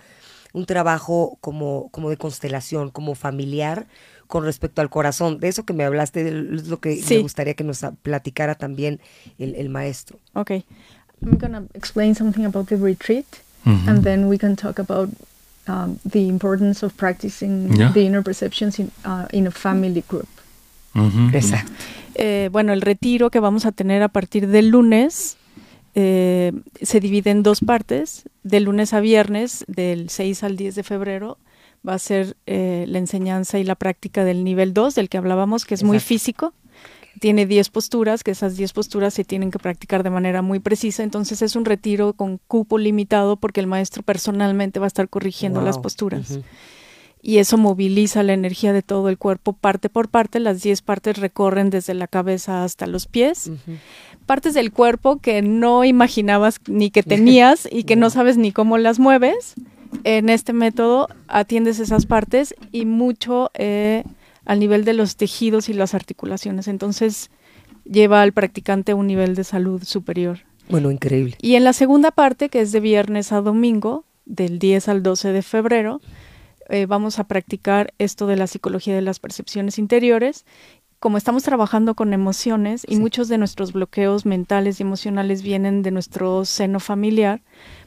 un 0.54 0.66
trabajo 0.66 1.38
como 1.42 1.90
como 1.92 2.10
de 2.12 2.18
constelación, 2.18 2.92
como 2.92 3.16
familiar 3.16 3.88
con 4.28 4.44
respecto 4.46 4.82
al 4.82 4.90
corazón. 4.90 5.40
De 5.40 5.48
eso 5.48 5.64
que 5.66 5.74
me 5.74 5.84
hablaste 5.84 6.28
es 6.28 6.68
lo 6.68 6.80
que 6.80 6.96
Sí. 6.98 7.16
me 7.16 7.22
gustaría 7.22 7.54
que 7.56 7.64
nos 7.64 7.82
platicara 8.02 8.56
también 8.56 9.00
el, 9.40 9.56
el 9.56 9.70
maestro. 9.70 10.20
Ok. 10.34 10.52
I'm 11.26 11.38
gonna 11.38 11.64
explain 11.74 12.16
something 12.16 12.46
about 12.46 12.68
the 12.68 12.76
retreat, 12.76 13.26
Mhm. 13.66 13.88
and 13.90 14.04
then 14.04 14.26
we 14.30 14.38
can 14.38 14.56
talk 14.56 14.80
about 14.80 15.10
um, 15.68 15.98
the 16.04 16.20
importance 16.28 16.86
of 16.86 16.92
practicing 16.94 17.74
Yeah. 17.78 17.94
the 17.94 18.02
inner 18.02 18.22
perceptions 18.22 18.80
in 18.80 18.92
uh, 19.06 19.26
in 19.32 19.48
a 19.48 19.52
family 19.52 20.04
group. 20.08 20.28
Mhm. 20.94 21.34
Exacto. 21.34 21.72
Eh, 22.16 22.50
bueno, 22.52 22.74
el 22.74 22.82
retiro 22.82 23.30
que 23.32 23.40
vamos 23.40 23.66
a 23.66 23.72
tener 23.72 24.04
a 24.04 24.10
partir 24.10 24.48
del 24.48 24.68
lunes 24.70 25.38
eh, 25.96 26.52
se 26.82 27.00
divide 27.00 27.32
en 27.32 27.44
dos 27.44 27.62
partes. 27.62 28.24
De 28.44 28.60
lunes 28.60 28.94
a 28.94 29.00
viernes, 29.00 29.64
del 29.68 30.10
6 30.10 30.44
al 30.44 30.58
10 30.58 30.76
de 30.76 30.84
febrero, 30.84 31.38
va 31.88 31.94
a 31.94 32.00
ser 32.00 32.36
eh, 32.46 32.86
la 32.88 32.98
enseñanza 32.98 33.58
y 33.60 33.64
la 33.64 33.76
práctica 33.76 34.24
del 34.26 34.44
nivel 34.44 34.74
2, 34.74 34.96
del 34.96 35.08
que 35.08 35.18
hablábamos, 35.18 35.66
que 35.66 35.76
es 35.76 35.84
muy 35.84 36.00
físico. 36.00 36.54
Tiene 37.20 37.46
10 37.46 37.70
posturas, 37.70 38.24
que 38.24 38.32
esas 38.32 38.58
10 38.58 38.74
posturas 38.74 39.14
se 39.14 39.24
tienen 39.24 39.52
que 39.52 39.60
practicar 39.60 40.04
de 40.04 40.10
manera 40.10 40.42
muy 40.42 40.60
precisa. 40.60 41.04
Entonces 41.04 41.42
es 41.42 41.56
un 41.56 41.66
retiro 41.66 42.14
con 42.14 42.40
cupo 42.48 42.78
limitado 42.78 43.38
porque 43.38 43.60
el 43.60 43.68
maestro 43.68 44.04
personalmente 44.04 44.80
va 44.80 44.86
a 44.86 44.88
estar 44.88 45.08
corrigiendo 45.10 45.62
las 45.62 45.78
posturas. 45.78 46.40
Y 47.26 47.38
eso 47.38 47.58
moviliza 47.58 48.22
la 48.22 48.34
energía 48.34 48.74
de 48.74 48.82
todo 48.82 49.08
el 49.08 49.18
cuerpo 49.18 49.54
parte 49.54 49.88
por 49.88 50.10
parte. 50.10 50.42
Las 50.42 50.62
10 50.62 50.82
partes 50.82 51.18
recorren 51.18 51.70
desde 51.70 51.94
la 51.94 52.08
cabeza 52.08 52.66
hasta 52.66 52.86
los 52.86 53.08
pies. 53.08 53.50
Partes 54.26 54.54
del 54.54 54.74
cuerpo 54.74 55.20
que 55.20 55.42
no 55.42 55.86
imaginabas 55.86 56.60
ni 56.68 56.90
que 56.90 57.02
tenías 57.02 57.68
y 57.72 57.86
que 57.86 57.96
no 57.96 58.10
sabes 58.10 58.36
ni 58.36 58.52
cómo 58.52 58.78
las 58.78 59.00
mueves. 59.00 59.56
En 60.04 60.28
este 60.28 60.52
método 60.52 61.08
atiendes 61.28 61.80
esas 61.80 62.06
partes 62.06 62.56
y 62.72 62.86
mucho 62.86 63.52
eh, 63.54 64.04
al 64.46 64.60
nivel 64.60 64.86
de 64.86 64.94
los 64.94 65.16
tejidos 65.16 65.70
y 65.70 65.74
las 65.74 65.94
articulaciones. 65.94 66.68
Entonces 66.68 67.30
lleva 67.86 68.22
al 68.22 68.34
practicante 68.34 68.92
a 68.94 68.96
un 68.96 69.08
nivel 69.08 69.36
de 69.36 69.44
salud 69.44 69.84
superior. 69.84 70.40
Bueno, 70.70 70.92
increíble. 70.92 71.36
Y 71.42 71.56
en 71.56 71.64
la 71.64 71.74
segunda 71.74 72.12
parte, 72.12 72.50
que 72.50 72.62
es 72.62 72.72
de 72.72 72.80
viernes 72.80 73.32
a 73.32 73.42
domingo, 73.42 74.06
del 74.26 74.60
10 74.60 74.88
al 74.88 75.04
12 75.04 75.34
de 75.34 75.42
febrero, 75.42 76.00
eh, 76.70 76.86
vamos 76.86 77.20
a 77.20 77.26
practicar 77.26 77.94
esto 78.00 78.26
de 78.28 78.38
la 78.38 78.48
psicología 78.48 78.96
de 78.96 79.02
las 79.02 79.20
percepciones 79.20 79.78
interiores. 79.78 80.46
Como 81.00 81.18
estamos 81.18 81.44
trabajando 81.44 81.96
con 81.96 82.14
emociones 82.14 82.86
y 82.88 82.96
Sí. 82.96 83.02
muchos 83.02 83.28
de 83.28 83.38
nuestros 83.38 83.74
bloqueos 83.74 84.26
mentales 84.26 84.80
y 84.80 84.84
emocionales 84.84 85.42
vienen 85.42 85.82
de 85.82 85.92
nuestro 85.92 86.46
seno 86.46 86.80
familiar, 86.80 87.42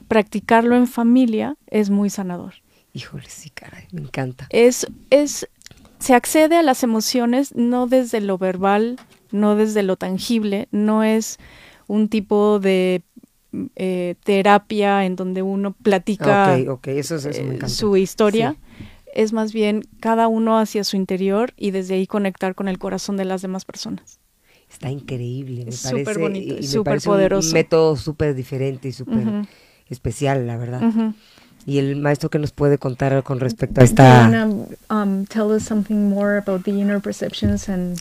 practicarlo 0.09 0.77
en 0.77 0.87
familia 0.87 1.57
es 1.69 1.89
muy 1.89 2.11
sanador. 2.11 2.55
Híjole, 2.93 3.25
sí, 3.29 3.49
caray, 3.51 3.87
me 3.93 4.03
encanta. 4.03 4.47
Es, 4.51 4.87
es, 5.11 5.49
se 6.07 6.15
accede 6.15 6.57
a 6.57 6.63
las 6.63 6.85
emociones 6.85 7.55
no 7.57 7.89
desde 7.89 8.21
lo 8.21 8.39
verbal, 8.39 8.97
no 9.33 9.57
desde 9.57 9.83
lo 9.83 9.97
tangible, 9.97 10.69
no 10.71 11.03
es 11.03 11.39
un 11.89 12.09
tipo 12.09 12.61
de 12.61 13.03
eh, 13.75 14.15
terapia 14.23 15.05
en 15.05 15.17
donde 15.17 15.43
uno 15.43 15.73
platica 15.73 16.57
eso, 16.57 17.17
eso 17.17 17.29
eh, 17.31 17.59
su 17.69 17.97
historia. 17.97 18.53
Sí. 18.79 18.85
Es 19.15 19.33
más 19.33 19.53
bien 19.53 19.83
cada 19.99 20.29
uno 20.29 20.59
hacia 20.59 20.85
su 20.85 20.97
interior 20.97 21.55
y 21.57 21.73
desde 21.73 21.95
ahí 21.95 22.07
conectar 22.07 22.55
con 22.55 22.69
el 22.69 22.79
corazón 22.79 23.17
de 23.17 23.25
las 23.25 23.43
demás 23.43 23.65
personas. 23.65 24.21
Está 24.71 24.91
increíble, 24.91 25.65
me 25.65 25.71
Es 25.71 25.83
parece. 25.83 26.05
súper 26.05 26.19
bonito, 26.21 26.63
súper 26.63 26.85
parece 26.85 27.09
un 27.09 27.15
poderoso. 27.15 27.53
método 27.55 27.97
súper 27.97 28.35
diferente 28.37 28.89
y 28.89 28.93
súper 28.93 29.25
especial, 29.89 30.47
la 30.47 30.57
verdad. 30.57 30.83
Y 31.67 31.79
el 31.79 31.97
maestro 31.97 32.31
que 32.31 32.39
nos 32.39 32.53
puede 32.53 32.79
contar 32.79 33.23
con 33.25 33.41
respecto 33.41 33.81
a 33.81 33.85
esta... 33.85 34.05
You 34.05 34.33
wanna 34.37 34.67
um, 34.89 35.27
tell 35.27 35.51
us 35.51 35.65
something 35.65 36.09
more 36.09 36.37
about 36.39 36.63
the 36.63 36.71
inner 36.71 37.01
perceptions 37.01 37.69
and 37.69 38.01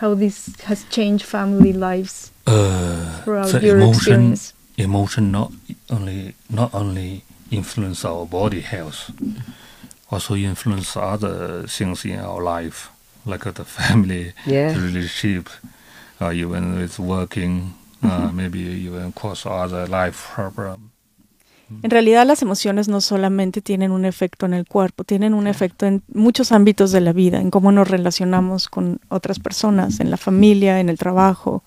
how 0.00 0.14
this 0.14 0.52
has 0.68 0.84
changed 0.90 1.24
family 1.24 1.72
lives 1.72 2.30
Uh, 2.46 3.22
throughout 3.24 3.50
the 3.50 3.66
your 3.66 3.78
emotion, 3.78 4.32
experience? 4.34 4.54
emotion 4.76 5.32
not 5.32 5.50
only 5.90 6.34
not 6.50 6.72
only 6.74 7.22
influence 7.50 8.04
our 8.04 8.26
body 8.26 8.60
health, 8.60 9.10
also 10.10 10.34
influence 10.36 10.96
other 10.96 11.64
things 11.66 12.04
in 12.04 12.20
our 12.20 12.40
life, 12.42 12.90
like 13.24 13.46
uh, 13.46 13.52
the 13.52 13.64
family, 13.64 14.32
Yeah. 14.46 14.72
the 14.74 14.80
relationship, 14.80 15.48
uh, 16.20 16.30
even 16.32 16.76
with 16.78 16.98
working, 17.00 17.72
uh, 18.02 18.30
maybe 18.32 18.60
even 18.60 19.10
cause 19.12 19.46
other 19.46 19.86
life 19.88 20.30
problem. 20.34 20.90
En 21.82 21.90
realidad 21.90 22.24
las 22.26 22.42
emociones 22.42 22.86
no 22.88 23.00
solamente 23.00 23.60
tienen 23.60 23.90
un 23.90 24.04
efecto 24.04 24.46
en 24.46 24.54
el 24.54 24.66
cuerpo, 24.66 25.02
tienen 25.02 25.34
un 25.34 25.48
efecto 25.48 25.84
en 25.84 26.02
muchos 26.14 26.52
ámbitos 26.52 26.92
de 26.92 27.00
la 27.00 27.12
vida, 27.12 27.40
en 27.40 27.50
cómo 27.50 27.72
nos 27.72 27.88
relacionamos 27.88 28.68
con 28.68 29.00
otras 29.08 29.40
personas, 29.40 29.98
en 29.98 30.10
la 30.10 30.16
familia, 30.16 30.78
en 30.78 30.88
el 30.88 30.96
trabajo. 30.98 31.64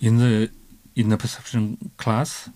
In 0.00 0.18
the 0.18 0.50
in 0.94 1.08
the 1.08 1.16
perception 1.16 1.78
class, 1.96 2.50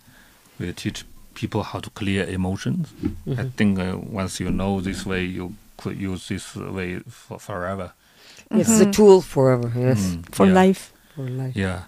we 0.58 0.72
teach 0.72 1.04
people 1.34 1.62
how 1.62 1.80
to 1.80 1.90
clear 1.90 2.28
emotions. 2.28 2.88
I 3.26 3.44
think 3.56 3.78
uh, 3.78 3.96
once 4.12 4.42
you 4.42 4.50
know 4.50 4.80
this 4.82 5.06
way, 5.06 5.24
you 5.24 5.52
could 5.76 5.96
use 5.96 6.26
this 6.28 6.56
way 6.56 7.00
for 7.08 7.38
forever. 7.38 7.92
It's 8.50 8.80
a 8.80 8.86
tool 8.90 9.20
forever, 9.22 9.70
yes, 9.76 9.98
Mm, 10.00 10.22
For 10.34 10.46
yeah, 10.46 10.54
life. 10.66 10.92
for 11.14 11.28
life. 11.30 11.56
Yeah. 11.58 11.84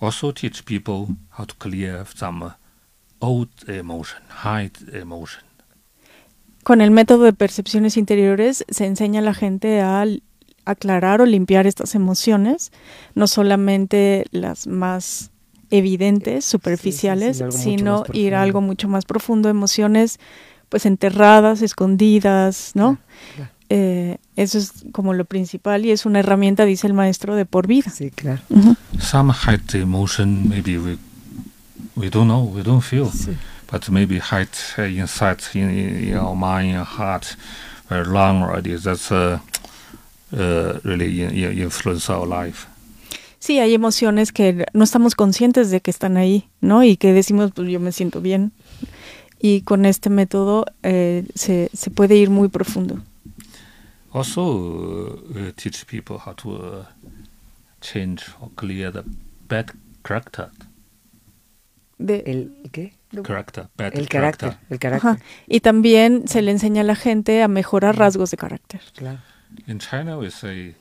Also 0.00 0.32
teach 0.32 0.64
people 0.64 1.16
how 1.38 1.44
to 1.44 1.54
clear 1.58 2.04
some 2.16 2.42
uh, 2.42 2.50
old 3.22 3.50
emotion, 3.68 4.20
hide 4.44 4.98
emotion. 4.98 5.42
Con 6.64 6.80
el 6.80 6.90
método 6.90 7.24
de 7.24 7.32
percepciones 7.32 7.96
interiores 7.96 8.64
se 8.68 8.86
enseña 8.86 9.20
a 9.20 9.22
la 9.22 9.34
gente 9.34 9.80
a 9.80 10.04
aclarar 10.64 11.20
o 11.20 11.26
limpiar 11.26 11.66
estas 11.66 11.94
emociones, 11.94 12.72
no 13.14 13.26
solamente 13.26 14.26
las 14.30 14.66
más 14.66 15.30
evidentes, 15.70 16.44
superficiales, 16.44 17.42
sino 17.50 17.98
algo 17.98 18.00
mucho 18.00 18.12
sino 18.12 18.26
ir 18.26 18.34
a 18.34 18.42
algo 18.42 18.60
mucho 18.60 18.88
más 18.88 19.04
profundo, 19.04 19.48
emociones 19.48 20.20
pues 20.68 20.86
enterradas, 20.86 21.62
escondidas, 21.62 22.72
¿no? 22.74 22.98
Claro. 23.36 23.50
Eh, 23.68 24.18
eso 24.36 24.58
es 24.58 24.84
como 24.92 25.14
lo 25.14 25.24
principal 25.24 25.86
y 25.86 25.92
es 25.92 26.06
una 26.06 26.20
herramienta, 26.20 26.64
dice 26.64 26.86
el 26.86 26.92
maestro, 26.92 27.36
de 27.36 27.46
por 27.46 27.66
vida. 27.66 27.90
Sí, 27.90 28.10
claro. 28.10 28.42
Ujú. 28.50 28.76
Some 29.00 29.32
hide 29.32 29.62
the 29.68 29.80
emotion, 29.80 30.48
maybe 30.48 30.78
we 30.78 30.98
we 31.96 32.08
don't 32.10 32.26
know, 32.28 32.42
we 32.44 32.62
don't 32.62 32.80
feel, 32.82 33.06
Sí. 33.10 33.36
but 33.70 33.88
maybe 33.90 34.18
hide 34.18 34.48
uh, 34.78 34.82
inside 34.82 35.38
in, 35.54 35.70
in 35.70 36.16
our 36.16 36.34
mind 36.34 36.76
and 36.76 36.84
heart 36.86 37.36
very 37.88 38.06
long 38.06 38.42
already. 38.42 38.74
That's 38.76 39.10
uh, 39.10 39.38
uh, 40.32 40.80
really 40.84 41.22
in, 41.22 41.30
in- 41.30 41.58
influence 41.58 42.08
our 42.10 42.26
life. 42.26 42.66
Sí, 43.38 43.58
hay 43.58 43.74
emociones 43.74 44.30
que 44.32 44.64
no 44.72 44.84
estamos 44.84 45.14
conscientes 45.16 45.70
de 45.70 45.80
que 45.80 45.90
están 45.90 46.16
ahí, 46.16 46.48
¿no? 46.60 46.84
Y 46.84 46.96
que 46.96 47.12
decimos, 47.12 47.50
pues 47.52 47.68
yo 47.68 47.80
me 47.80 47.90
siento 47.90 48.20
bien. 48.20 48.52
Y 49.40 49.62
con 49.62 49.84
este 49.84 50.08
método 50.10 50.64
eh, 50.84 51.24
se, 51.34 51.68
se 51.74 51.90
puede 51.90 52.14
ir 52.16 52.30
muy 52.30 52.46
profundo. 52.48 53.00
Also, 54.14 54.42
uh, 54.44 55.52
teach 55.56 55.84
people 55.86 56.18
how 56.18 56.34
to 56.34 56.50
uh, 56.50 56.84
change 57.80 58.22
or 58.40 58.50
clear 58.54 58.92
the 58.92 59.02
bad 59.48 59.72
character. 60.04 60.50
De- 61.98 62.22
¿El 62.26 62.52
qué? 62.72 62.94
Character, 63.22 63.64
El 63.76 64.08
character. 64.08 64.08
carácter, 64.08 64.56
el 64.70 64.78
carácter, 64.78 65.10
Ajá. 65.10 65.18
Y 65.46 65.60
también 65.60 66.26
se 66.26 66.40
le 66.42 66.50
enseña 66.50 66.80
a 66.80 66.84
la 66.84 66.94
gente 66.96 67.42
a 67.42 67.48
mejorar 67.48 67.96
rasgos 67.98 68.30
de 68.30 68.36
carácter. 68.38 68.80
claro. 68.96 69.18
In 69.66 69.78
China, 69.78 70.16
we 70.18 70.30
say 70.30 70.74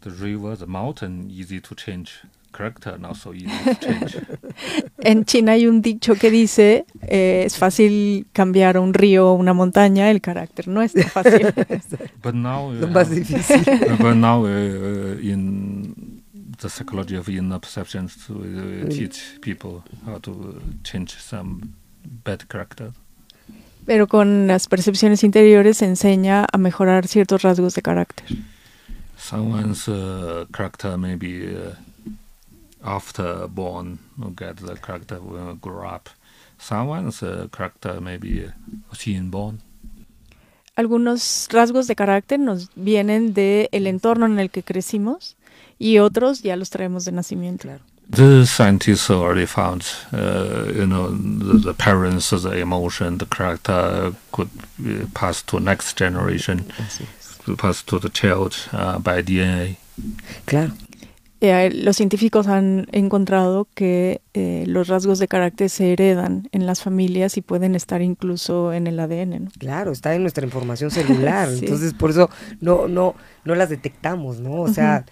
the 0.00 0.08
river, 0.10 0.56
the 0.56 0.64
mountain, 0.66 1.30
easy 1.30 1.60
to 1.60 1.74
change. 1.74 2.12
Character, 2.56 2.98
not 2.98 3.16
so 3.16 3.34
easy 3.34 3.48
to 3.64 3.74
change. 3.74 4.16
En 5.00 5.26
China 5.26 5.52
hay 5.52 5.66
un 5.66 5.82
dicho 5.82 6.14
que 6.14 6.30
dice, 6.30 6.86
eh, 7.02 7.42
es 7.44 7.58
fácil 7.58 8.26
cambiar 8.32 8.78
un 8.78 8.94
río 8.94 9.28
o 9.28 9.34
una 9.34 9.52
montaña, 9.52 10.10
el 10.10 10.22
carácter 10.22 10.66
no 10.68 10.80
es 10.80 10.94
tan 10.94 11.04
fácil. 11.04 11.46
but 12.22 12.34
now, 12.34 12.70
we 12.70 12.78
Lo 12.80 12.88
más 12.88 13.10
difícil. 13.10 13.60
uh, 13.68 14.02
but 14.02 14.14
now 14.16 14.44
uh, 14.46 15.18
in 15.20 16.15
the 16.58 16.68
psychology 16.68 17.16
of 17.16 17.28
inner 17.28 17.58
perceptions, 17.58 18.28
we 18.28 18.82
uh, 18.82 18.88
teach 18.88 19.38
people 19.40 19.82
how 20.04 20.18
to 20.18 20.60
change 20.84 21.14
some 21.18 21.74
bad 22.24 22.48
character. 22.48 22.92
Pero 23.86 24.08
con 24.08 24.48
las 24.48 24.66
percepciones 24.66 25.22
interiores 25.22 25.78
se 25.78 25.86
enseña 25.86 26.46
a 26.52 26.58
mejorar 26.58 27.06
ciertos 27.06 27.42
rasgos 27.42 27.74
de 27.74 27.82
carácter. 27.82 28.26
Someone's 29.16 29.88
uh, 29.88 30.44
character 30.52 30.98
maybe 30.98 31.54
uh, 31.54 31.74
after 32.82 33.46
born, 33.48 33.98
you 34.18 34.34
get 34.36 34.56
the 34.56 34.76
character 34.76 35.20
when 35.20 35.58
grow 35.60 35.86
up. 35.86 36.08
Someone's 36.58 37.22
uh, 37.22 37.48
character 37.52 38.00
maybe 38.00 38.44
uh, 38.44 38.94
seen 38.94 39.30
born. 39.30 39.60
Algunos 40.74 41.48
rasgos 41.50 41.86
de 41.86 41.94
carácter 41.96 42.38
nos 42.38 42.70
vienen 42.74 43.32
del 43.32 43.68
el 43.72 43.86
entorno 43.86 44.26
en 44.26 44.38
el 44.38 44.50
que 44.50 44.62
crecimos 44.62 45.36
y 45.78 45.98
otros 45.98 46.42
ya 46.42 46.56
los 46.56 46.70
traemos 46.70 47.04
de 47.04 47.12
nacimiento. 47.12 47.62
Claro. 47.62 47.80
The 48.08 48.46
scientists 48.46 49.10
already 49.10 49.46
found, 49.46 49.82
uh, 50.12 50.70
you 50.72 50.86
know, 50.86 51.10
the, 51.10 51.58
the 51.58 51.74
parents, 51.74 52.30
the 52.30 52.60
emotion, 52.60 53.18
the 53.18 53.26
character 53.26 54.12
could 54.30 54.48
uh, 54.80 55.06
pass 55.12 55.42
to 55.46 55.58
next 55.58 55.98
generation, 55.98 56.64
pass 57.58 57.82
to 57.84 57.98
the 57.98 58.08
child 58.08 58.54
uh, 58.72 59.00
by 59.00 59.22
DNA. 59.22 59.76
Claro. 60.44 60.72
Eh, 61.40 61.70
los 61.74 61.96
científicos 61.96 62.46
han 62.46 62.86
encontrado 62.92 63.68
que 63.74 64.22
eh, 64.32 64.64
los 64.66 64.88
rasgos 64.88 65.18
de 65.18 65.28
carácter 65.28 65.68
se 65.68 65.92
heredan 65.92 66.48
en 66.52 66.64
las 66.64 66.82
familias 66.82 67.36
y 67.36 67.42
pueden 67.42 67.74
estar 67.74 68.00
incluso 68.00 68.72
en 68.72 68.86
el 68.86 68.98
ADN. 68.98 69.44
¿no? 69.44 69.50
Claro, 69.58 69.92
está 69.92 70.14
en 70.14 70.22
nuestra 70.22 70.44
información 70.44 70.90
celular, 70.90 71.48
Sí. 71.52 71.66
entonces 71.66 71.92
por 71.92 72.10
eso 72.10 72.30
no, 72.60 72.88
no, 72.88 73.14
no 73.44 73.54
las 73.54 73.68
detectamos, 73.68 74.40
¿no? 74.40 74.62
O 74.62 74.68
sea, 74.68 75.04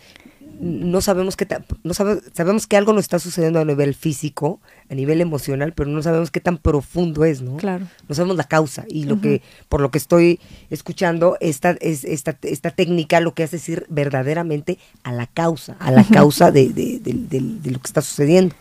no 0.61 1.01
sabemos 1.01 1.37
qué 1.37 1.47
tan- 1.47 1.65
no 1.83 1.95
sabe- 1.95 2.21
sabemos 2.33 2.67
que 2.67 2.77
algo 2.77 2.93
nos 2.93 3.03
está 3.05 3.19
sucediendo 3.19 3.59
a 3.61 3.65
nivel 3.65 3.95
físico, 3.95 4.61
a 4.91 4.95
nivel 4.95 5.21
emocional, 5.21 5.73
pero 5.73 5.91
no 5.91 6.03
sabemos 6.03 6.31
qué 6.31 6.41
tan 6.41 6.59
profundo 6.59 7.25
es, 7.25 7.43
¿no? 7.43 7.57
Claro. 7.57 7.87
No 8.09 8.15
sabemos 8.15 8.37
la 8.37 8.45
causa 8.45 8.85
y 8.89 9.05
lo 9.05 9.21
que 9.21 9.43
por 9.69 9.81
lo 9.81 9.91
que 9.91 9.99
estoy 9.99 10.41
escuchando 10.71 11.37
esta 11.41 11.73
es 11.81 12.05
esta, 12.05 12.37
esta 12.43 12.71
técnica 12.71 13.21
lo 13.21 13.35
que 13.35 13.43
hace 13.45 13.57
es 13.57 13.69
ir 13.69 13.87
verdaderamente 13.89 14.79
a 15.03 15.13
la 15.13 15.27
causa, 15.27 15.77
a 15.79 15.91
la 15.91 16.05
causa 16.05 16.51
de, 16.51 16.69
de- 16.71 16.99
de- 17.01 17.13
de- 17.15 17.41
de 17.63 17.71
lo 17.71 17.79
que 17.81 17.87
está 17.87 18.01
sucediendo. 18.03 18.55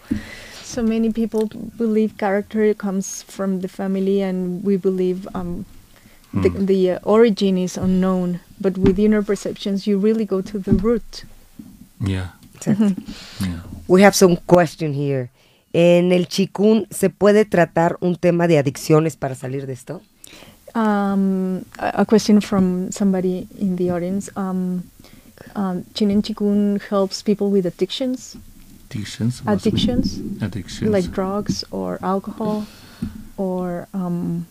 So 0.66 0.82
many 0.84 1.12
people 1.12 1.48
believe 1.78 2.16
character 2.18 2.76
comes 2.76 3.24
from 3.28 3.60
the 3.60 3.68
family, 3.68 4.24
and 4.24 4.66
we 4.66 4.78
believe 4.78 5.28
um, 5.36 5.66
the, 6.42 6.50
Mm. 6.50 6.66
the 6.66 6.92
uh, 6.94 7.00
origin 7.04 7.60
is 7.60 7.78
unknown. 7.78 8.40
But 8.60 8.78
with 8.80 8.98
inner 8.98 9.22
perceptions, 9.24 9.86
you 9.86 10.00
really 10.00 10.26
go 10.26 10.42
to 10.42 10.58
the 10.60 10.72
root. 10.72 11.26
Yeah. 12.06 12.28
Exacto. 12.56 12.96
Yeah. 13.42 13.60
We 13.88 14.02
have 14.04 14.16
some 14.16 14.38
question 14.48 14.94
here. 14.94 15.30
En 15.74 16.12
el 16.12 16.28
chikun 16.28 16.86
se 16.92 17.10
puede 17.10 17.46
tratar 17.46 17.98
un 18.02 18.16
tema 18.16 18.48
de 18.48 18.58
adicciones 18.58 19.16
para 19.16 19.36
salir 19.36 19.66
de 19.66 19.74
esto? 19.74 20.02
Um, 20.76 21.64
a, 21.80 22.02
a 22.02 22.06
question 22.06 22.42
from 22.42 22.92
somebody 22.92 23.48
in 23.60 23.76
the 23.76 23.90
audience. 23.92 24.30
Um, 24.36 24.84
um, 25.56 25.84
Chinen 25.94 26.22
Chikun 26.22 26.80
helps 26.90 27.22
people 27.24 27.50
with 27.52 27.66
addictions, 27.66 28.36
Addictions. 28.90 29.42
addictions 29.48 30.20
Addictions. 30.42 30.92
like 30.92 31.12
drugs 31.12 31.64
or 31.72 32.00
alcohol, 32.04 32.66
or 33.38 33.88
um, 33.94 34.46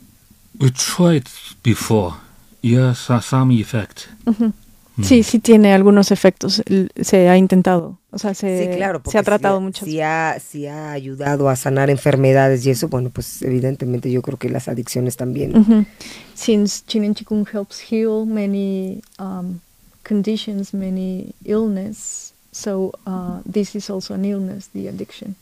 we 0.58 0.70
tried 0.70 1.28
before. 1.62 2.16
Yes, 2.60 3.00
so, 3.00 3.18
some 3.20 3.50
effect. 3.52 4.08
Mm. 4.26 4.52
Sí, 5.00 5.22
sí 5.22 5.38
tiene 5.38 5.72
algunos 5.72 6.10
efectos. 6.10 6.62
Se 7.00 7.28
ha 7.28 7.36
intentado. 7.36 7.98
O 8.10 8.18
sea, 8.18 8.34
se, 8.34 8.72
sí, 8.72 8.76
claro, 8.76 9.00
se 9.10 9.16
ha 9.16 9.22
tratado 9.22 9.58
si, 9.58 9.64
mucho. 9.64 9.84
si 9.86 10.00
ha, 10.02 10.38
si 10.38 10.66
ha 10.66 10.92
ayudado 10.92 11.48
a 11.48 11.56
sanar 11.56 11.88
enfermedades 11.88 12.66
y 12.66 12.70
eso, 12.70 12.88
bueno, 12.88 13.08
pues 13.08 13.40
evidentemente 13.40 14.10
yo 14.10 14.20
creo 14.20 14.38
que 14.38 14.50
las 14.50 14.68
adicciones 14.68 15.16
también. 15.16 15.56
Ujú. 15.56 15.86
since 16.34 16.82
Chinen 16.86 17.14
Chikun 17.14 17.46
helps 17.46 17.80
heal 17.80 18.26
many 18.26 19.02
um, 19.18 19.60
conditions, 20.04 20.74
many 20.74 21.34
illness. 21.44 22.34
So 22.52 22.92
uh, 23.06 23.40
this 23.50 23.74
is 23.74 23.88
also 23.88 24.14
an 24.14 24.24
illness, 24.24 24.68
the 24.74 24.88
addiction. 24.88 25.36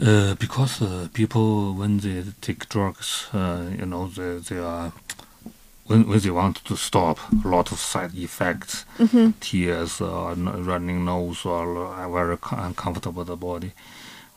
Uh, 0.00 0.34
because 0.36 0.80
uh, 0.80 1.08
people, 1.12 1.74
when 1.74 1.98
they 1.98 2.22
take 2.40 2.68
drugs, 2.68 3.26
uh, 3.34 3.64
you 3.78 3.84
know, 3.84 4.06
they, 4.06 4.38
they 4.48 4.58
are 4.58 4.92
when, 5.88 6.06
when 6.08 6.20
they 6.20 6.30
want 6.30 6.64
to 6.64 6.76
stop, 6.76 7.18
a 7.44 7.48
lot 7.48 7.72
of 7.72 7.78
side 7.78 8.14
effects, 8.14 8.84
tears, 9.40 10.00
or 10.00 10.34
running 10.34 11.04
nose, 11.04 11.44
or 11.44 11.86
uh, 11.86 12.08
very 12.08 12.38
uncomfortable 12.52 13.24
the 13.24 13.36
body. 13.36 13.72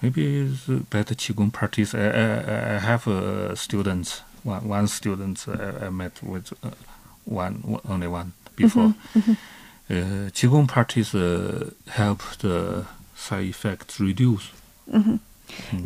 Maybe 0.01 0.39
it's 0.39 0.65
better 0.89 1.13
qigong 1.13 1.51
practice. 1.53 1.93
I, 1.93 1.99
I, 1.99 2.75
I 2.75 2.79
have 2.79 3.07
uh, 3.07 3.53
students, 3.55 4.21
one, 4.43 4.67
one 4.67 4.87
student 4.87 5.45
I, 5.47 5.85
I 5.85 5.89
met 5.89 6.23
with 6.23 6.51
uh, 6.63 6.71
one, 7.25 7.79
only 7.87 8.07
one 8.07 8.33
before. 8.55 8.95
Uh, 9.89 10.29
qigong 10.31 10.67
practice 10.67 11.13
uh, 11.13 11.69
help 11.87 12.23
the 12.39 12.85
side 13.15 13.45
effects 13.45 13.99
reduce. 13.99 14.51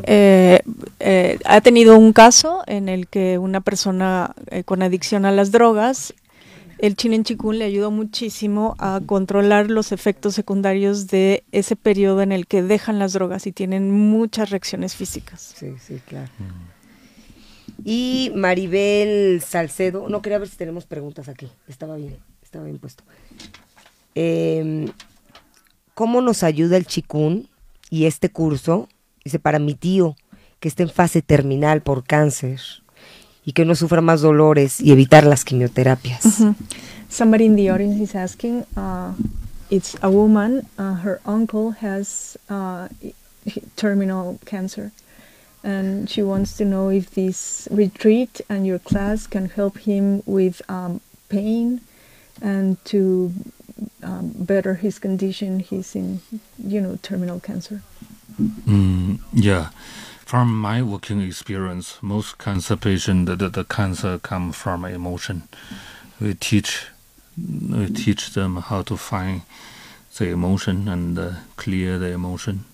Eh, 0.04 0.60
eh, 0.99 1.39
ha 1.45 1.62
tenido 1.62 1.97
un 1.97 2.13
caso 2.13 2.63
en 2.67 2.89
el 2.89 3.08
que 3.08 3.38
una 3.38 3.62
persona 3.62 4.34
eh, 4.49 4.63
con 4.63 4.82
adicción 4.82 5.25
a 5.25 5.32
las 5.32 5.51
drogas, 5.51 6.13
el 6.78 6.95
Chinen 6.95 7.23
Chikun 7.23 7.60
le 7.60 7.65
ayudó 7.65 7.89
muchísimo 7.91 8.75
a 8.80 8.99
controlar 9.06 9.69
los 9.71 9.91
efectos 9.91 10.36
secundarios 10.36 11.08
de 11.08 11.43
ese 11.51 11.75
periodo 11.75 12.21
en 12.21 12.32
el 12.32 12.47
que 12.47 12.63
dejan 12.63 12.99
las 12.99 13.13
drogas 13.13 13.47
y 13.47 13.51
tienen 13.51 13.91
muchas 13.91 14.49
reacciones 14.49 14.95
físicas. 14.95 15.54
Sí, 15.56 15.73
sí, 15.80 16.01
claro. 16.06 16.30
Y 17.84 18.32
Maribel 18.36 19.41
Salcedo, 19.41 20.10
no 20.10 20.21
quería 20.21 20.38
ver 20.38 20.47
si 20.47 20.58
tenemos 20.58 20.86
preguntas 20.86 21.30
aquí, 21.30 21.49
estaba 21.67 21.95
bien, 21.95 22.17
estaba 22.41 22.65
bien 22.65 22.78
puesto. 22.78 23.04
Em, 24.13 24.88
¿Cómo 25.93 26.21
nos 26.21 26.43
ayuda 26.43 26.75
el 26.78 26.86
chikun 26.86 27.47
y 27.89 28.06
este 28.06 28.30
curso? 28.30 28.89
Dice, 29.26 29.40
para 29.40 29.58
mi 29.58 29.74
tío, 29.74 30.16
que 30.60 30.68
está 30.68 30.84
en 30.84 30.90
fase 30.90 31.24
terminal 31.24 31.82
por 31.82 32.04
cáncer 32.04 32.62
y 33.44 33.54
que 33.54 33.66
no 33.66 33.74
sufra 33.74 34.00
más 34.00 34.22
dolores 34.22 34.80
y 34.80 34.92
evitar 34.92 35.26
las 35.26 35.44
quimioterapias. 35.44 36.44
Somebody 37.10 37.46
in 37.46 37.56
the 37.56 37.72
audience 37.72 38.00
is 38.00 38.14
asking. 38.14 38.66
Uh, 38.78 39.14
it's 39.72 39.98
a 40.04 40.10
woman. 40.10 40.68
Uh, 40.78 40.94
her 41.04 41.20
uncle 41.26 41.72
has 41.82 42.38
uh, 42.52 42.88
terminal 43.76 44.38
cancer, 44.46 44.92
and 45.64 46.08
she 46.08 46.22
wants 46.22 46.56
to 46.58 46.64
know 46.64 46.92
if 46.92 47.10
this 47.16 47.68
retreat 47.72 48.42
and 48.48 48.68
your 48.68 48.78
class 48.78 49.26
can 49.26 49.50
help 49.50 49.88
him 49.88 50.22
with 50.28 50.62
um, 50.70 51.02
pain 51.30 51.82
and 52.44 52.78
to 52.86 53.32
um, 54.04 54.34
better 54.38 54.76
his 54.76 55.00
condition. 55.00 55.62
He's 55.62 55.96
in, 55.96 56.22
you 56.60 56.80
know, 56.80 57.00
terminal 57.02 57.40
cancer. 57.40 57.82
Mm, 58.39 59.19
yeah. 59.34 59.69
From 60.26 60.60
my 60.60 60.82
working 60.82 61.21
experience, 61.21 61.98
most 62.02 62.38
cancer 62.38 62.76
patients, 62.76 63.28
the, 63.28 63.36
the, 63.36 63.50
the 63.50 63.63
cancer 63.63 64.19
come 64.19 64.52
from 64.52 64.86
emotion. 64.86 65.43
We 66.19 66.34
teach, 66.34 66.88
we 67.38 67.88
teach 67.88 68.34
them 68.34 68.58
how 68.58 68.82
to 68.84 68.98
find 68.98 69.41
the 70.17 70.32
emotion 70.32 70.88
and 70.88 71.19
uh, 71.19 71.30
clear 71.56 72.00
the 72.00 72.12
emotion. 72.12 72.65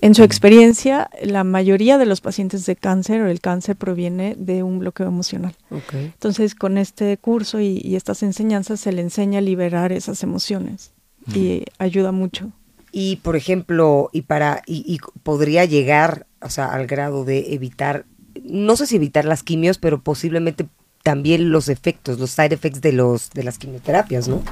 En 0.00 0.14
su 0.14 0.22
experiencia, 0.22 1.08
la 1.22 1.44
mayoría 1.44 1.96
de 1.96 2.04
los 2.04 2.20
pacientes 2.20 2.66
de 2.66 2.76
cáncer 2.76 3.22
o 3.22 3.28
el 3.28 3.40
cáncer 3.40 3.74
proviene 3.74 4.34
de 4.36 4.62
un 4.62 4.78
bloqueo 4.78 5.06
emocional. 5.06 5.54
Ok. 5.70 5.94
Entonces, 5.94 6.54
con 6.54 6.76
este 6.76 7.16
curso 7.16 7.58
y, 7.58 7.80
y 7.82 7.96
estas 7.96 8.22
enseñanzas 8.22 8.80
se 8.80 8.92
le 8.92 9.00
enseña 9.00 9.38
a 9.38 9.42
liberar 9.42 9.92
esas 9.92 10.22
emociones 10.22 10.90
y 11.34 11.64
ayuda 11.78 12.12
mucho. 12.12 12.52
Y 12.96 13.16
por 13.16 13.34
ejemplo, 13.34 14.08
y 14.12 14.22
para 14.22 14.62
y, 14.66 14.84
y 14.86 15.00
podría 15.24 15.64
llegar, 15.64 16.26
o 16.40 16.48
sea, 16.48 16.66
al 16.72 16.86
grado 16.86 17.24
de 17.24 17.52
evitar, 17.52 18.04
no 18.44 18.76
sé 18.76 18.86
si 18.86 18.94
evitar 18.94 19.24
las 19.24 19.42
quimios, 19.42 19.78
pero 19.78 20.00
posiblemente 20.00 20.68
también 21.02 21.50
los 21.50 21.68
efectos, 21.68 22.20
los 22.20 22.30
side 22.30 22.54
effects 22.54 22.80
de 22.80 22.92
los 22.92 23.30
de 23.30 23.42
las 23.42 23.58
quimioterapias, 23.58 24.28
¿no? 24.28 24.42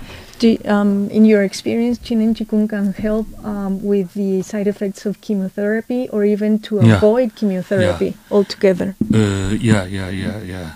Do, 0.40 0.48
um, 0.68 1.08
in 1.12 1.24
your 1.24 1.44
experience, 1.44 2.00
Chinen 2.02 2.34
Chikun 2.34 2.66
can 2.66 2.92
help 2.98 3.28
um, 3.44 3.78
with 3.80 4.08
the 4.14 4.42
side 4.42 4.66
effects 4.68 5.06
of 5.06 5.18
chemotherapy 5.20 6.08
or 6.10 6.24
even 6.24 6.58
to 6.62 6.80
Yeah. 6.82 6.96
avoid 6.96 7.30
chemotherapy 7.36 8.14
altogether. 8.28 8.96
Uh, 9.14 9.54
yeah, 9.60 9.86
yeah, 9.86 10.10
yeah, 10.10 10.42
yeah. 10.42 10.70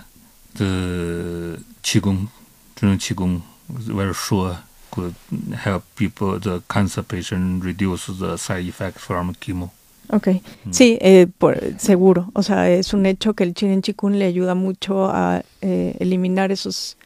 The 0.55 1.59
qigong, 1.83 2.29
qigong, 2.79 3.41
very 3.69 4.13
sure 4.13 4.59
could 4.91 5.13
help 5.65 5.83
people, 5.95 6.39
the 6.39 6.61
cancer 6.69 7.03
patient, 7.03 7.63
reduce 7.63 8.07
the 8.19 8.37
side 8.37 8.67
effect 8.67 8.97
from 8.99 9.33
chemo. 9.35 9.71
Ok, 10.09 10.29
sí, 10.71 10.97
eh, 11.01 11.27
por- 11.37 11.59
seguro. 11.77 12.29
O 12.33 12.41
sea, 12.43 12.69
es 12.69 12.93
un 12.93 13.05
hecho 13.05 13.33
que 13.33 13.43
el 13.43 13.53
Chinen 13.53 13.81
Chikun 13.81 14.17
le 14.19 14.25
ayuda 14.25 14.55
mucho 14.55 15.09
a 15.09 15.43
eh, 15.61 15.95
eliminar 15.99 16.51
esos 16.51 16.97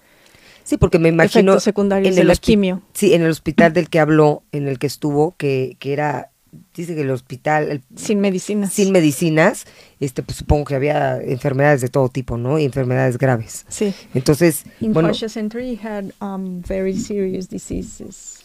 Sí, 0.64 0.78
porque 0.78 1.00
me 1.00 1.10
imagino 1.10 1.54
efectos 1.54 1.64
secundarios 1.64 2.16
de 2.16 2.22
el 2.22 2.28
la 2.28 2.34
hospi- 2.34 2.40
quimio. 2.42 2.82
Sí, 2.94 3.14
en 3.14 3.24
el 3.24 3.32
hospital 3.32 3.74
del 3.74 3.90
que 3.90 4.00
habló, 4.00 4.44
en 4.52 4.68
el 4.68 4.78
que 4.80 4.88
estuvo, 4.88 5.34
que, 5.38 5.76
que 5.80 5.94
era, 5.94 6.30
dice 6.76 6.96
que 6.96 7.02
el 7.02 7.12
hospital 7.12 7.70
el- 7.72 7.84
Sin 7.96 8.20
medicinas. 8.20 8.74
sin 8.74 8.92
medicinas, 8.92 9.66
este, 10.00 10.24
pues 10.24 10.38
supongo 10.38 10.66
que 10.66 10.76
había 10.76 11.18
enfermedades 11.22 11.82
de 11.82 11.88
todo 11.90 12.10
tipo, 12.10 12.38
¿no? 12.38 12.58
Y 12.60 12.66
enfermedades 12.66 13.18
graves. 13.18 13.66
Sí. 13.70 13.94
Entonces, 14.14 14.64
In 14.80 14.94
bueno, 14.94 15.10
Fascia 15.10 15.30
Center, 15.30 15.62
he 15.62 15.78
had 15.82 16.12
um, 16.22 16.62
very 16.62 16.96
serious 16.98 17.48
diseases. 17.50 18.40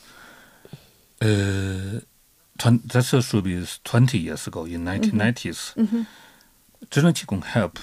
Uh, 1.21 2.01
twen- 2.59 2.83
that 2.89 3.03
should 3.05 3.45
be 3.45 3.65
20 3.85 4.19
years 4.19 4.47
ago, 4.47 4.67
in 4.67 4.85
1990s. 4.85 5.75
Zhenyang 6.91 7.15
Qigong 7.15 7.43
help 7.45 7.79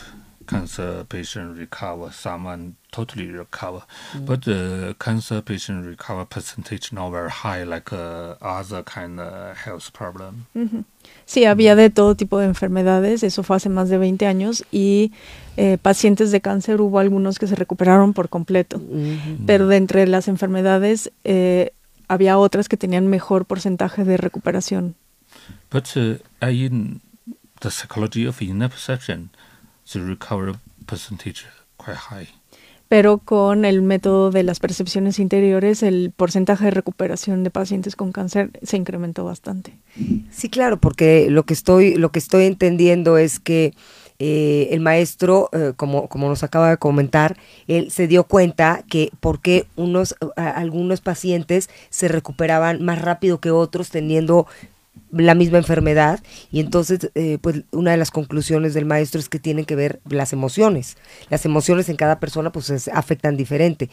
cancer 0.45 1.05
patient 1.07 1.57
recover, 1.57 2.11
someone 2.11 2.75
totally 2.91 3.27
recover. 3.27 3.81
But 4.25 4.43
the 4.45 4.95
cancer 4.99 5.41
patient 5.41 5.85
recover 5.85 6.25
percentage 6.25 6.91
not 6.93 7.11
very 7.11 7.29
high 7.31 7.63
like 7.63 7.91
uh, 7.91 8.35
other 8.41 8.83
kind 8.83 9.19
of 9.19 9.57
health 9.57 9.91
problem. 9.91 10.45
Sí, 11.25 11.45
había 11.45 11.75
de 11.75 11.89
todo 11.89 12.15
tipo 12.15 12.39
de 12.39 12.45
enfermedades, 12.45 13.23
eso 13.23 13.43
fue 13.43 13.55
hace 13.55 13.69
más 13.69 13.89
de 13.89 13.97
20 13.97 14.25
años, 14.25 14.65
y 14.71 15.11
eh, 15.57 15.77
pacientes 15.81 16.31
de 16.31 16.41
cáncer 16.41 16.81
hubo 16.81 16.99
algunos 16.99 17.39
que 17.39 17.47
se 17.47 17.55
recuperaron 17.55 18.13
por 18.13 18.29
completo, 18.29 18.81
pero 19.45 19.67
de 19.67 19.77
entre 19.77 20.07
las 20.07 20.27
enfermedades 20.27 21.11
eh, 21.23 21.71
había 22.07 22.37
otras 22.37 22.69
que 22.69 22.77
tenían 22.77 23.07
mejor 23.07 23.45
porcentaje 23.45 24.03
de 24.03 24.17
recuperación. 24.17 24.95
But 25.71 25.87
uh, 25.95 26.19
in 26.47 27.01
the 27.61 27.71
psychology 27.71 28.27
of 28.27 28.41
inner 28.41 28.69
perception, 28.69 29.31
the 29.91 29.99
recovery 29.99 30.55
percentage 30.85 31.45
quite 31.77 31.97
high. 31.97 32.27
pero 32.93 33.17
con 33.17 33.65
el 33.65 33.81
método 33.81 34.29
de 34.29 34.43
las 34.43 34.59
percepciones 34.59 35.17
interiores 35.17 35.81
el 35.81 36.13
porcentaje 36.15 36.65
de 36.65 36.69
recuperación 36.71 37.43
de 37.43 37.49
pacientes 37.49 37.95
con 37.95 38.11
cáncer 38.11 38.51
se 38.61 38.77
incrementó 38.77 39.25
bastante. 39.25 39.73
Sí, 40.29 40.47
claro, 40.47 40.77
porque 40.77 41.27
lo 41.31 41.41
que 41.41 41.55
estoy, 41.55 41.95
lo 41.95 42.11
que 42.11 42.19
estoy 42.19 42.45
entendiendo 42.45 43.17
es 43.17 43.39
que 43.39 43.73
eh, 44.19 44.69
el 44.69 44.79
maestro, 44.79 45.49
eh, 45.53 45.73
como, 45.75 46.07
como 46.07 46.29
nos 46.29 46.43
acaba 46.43 46.69
de 46.69 46.77
comentar, 46.77 47.35
él 47.67 47.89
se 47.89 48.07
dio 48.07 48.25
cuenta 48.25 48.83
que 48.87 49.09
porque 49.19 49.65
unos, 49.75 50.15
algunos 50.35 51.01
pacientes 51.01 51.71
se 51.89 52.07
recuperaban 52.09 52.83
más 52.83 53.01
rápido 53.01 53.39
que 53.39 53.49
otros 53.49 53.89
teniendo 53.89 54.45
la 55.11 55.35
misma 55.35 55.59
enfermedad 55.59 56.21
y 56.51 56.59
entonces 56.59 57.11
eh, 57.15 57.37
pues 57.41 57.63
una 57.71 57.91
de 57.91 57.97
las 57.97 58.11
conclusiones 58.11 58.73
del 58.73 58.85
maestro 58.85 59.19
es 59.19 59.29
que 59.29 59.39
tienen 59.39 59.65
que 59.65 59.75
ver 59.75 60.01
las 60.05 60.33
emociones. 60.33 60.97
Las 61.29 61.45
emociones 61.45 61.89
en 61.89 61.95
cada 61.95 62.19
persona 62.19 62.51
pues 62.51 62.87
afectan 62.89 63.37
diferente. 63.37 63.89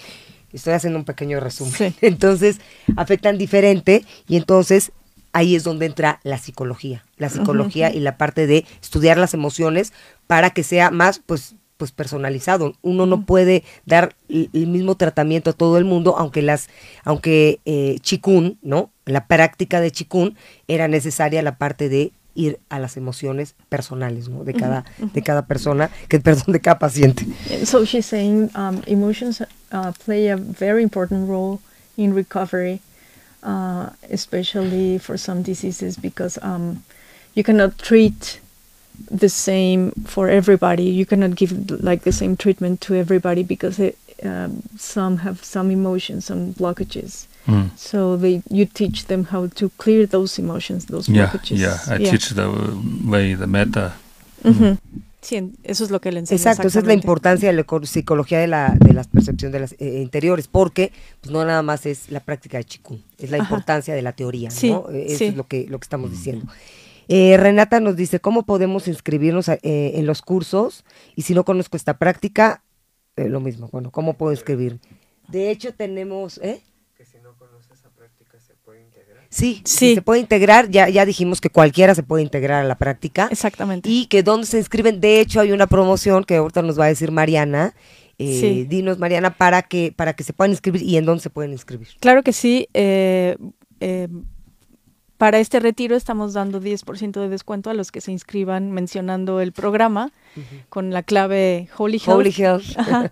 Estoy 0.52 0.72
haciendo 0.72 0.98
un 0.98 1.04
pequeño 1.04 1.38
resumen. 1.40 1.94
Entonces 2.00 2.60
afectan 2.96 3.38
diferente 3.38 4.04
y 4.26 4.36
entonces 4.36 4.92
ahí 5.32 5.54
es 5.54 5.62
donde 5.62 5.86
entra 5.86 6.20
la 6.24 6.38
psicología. 6.38 7.04
La 7.16 7.28
psicología 7.28 7.92
y 7.92 8.00
la 8.00 8.16
parte 8.16 8.46
de 8.46 8.64
estudiar 8.82 9.16
las 9.18 9.34
emociones 9.34 9.92
para 10.26 10.50
que 10.50 10.64
sea 10.64 10.90
más 10.90 11.20
pues 11.24 11.54
pues 11.80 11.92
personalizado. 11.92 12.74
Uno 12.82 13.06
no 13.06 13.24
puede 13.24 13.64
dar 13.86 14.14
el, 14.28 14.66
mismo 14.66 14.96
tratamiento 14.96 15.48
a 15.48 15.52
todo 15.54 15.78
el 15.78 15.86
mundo, 15.86 16.14
aunque 16.18 16.42
las, 16.42 16.68
aunque 17.04 17.58
eh, 17.64 17.96
chikun, 18.02 18.58
¿no? 18.60 18.90
La 19.06 19.26
práctica 19.26 19.80
de 19.80 19.90
chikun 19.90 20.36
era 20.68 20.88
necesaria 20.88 21.40
la 21.40 21.56
parte 21.56 21.88
de 21.88 22.12
ir 22.34 22.60
a 22.68 22.78
las 22.78 22.98
emociones 22.98 23.54
personales, 23.70 24.28
¿no? 24.28 24.44
De 24.44 24.52
cada, 24.52 24.84
de 24.98 25.22
cada 25.22 25.46
persona, 25.46 25.90
que 26.08 26.20
perdón, 26.20 26.52
de 26.52 26.60
cada 26.60 26.78
paciente. 26.78 27.26
So 27.64 27.86
she's 27.86 28.04
saying 28.04 28.50
um, 28.54 28.82
emotions 28.86 29.40
uh, 29.72 29.92
play 30.04 30.28
a 30.28 30.36
very 30.36 30.82
important 30.82 31.30
role 31.30 31.60
in 31.96 32.14
recovery, 32.14 32.80
uh, 33.42 33.88
especially 34.10 34.98
for 34.98 35.16
some 35.16 35.42
diseases, 35.42 35.96
because 35.96 36.38
um, 36.42 36.82
you 37.34 37.42
cannot 37.42 37.78
treat 37.78 38.40
the 39.10 39.28
same 39.28 39.92
for 40.06 40.28
everybody. 40.28 40.84
You 40.84 41.06
cannot 41.06 41.36
give 41.36 41.52
like 41.82 42.02
the 42.02 42.12
same 42.12 42.36
treatment 42.36 42.80
to 42.82 42.94
everybody 42.94 43.42
because 43.42 43.78
it, 43.78 43.98
um, 44.22 44.62
some 44.76 45.18
have 45.18 45.44
some 45.44 45.70
emotions, 45.70 46.26
some 46.26 46.54
blockages. 46.54 47.26
Mm. 47.46 47.70
So 47.76 48.16
they, 48.16 48.42
you 48.50 48.66
teach 48.66 49.06
them 49.06 49.24
how 49.24 49.48
to 49.48 49.70
clear 49.78 50.06
those 50.06 50.38
emotions, 50.38 50.86
those 50.86 51.08
yeah, 51.08 51.26
blockages. 51.26 51.58
Yeah, 51.58 51.78
I 51.88 51.96
yeah. 51.96 52.10
teach 52.10 52.30
the 52.30 52.50
way, 53.04 53.34
the 53.34 53.46
meta. 53.46 53.94
Mm 54.44 54.52
-hmm. 54.52 54.78
Sí, 55.22 55.52
eso 55.64 55.84
es 55.84 55.90
lo 55.90 56.00
que 56.00 56.10
le 56.12 56.20
enseño. 56.20 56.36
Exacto, 56.38 56.66
esa 56.66 56.78
es 56.78 56.86
la 56.86 56.94
importancia 56.94 57.52
de 57.52 57.54
la 57.54 57.64
psicología 57.86 58.38
de 58.38 58.46
la, 58.46 58.74
de 58.78 58.94
las 58.94 59.06
percepciones 59.06 59.52
de 59.52 59.60
las 59.60 59.72
eh, 59.78 60.00
interiores, 60.00 60.48
porque 60.48 60.92
pues, 61.20 61.30
no 61.30 61.44
nada 61.44 61.62
más 61.62 61.84
es 61.84 62.10
la 62.10 62.20
práctica 62.20 62.56
de 62.56 62.64
Chikun, 62.64 63.02
es 63.18 63.30
la 63.30 63.36
Ajá. 63.36 63.44
importancia 63.44 63.94
de 63.94 64.00
la 64.00 64.12
teoría, 64.12 64.50
sí, 64.50 64.70
¿no? 64.70 64.88
Eso 64.88 65.18
sí. 65.18 65.24
es 65.26 65.36
lo 65.36 65.46
que, 65.46 65.66
lo 65.68 65.78
que 65.78 65.84
estamos 65.84 66.10
diciendo. 66.10 66.46
Eh, 67.12 67.36
Renata 67.36 67.80
nos 67.80 67.96
dice, 67.96 68.20
¿cómo 68.20 68.44
podemos 68.46 68.86
inscribirnos 68.86 69.48
eh, 69.48 69.58
en 69.62 70.06
los 70.06 70.22
cursos? 70.22 70.84
Y 71.16 71.22
si 71.22 71.34
no 71.34 71.44
conozco 71.44 71.76
esta 71.76 71.98
práctica, 71.98 72.62
eh, 73.16 73.28
lo 73.28 73.40
mismo, 73.40 73.68
bueno, 73.72 73.90
¿cómo 73.90 74.14
puedo 74.14 74.30
inscribir? 74.32 74.78
De 75.26 75.50
hecho, 75.50 75.74
tenemos... 75.74 76.38
¿eh? 76.38 76.60
Que 76.96 77.04
si 77.04 77.18
no 77.18 77.34
conoce 77.36 77.74
esa 77.74 77.88
práctica, 77.90 78.38
¿se 78.38 78.54
puede 78.54 78.82
integrar? 78.82 79.24
Sí, 79.28 79.60
sí, 79.64 79.96
se 79.96 80.02
puede 80.02 80.20
integrar, 80.20 80.70
ya, 80.70 80.88
ya 80.88 81.04
dijimos 81.04 81.40
que 81.40 81.50
cualquiera 81.50 81.96
se 81.96 82.04
puede 82.04 82.22
integrar 82.22 82.64
a 82.64 82.68
la 82.68 82.78
práctica. 82.78 83.26
Exactamente. 83.32 83.88
Y 83.90 84.06
que 84.06 84.22
dónde 84.22 84.46
se 84.46 84.58
inscriben, 84.58 85.00
de 85.00 85.20
hecho 85.20 85.40
hay 85.40 85.50
una 85.50 85.66
promoción 85.66 86.22
que 86.22 86.36
ahorita 86.36 86.62
nos 86.62 86.78
va 86.78 86.84
a 86.84 86.88
decir 86.88 87.10
Mariana, 87.10 87.74
eh, 88.18 88.38
Sí. 88.38 88.64
Dinos, 88.68 89.00
Mariana, 89.00 89.36
para 89.36 89.62
que, 89.62 89.92
para 89.96 90.12
que 90.12 90.22
se 90.22 90.32
puedan 90.32 90.52
inscribir 90.52 90.82
y 90.82 90.96
en 90.96 91.06
dónde 91.06 91.22
se 91.24 91.30
pueden 91.30 91.50
inscribir. 91.50 91.88
Claro 91.98 92.22
que 92.22 92.32
sí. 92.32 92.68
eh, 92.72 93.36
eh, 93.80 94.06
para 95.20 95.38
este 95.38 95.60
retiro 95.60 95.96
estamos 95.96 96.32
dando 96.32 96.62
10% 96.62 97.20
de 97.20 97.28
descuento 97.28 97.68
a 97.68 97.74
los 97.74 97.92
que 97.92 98.00
se 98.00 98.10
inscriban 98.10 98.70
mencionando 98.70 99.42
el 99.42 99.52
programa 99.52 100.12
con 100.70 100.94
la 100.94 101.02
clave 101.02 101.68
Holy 101.76 101.98
Health. 101.98 102.16
Holy 102.16 102.34
Health. 102.38 102.64
Ajá. 102.78 103.10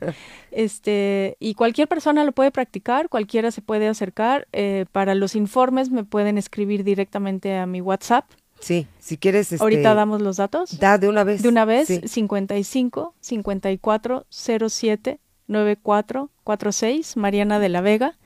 Este, 0.50 1.36
y 1.38 1.52
cualquier 1.52 1.86
persona 1.86 2.24
lo 2.24 2.32
puede 2.32 2.50
practicar, 2.50 3.10
cualquiera 3.10 3.50
se 3.50 3.60
puede 3.60 3.88
acercar. 3.88 4.48
eh, 4.52 4.86
para 4.90 5.14
los 5.14 5.36
informes 5.36 5.90
me 5.90 6.02
pueden 6.02 6.38
escribir 6.38 6.82
directamente 6.82 7.54
a 7.58 7.66
mi 7.66 7.82
WhatsApp. 7.82 8.24
Sí, 8.58 8.86
si 8.98 9.18
quieres... 9.18 9.52
Este, 9.52 9.62
Ahorita 9.62 9.92
damos 9.92 10.22
los 10.22 10.38
datos. 10.38 10.78
Da 10.78 10.96
de 10.96 11.10
una 11.10 11.24
vez. 11.24 11.42
De 11.42 11.50
una 11.50 11.66
vez, 11.66 11.88
Sí. 11.88 12.00
55 12.08 13.14
54 13.20 14.26
07 14.30 15.20
94 15.46 16.30
46, 16.42 17.18
Mariana 17.18 17.58
de 17.58 17.68
la 17.68 17.82
Vega. 17.82 18.16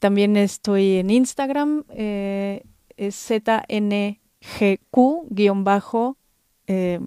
También 0.00 0.36
estoy 0.36 0.96
en 0.96 1.10
Instagram, 1.10 1.84
eh, 1.90 2.64
es 2.96 3.14
ZNGQ, 3.16 4.96
guion 5.30 5.64
bajo. 5.64 6.16
eh, 6.66 7.00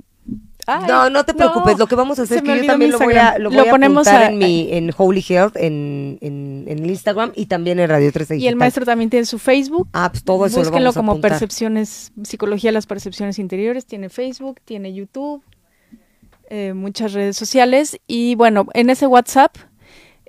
no, 0.85 1.09
no 1.09 1.23
te 1.23 1.33
preocupes, 1.33 1.77
lo 1.77 1.87
que 1.87 1.95
vamos 1.95 2.19
a 2.19 2.23
hacer 2.23 2.39
es 2.39 2.43
que 2.43 2.57
yo 2.59 2.65
también 2.65 2.91
lo 2.91 2.99
voy 2.99 3.13
a, 3.15 3.37
lo 3.37 3.49
Lo 3.49 3.59
voy 3.59 3.67
a 3.69 3.71
ponemos 3.71 4.05
apuntar 4.05 4.23
a- 4.23 4.33
en, 4.33 4.37
mi, 4.37 4.67
en 4.73 4.91
Holy 4.97 5.23
Health, 5.27 5.55
en, 5.55 6.17
en, 6.19 6.85
Instagram 6.85 7.31
y 7.35 7.45
también 7.45 7.79
en 7.79 7.89
Radio 7.89 8.11
13 8.11 8.35
y 8.37 8.47
el 8.47 8.57
maestro 8.57 8.83
también 8.85 9.09
tiene 9.09 9.25
su 9.25 9.39
Facebook. 9.39 9.87
Ah, 9.93 10.09
pues 10.11 10.25
todo 10.25 10.45
eso 10.45 10.57
lo 10.57 10.63
Búsquenlo 10.63 10.87
vamos 10.89 10.97
a 10.97 10.99
como 10.99 11.11
apuntar. 11.13 11.31
Percepciones, 11.31 12.11
Psicología 12.23 12.69
de 12.69 12.73
las 12.73 12.85
Percepciones 12.85 13.39
Interiores. 13.39 13.85
Tiene 13.85 14.09
Facebook, 14.09 14.59
tiene 14.65 14.93
YouTube, 14.93 15.41
eh, 16.49 16.73
muchas 16.73 17.13
redes 17.13 17.37
sociales. 17.37 17.97
Y 18.05 18.35
bueno, 18.35 18.67
en 18.73 18.89
ese 18.89 19.07
WhatsApp 19.07 19.55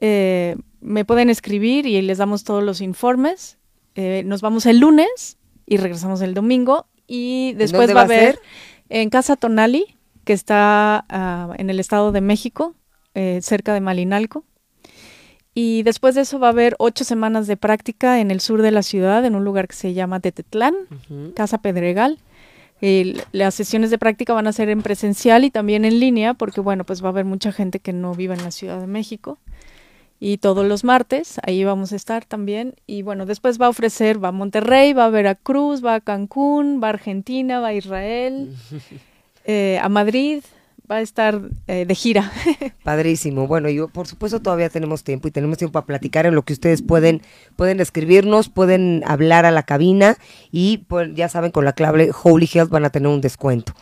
eh, 0.00 0.54
me 0.80 1.04
pueden 1.04 1.30
escribir 1.30 1.86
y 1.86 2.00
les 2.02 2.18
damos 2.18 2.44
todos 2.44 2.62
los 2.62 2.80
informes. 2.80 3.58
Eh, 3.96 4.22
nos 4.24 4.40
vamos 4.40 4.66
el 4.66 4.78
lunes 4.78 5.37
y 5.68 5.76
regresamos 5.76 6.20
el 6.22 6.34
domingo. 6.34 6.86
Y 7.06 7.52
después 7.54 7.88
va 7.96 8.00
a 8.00 8.04
haber 8.04 8.38
en 8.88 9.10
Casa 9.10 9.36
Tonali, 9.36 9.84
que 10.24 10.32
está 10.32 11.04
ah, 11.08 11.54
en 11.58 11.70
el 11.70 11.80
Estado 11.80 12.12
de 12.12 12.20
México, 12.20 12.74
eh, 13.14 13.40
cerca 13.42 13.72
de 13.74 13.80
Malinalco. 13.80 14.44
Y 15.54 15.82
después 15.82 16.14
de 16.14 16.20
eso 16.20 16.38
va 16.38 16.48
a 16.48 16.50
haber 16.50 16.76
ocho 16.78 17.02
semanas 17.04 17.46
de 17.46 17.56
práctica 17.56 18.20
en 18.20 18.30
el 18.30 18.40
sur 18.40 18.62
de 18.62 18.70
la 18.70 18.82
ciudad, 18.82 19.24
en 19.24 19.34
un 19.34 19.44
lugar 19.44 19.66
que 19.66 19.74
se 19.74 19.92
llama 19.92 20.20
Tetetlán. 20.20 20.74
Casa 21.34 21.58
Pedregal. 21.58 22.18
El- 22.80 23.22
las 23.32 23.54
sesiones 23.56 23.90
de 23.90 23.98
práctica 23.98 24.32
van 24.34 24.46
a 24.46 24.52
ser 24.52 24.68
en 24.68 24.82
presencial 24.82 25.44
y 25.44 25.50
también 25.50 25.84
en 25.84 25.98
línea, 25.98 26.34
porque 26.34 26.60
bueno, 26.60 26.84
pues 26.84 27.02
va 27.02 27.06
a 27.08 27.10
haber 27.10 27.24
mucha 27.24 27.50
gente 27.50 27.80
que 27.80 27.92
no 27.92 28.14
vive 28.14 28.34
en 28.34 28.44
la 28.44 28.52
Ciudad 28.52 28.80
de 28.80 28.86
México. 28.86 29.38
Y 30.20 30.38
todos 30.38 30.66
los 30.66 30.82
martes, 30.82 31.38
ahí 31.44 31.62
vamos 31.62 31.92
a 31.92 31.96
estar 31.96 32.24
también. 32.24 32.74
Y 32.86 33.02
bueno, 33.02 33.24
después 33.24 33.60
va 33.60 33.66
a 33.66 33.70
ofrecer, 33.70 34.22
va 34.22 34.28
a 34.28 34.32
Monterrey, 34.32 34.92
va 34.92 35.04
a 35.04 35.10
Veracruz, 35.10 35.84
va 35.84 35.94
a 35.94 36.00
Cancún, 36.00 36.80
va 36.82 36.88
a 36.88 36.90
Argentina, 36.90 37.60
va 37.60 37.68
a 37.68 37.74
Israel, 37.74 38.54
eh, 39.44 39.78
a 39.80 39.88
Madrid, 39.88 40.42
va 40.90 40.96
a 40.96 41.00
estar 41.02 41.40
eh, 41.66 41.84
de 41.86 41.94
gira. 41.94 42.32
Padrísimo. 42.82 43.46
Bueno, 43.46 43.68
yo 43.68 43.88
por 43.88 44.06
supuesto 44.06 44.40
todavía 44.40 44.68
tenemos 44.70 45.04
tiempo 45.04 45.28
y 45.28 45.30
tenemos 45.30 45.58
tiempo 45.58 45.72
para 45.72 45.86
platicar 45.86 46.26
en 46.26 46.34
lo 46.34 46.42
que 46.44 46.52
ustedes 46.54 46.82
pueden 46.82 47.20
pueden 47.56 47.80
escribirnos, 47.80 48.48
pueden 48.48 49.02
hablar 49.06 49.44
a 49.44 49.50
la 49.50 49.62
cabina 49.64 50.16
y 50.50 50.78
pues, 50.88 51.10
ya 51.14 51.28
saben 51.28 51.50
con 51.50 51.64
la 51.64 51.72
clave 51.74 52.10
Holy 52.22 52.48
Health 52.52 52.70
van 52.70 52.84
a 52.84 52.90
tener 52.90 53.08
un 53.08 53.20
descuento. 53.20 53.74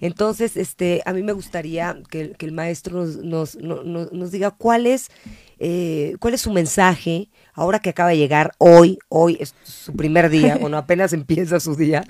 Entonces, 0.00 0.56
este, 0.56 1.00
a 1.06 1.12
mí 1.12 1.22
me 1.22 1.32
gustaría 1.32 1.96
que, 2.10 2.32
que 2.32 2.46
el 2.46 2.52
maestro 2.52 3.04
nos, 3.04 3.16
nos, 3.18 3.56
no- 3.56 3.82
no- 3.84 4.08
nos 4.12 4.30
diga 4.32 4.50
cuál 4.50 4.86
es 4.86 5.10
eh, 5.58 6.16
cuál 6.20 6.34
es 6.34 6.40
su 6.40 6.52
mensaje 6.52 7.28
ahora 7.54 7.78
que 7.78 7.90
acaba 7.90 8.08
de 8.10 8.18
llegar 8.18 8.52
hoy, 8.58 8.98
hoy 9.08 9.36
es 9.38 9.54
su 9.62 9.92
primer 9.94 10.28
día, 10.28 10.56
bueno, 10.60 10.76
apenas 10.76 11.12
empieza 11.12 11.60
su 11.60 11.76
día. 11.76 12.04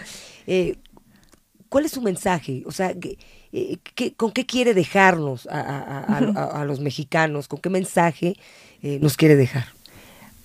eh, 0.46 0.76
¿Cuál 1.68 1.86
es 1.86 1.92
su 1.92 2.02
mensaje? 2.02 2.62
O 2.66 2.70
sea, 2.72 2.92
¿qué- 2.94 3.16
eh, 3.52 3.76
qué- 3.94 4.12
¿con 4.16 4.32
qué 4.32 4.44
quiere 4.46 4.74
dejarnos 4.74 5.46
a, 5.46 5.60
a- 5.60 6.04
a- 6.04 6.32
a- 6.42 6.60
a 6.62 6.64
los 6.64 6.80
mexicanos? 6.80 7.48
¿Con 7.48 7.60
qué 7.60 7.70
mensaje 7.70 8.36
eh, 8.82 8.98
nos 9.00 9.16
quiere 9.16 9.36
dejar? 9.36 9.66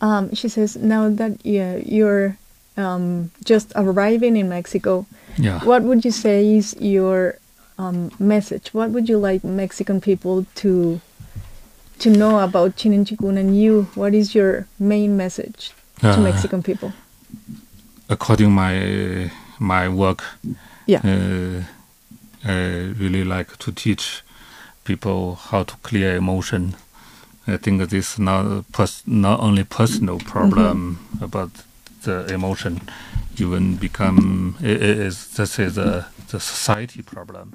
Um, 0.01 0.29
she 0.33 0.47
says 0.49 0.75
now 0.77 1.09
that 1.15 1.31
yeah, 1.43 1.77
you're 1.83 2.37
um, 2.77 3.31
just 3.43 3.71
arriving 3.75 4.35
in 4.37 4.47
Mexico, 4.49 5.05
Yeah. 5.37 5.59
what 5.63 5.83
would 5.83 6.03
you 6.05 6.11
say 6.11 6.55
is 6.57 6.75
your 6.79 7.39
um, 7.79 8.11
message? 8.19 8.73
What 8.73 8.91
would 8.91 9.07
you 9.09 9.17
like 9.19 9.43
Mexican 9.43 9.99
people 10.01 10.45
to 10.61 10.99
to 11.99 12.09
know 12.11 12.39
about 12.39 12.75
Chinen 12.75 13.05
Chikun 13.05 13.37
and 13.37 13.55
you? 13.57 13.87
What 13.95 14.13
is 14.13 14.35
your 14.35 14.67
main 14.79 15.15
message 15.17 15.71
to 16.01 16.09
Uh, 16.13 16.21
Mexican 16.21 16.61
people? 16.61 16.91
according 18.09 18.51
my 18.51 19.29
my 19.59 19.89
work, 19.89 20.23
Yeah. 20.85 21.01
uh, 21.03 21.63
I 22.45 22.93
really 22.99 23.23
like 23.23 23.57
to 23.59 23.71
teach 23.71 24.23
people 24.83 25.35
how 25.35 25.63
to 25.63 25.75
clear 25.83 26.15
emotion. 26.15 26.75
I 27.47 27.57
think 27.57 27.89
this 27.89 28.13
is 28.13 28.19
not 28.19 28.65
pers- 28.71 29.03
not 29.05 29.39
only 29.39 29.63
personal 29.63 30.19
problem 30.19 30.99
about 31.21 31.49
the 32.03 32.25
emotion, 32.33 32.81
even 33.38 33.75
become 33.77 34.55
it, 34.61 34.81
it 34.81 34.97
is 34.99 35.27
this 35.35 35.59
is 35.59 35.77
a 35.77 36.07
the 36.31 36.39
society 36.39 37.01
problem. 37.01 37.53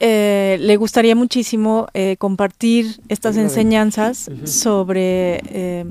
eh, 0.00 0.56
le 0.60 0.76
gustaría 0.76 1.14
muchísimo 1.14 1.88
eh, 1.94 2.16
compartir 2.18 3.00
estas 3.08 3.36
enseñanzas 3.36 4.30
sobre 4.44 5.40
eh, 5.46 5.86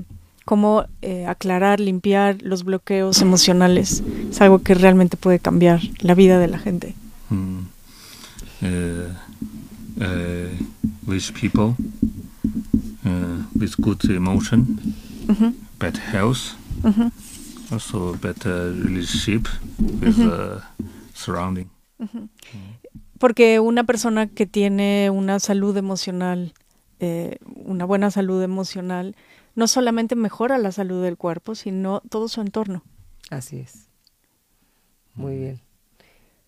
cómo 0.45 0.85
eh, 1.01 1.25
aclarar, 1.25 1.79
limpiar 1.79 2.41
los 2.41 2.63
bloqueos 2.63 3.21
emocionales. 3.21 4.03
Es 4.29 4.41
algo 4.41 4.59
que 4.59 4.73
realmente 4.73 5.17
puede 5.17 5.39
cambiar 5.39 5.81
la 5.99 6.15
vida 6.15 6.39
de 6.39 6.47
la 6.47 6.59
gente. 6.59 6.95
Mm. 7.29 7.59
Uh, 8.61 9.09
uh, 9.97 10.49
with 11.05 11.33
people 11.33 11.75
uh, 13.05 13.43
with 13.59 13.75
good 13.79 14.03
emotion, 14.09 14.79
Ujú, 15.27 15.53
better 15.79 16.01
health, 16.01 16.55
ujú, 16.83 17.11
also 17.71 18.13
better 18.21 18.71
relationship 18.73 19.47
with 20.01 20.15
the 20.15 20.61
surrounding. 21.13 21.69
Porque 23.19 23.59
una 23.59 23.83
persona 23.85 24.27
que 24.27 24.45
tiene 24.45 25.09
una 25.09 25.39
salud 25.39 25.75
emocional, 25.77 26.53
eh, 26.99 27.37
una 27.65 27.85
buena 27.85 28.11
salud 28.11 28.41
emocional, 28.43 29.15
no 29.55 29.67
solamente 29.67 30.15
mejora 30.15 30.57
la 30.57 30.71
salud 30.71 31.03
del 31.03 31.17
cuerpo, 31.17 31.55
sino 31.55 32.01
todo 32.09 32.27
su 32.27 32.41
entorno. 32.41 32.83
Así 33.29 33.59
es. 33.59 33.89
Muy 35.13 35.37
bien. 35.37 35.61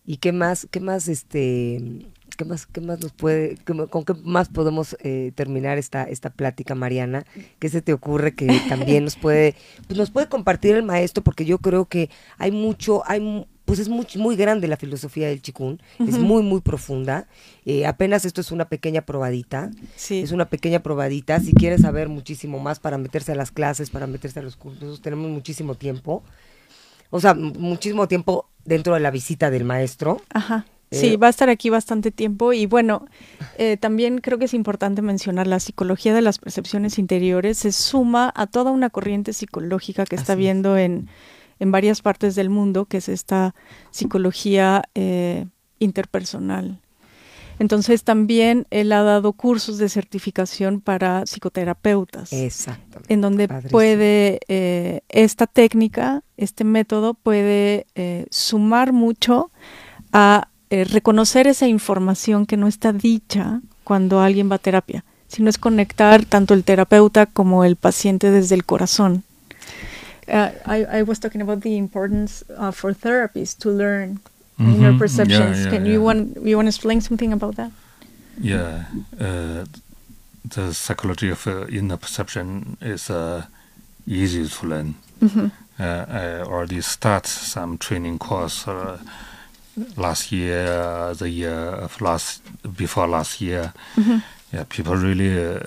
¿Y 0.04 0.18
qué 0.18 0.32
más, 0.32 0.68
qué 0.70 0.78
más, 0.80 1.08
este, 1.08 2.08
qué 2.36 2.44
más, 2.44 2.66
qué 2.66 2.80
más 2.80 3.00
nos 3.00 3.12
puede, 3.12 3.56
qué 3.56 3.74
con 3.88 4.04
qué 4.04 4.14
más 4.22 4.48
podemos 4.48 4.96
eh, 5.00 5.32
terminar 5.34 5.78
esta, 5.78 6.04
esta 6.04 6.30
plática, 6.30 6.74
Mariana? 6.74 7.24
¿Qué 7.58 7.68
se 7.68 7.82
te 7.82 7.92
ocurre 7.92 8.34
que 8.34 8.46
también 8.68 9.04
nos 9.04 9.16
puede, 9.16 9.56
pues 9.86 9.98
nos 9.98 10.10
puede 10.10 10.28
compartir 10.28 10.76
el 10.76 10.84
maestro? 10.84 11.24
Porque 11.24 11.44
yo 11.44 11.58
creo 11.58 11.86
que 11.86 12.08
hay 12.38 12.52
mucho, 12.52 13.02
hay, 13.06 13.48
pues 13.66 13.80
es 13.80 13.88
muy, 13.88 14.06
muy 14.14 14.36
grande 14.36 14.68
la 14.68 14.76
filosofía 14.76 15.28
del 15.28 15.42
chikun, 15.42 15.82
es 15.98 16.18
muy, 16.18 16.42
muy 16.42 16.60
profunda. 16.60 17.26
Eh, 17.66 17.84
apenas 17.84 18.24
esto 18.24 18.40
es 18.40 18.52
una 18.52 18.68
pequeña 18.68 19.02
probadita. 19.02 19.72
Sí. 19.96 20.20
Es 20.20 20.30
una 20.30 20.46
pequeña 20.46 20.80
probadita. 20.84 21.40
Si 21.40 21.52
quieres 21.52 21.82
saber 21.82 22.08
muchísimo 22.08 22.60
más 22.60 22.78
para 22.78 22.96
meterse 22.96 23.32
a 23.32 23.34
las 23.34 23.50
clases, 23.50 23.90
para 23.90 24.06
meterse 24.06 24.38
a 24.38 24.42
los 24.42 24.56
cursos, 24.56 25.02
tenemos 25.02 25.28
muchísimo 25.28 25.74
tiempo. 25.74 26.22
O 27.10 27.20
sea, 27.20 27.34
muchísimo 27.34 28.06
tiempo 28.06 28.48
dentro 28.64 28.94
de 28.94 29.00
la 29.00 29.10
visita 29.10 29.50
del 29.50 29.64
maestro. 29.64 30.22
Ajá. 30.32 30.64
Eh, 30.92 30.96
Sí, 30.96 31.16
va 31.16 31.26
a 31.26 31.30
estar 31.30 31.48
aquí 31.48 31.68
bastante 31.68 32.12
tiempo 32.12 32.52
y 32.52 32.66
bueno, 32.66 33.06
eh, 33.58 33.76
también 33.76 34.18
creo 34.18 34.38
que 34.38 34.44
es 34.44 34.54
importante 34.54 35.02
mencionar 35.02 35.48
la 35.48 35.58
psicología 35.58 36.14
de 36.14 36.22
las 36.22 36.38
percepciones 36.38 37.00
interiores 37.00 37.58
se 37.58 37.72
suma 37.72 38.32
a 38.36 38.46
toda 38.46 38.70
una 38.70 38.90
corriente 38.90 39.32
psicológica 39.32 40.04
que 40.04 40.14
está 40.14 40.36
viendo 40.36 40.76
en, 40.76 41.08
en 41.58 41.72
varias 41.72 42.02
partes 42.02 42.34
del 42.34 42.50
mundo, 42.50 42.84
que 42.86 42.98
es 42.98 43.08
esta 43.08 43.54
psicología 43.90 44.82
eh, 44.94 45.46
interpersonal. 45.78 46.80
Entonces 47.58 48.04
también 48.04 48.66
él 48.70 48.92
ha 48.92 49.02
dado 49.02 49.32
cursos 49.32 49.78
de 49.78 49.88
certificación 49.88 50.80
para 50.80 51.24
psicoterapeutas 51.26 52.32
Exactamente. 52.32 53.12
en 53.12 53.20
donde 53.20 53.48
Padrísimo. 53.48 53.70
puede 53.70 54.40
eh, 54.48 55.00
esta 55.08 55.46
técnica, 55.46 56.22
este 56.36 56.64
método 56.64 57.14
puede 57.14 57.86
eh, 57.94 58.26
sumar 58.30 58.92
mucho 58.92 59.50
a 60.12 60.48
eh, 60.68 60.84
reconocer 60.84 61.46
esa 61.46 61.66
información 61.66 62.44
que 62.44 62.56
no 62.56 62.66
está 62.66 62.92
dicha 62.92 63.60
cuando 63.84 64.20
alguien 64.20 64.50
va 64.50 64.56
a 64.56 64.58
terapia, 64.58 65.04
sino 65.26 65.48
es 65.48 65.58
conectar 65.58 66.24
tanto 66.26 66.52
el 66.54 66.64
terapeuta 66.64 67.24
como 67.26 67.64
el 67.64 67.76
paciente 67.76 68.30
desde 68.30 68.54
el 68.54 68.64
corazón. 68.64 69.24
Uh, 70.28 70.50
I, 70.66 70.84
I 70.98 71.02
was 71.02 71.18
talking 71.18 71.40
about 71.40 71.60
the 71.62 71.76
importance 71.76 72.42
uh, 72.56 72.70
for 72.72 72.92
therapists 72.92 73.56
to 73.58 73.70
learn 73.70 74.18
inner 74.58 74.92
Mhm. 74.92 74.98
perceptions. 74.98 75.58
Yeah, 75.58 75.64
yeah, 75.64 75.70
Can 75.70 75.86
yeah. 75.86 75.92
you 75.92 76.02
want 76.02 76.36
you 76.42 76.56
want 76.56 76.66
to 76.66 76.70
explain 76.74 77.00
something 77.00 77.32
about 77.32 77.54
that? 77.56 77.70
Yeah, 78.40 78.84
uh, 79.20 79.64
the 80.54 80.72
psychology 80.74 81.30
of 81.30 81.46
uh, 81.46 81.66
inner 81.68 81.96
perception 81.96 82.76
is 82.80 83.10
uh, 83.10 83.42
easy 84.06 84.48
to 84.48 84.66
learn. 84.66 84.94
Mm-hmm. 85.20 85.46
Uh, 85.78 86.04
I 86.08 86.42
already 86.42 86.80
start 86.82 87.26
some 87.26 87.76
training 87.78 88.18
course 88.18 88.66
uh, 88.70 88.98
last 89.96 90.32
year, 90.32 90.66
uh, 90.66 91.14
the 91.14 91.28
year 91.28 91.84
of 91.84 92.00
last 92.00 92.40
before 92.76 93.06
last 93.08 93.40
year. 93.40 93.72
Mm-hmm. 93.96 94.18
Yeah, 94.52 94.64
people 94.68 94.96
really 94.96 95.36
uh, 95.38 95.60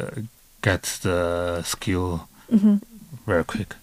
get 0.62 0.84
the 1.04 1.62
skill 1.64 2.28
Ujú. 2.52 2.80
very 3.28 3.44
quick. 3.44 3.76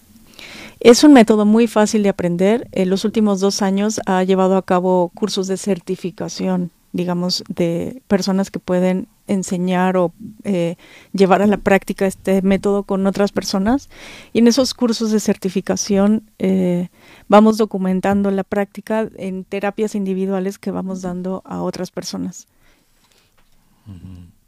Es 0.81 1.05
un 1.05 1.13
método 1.13 1.47
muy 1.47 1.67
fácil 1.67 2.03
de 2.03 2.11
aprender. 2.11 2.69
En 2.73 2.91
los 2.91 3.05
últimos 3.05 3.41
dos 3.41 3.63
años 3.63 4.01
ha 4.07 4.23
llevado 4.25 4.57
a 4.57 4.63
cabo 4.63 5.11
cursos 5.15 5.47
de 5.47 5.57
certificación, 5.57 6.71
digamos, 6.93 7.45
de 7.49 8.03
personas 8.09 8.51
que 8.51 8.59
pueden 8.59 9.09
enseñar 9.27 9.97
o 9.97 10.13
eh, 10.45 10.77
llevar 11.13 11.43
a 11.43 11.47
la 11.47 11.57
práctica 11.57 12.07
este 12.07 12.43
método 12.43 12.83
con 12.83 13.07
otras 13.07 13.33
personas. 13.33 13.89
Y 14.33 14.41
en 14.41 14.49
esos 14.49 14.75
cursos 14.75 15.11
de 15.11 15.21
certificación 15.21 16.31
eh, 16.39 16.89
vamos 17.27 17.57
documentando 17.57 18.31
la 18.31 18.45
práctica 18.45 19.09
en 19.17 19.45
terapias 19.45 19.95
individuales 19.95 20.59
que 20.59 20.71
vamos 20.71 21.03
dando 21.03 21.43
a 21.47 21.63
otras 21.63 21.91
personas. 21.91 22.47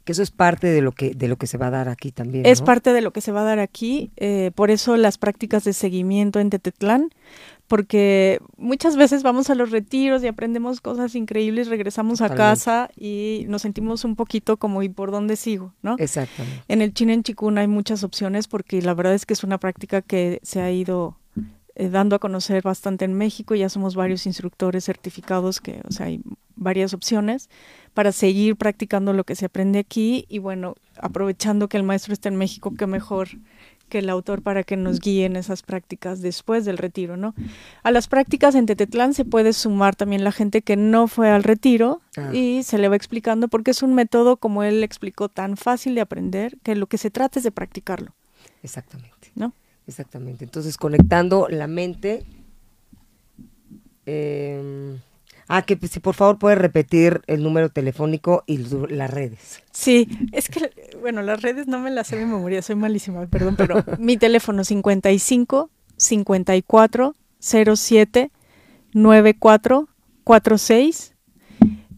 Que 0.09 0.13
eso 0.13 0.23
es 0.23 0.31
parte 0.31 0.65
de 0.65 0.81
lo 0.81 0.91
que, 0.91 1.13
de 1.13 1.27
lo 1.27 1.35
que 1.35 1.45
se 1.45 1.59
va 1.59 1.67
a 1.67 1.69
dar 1.69 1.87
aquí 1.87 2.11
también. 2.11 2.43
Es 2.43 2.63
parte 2.63 2.93
de 2.93 3.01
lo 3.01 3.13
que 3.13 3.21
se 3.21 3.31
va 3.31 3.41
a 3.41 3.43
dar 3.43 3.59
aquí, 3.59 4.09
eh, 4.17 4.49
por 4.55 4.71
eso 4.71 4.97
las 4.97 5.19
prácticas 5.19 5.65
de 5.65 5.71
seguimiento 5.71 6.39
en 6.39 6.49
Tetetlán, 6.49 7.11
porque 7.67 8.41
muchas 8.57 8.97
veces 8.97 9.21
vamos 9.21 9.51
a 9.51 9.53
los 9.53 9.69
retiros 9.69 10.23
y 10.23 10.27
aprendemos 10.27 10.81
cosas 10.81 11.13
increíbles, 11.13 11.67
regresamos 11.67 12.21
a 12.21 12.33
casa 12.33 12.89
y 12.97 13.45
nos 13.49 13.61
sentimos 13.61 14.03
un 14.03 14.15
poquito 14.15 14.57
como 14.57 14.81
¿y 14.81 14.89
por 14.89 15.11
dónde 15.11 15.35
sigo? 15.35 15.75
¿no? 15.83 15.95
Exactamente. 15.99 16.63
En 16.69 16.81
el 16.81 16.91
Chinen 16.91 17.21
Chikun 17.21 17.59
hay 17.59 17.67
muchas 17.67 18.03
opciones 18.03 18.47
porque 18.47 18.81
la 18.81 18.95
verdad 18.95 19.13
es 19.13 19.27
que 19.27 19.35
es 19.35 19.43
una 19.43 19.59
práctica 19.59 20.01
que 20.01 20.39
se 20.41 20.59
ha 20.59 20.71
ido 20.71 21.18
eh, 21.79 21.89
dando 21.89 22.15
a 22.15 22.19
conocer 22.19 22.61
bastante 22.61 23.05
en 23.05 23.13
México. 23.13 23.55
Ya 23.55 23.69
somos 23.69 23.95
varios 23.95 24.25
instructores 24.25 24.83
certificados 24.85 25.61
que, 25.61 25.81
o 25.87 25.91
sea, 25.91 26.07
hay 26.07 26.21
varias 26.55 26.93
opciones 26.93 27.49
para 27.93 28.11
seguir 28.11 28.57
practicando 28.57 29.13
lo 29.13 29.23
que 29.23 29.35
se 29.35 29.45
aprende 29.45 29.79
aquí 29.79 30.25
y 30.27 30.39
bueno, 30.39 30.75
aprovechando 31.01 31.69
que 31.69 31.77
el 31.77 31.83
maestro 31.83 32.11
está 32.13 32.27
en 32.29 32.35
México, 32.35 32.73
qué 32.77 32.85
mejor 32.85 33.29
que 33.87 33.99
el 33.99 34.09
autor 34.09 34.43
para 34.43 34.63
que 34.63 34.77
nos 34.77 34.99
guíe 34.99 35.25
en 35.25 35.35
esas 35.35 35.63
prácticas 35.63 36.21
después 36.21 36.63
del 36.63 36.77
retiro, 36.77 37.17
¿no? 37.17 37.33
A 37.81 37.89
las 37.89 38.07
prácticas 38.07 38.53
en 38.53 38.67
Tetetlán 38.67 39.15
se 39.15 39.25
puede 39.25 39.51
sumar 39.53 39.95
también 39.95 40.23
la 40.23 40.31
gente 40.31 40.61
que 40.61 40.75
no 40.75 41.07
fue 41.07 41.31
al 41.31 41.41
retiro 41.43 42.01
Ah. 42.17 42.29
y 42.33 42.61
se 42.63 42.77
le 42.77 42.87
va 42.89 42.95
explicando 42.95 43.47
porque 43.47 43.71
es 43.71 43.81
un 43.81 43.95
método, 43.95 44.37
como 44.37 44.61
él 44.63 44.83
explicó, 44.83 45.27
tan 45.29 45.57
fácil 45.57 45.95
de 45.95 46.01
aprender 46.01 46.57
que 46.61 46.75
lo 46.75 46.85
que 46.85 46.97
se 46.99 47.09
trata 47.09 47.39
es 47.39 47.43
de 47.43 47.51
practicarlo, 47.51 48.13
Exactamente. 48.61 49.31
¿no? 49.35 49.53
Exactamente. 49.89 50.45
Entonces, 50.45 50.77
conectando 50.77 51.47
la 51.49 51.65
mente. 51.67 52.23
eh, 54.05 54.97
ah, 55.47 55.63
que 55.63 55.75
si 55.87 55.99
por 55.99 56.13
favor 56.13 56.37
puede 56.37 56.55
repetir 56.55 57.21
el 57.27 57.41
número 57.41 57.69
telefónico 57.69 58.43
y 58.45 58.57
las 58.59 59.09
redes. 59.11 59.63
Sí, 59.71 60.07
es 60.31 60.47
que, 60.49 60.71
bueno, 61.01 61.23
las 61.23 61.41
redes 61.41 61.67
no 61.67 61.79
me 61.79 61.89
las 61.89 62.07
sé 62.07 62.17
de 62.17 62.25
memoria, 62.27 62.61
soy 62.61 62.75
malísima, 62.75 63.25
perdón, 63.27 63.55
pero 63.57 63.83
mi 63.99 64.17
teléfono 64.17 64.63
55 64.63 65.71
54 65.97 67.15
07 67.39 68.31
94 68.93 69.89
46. 70.23 71.15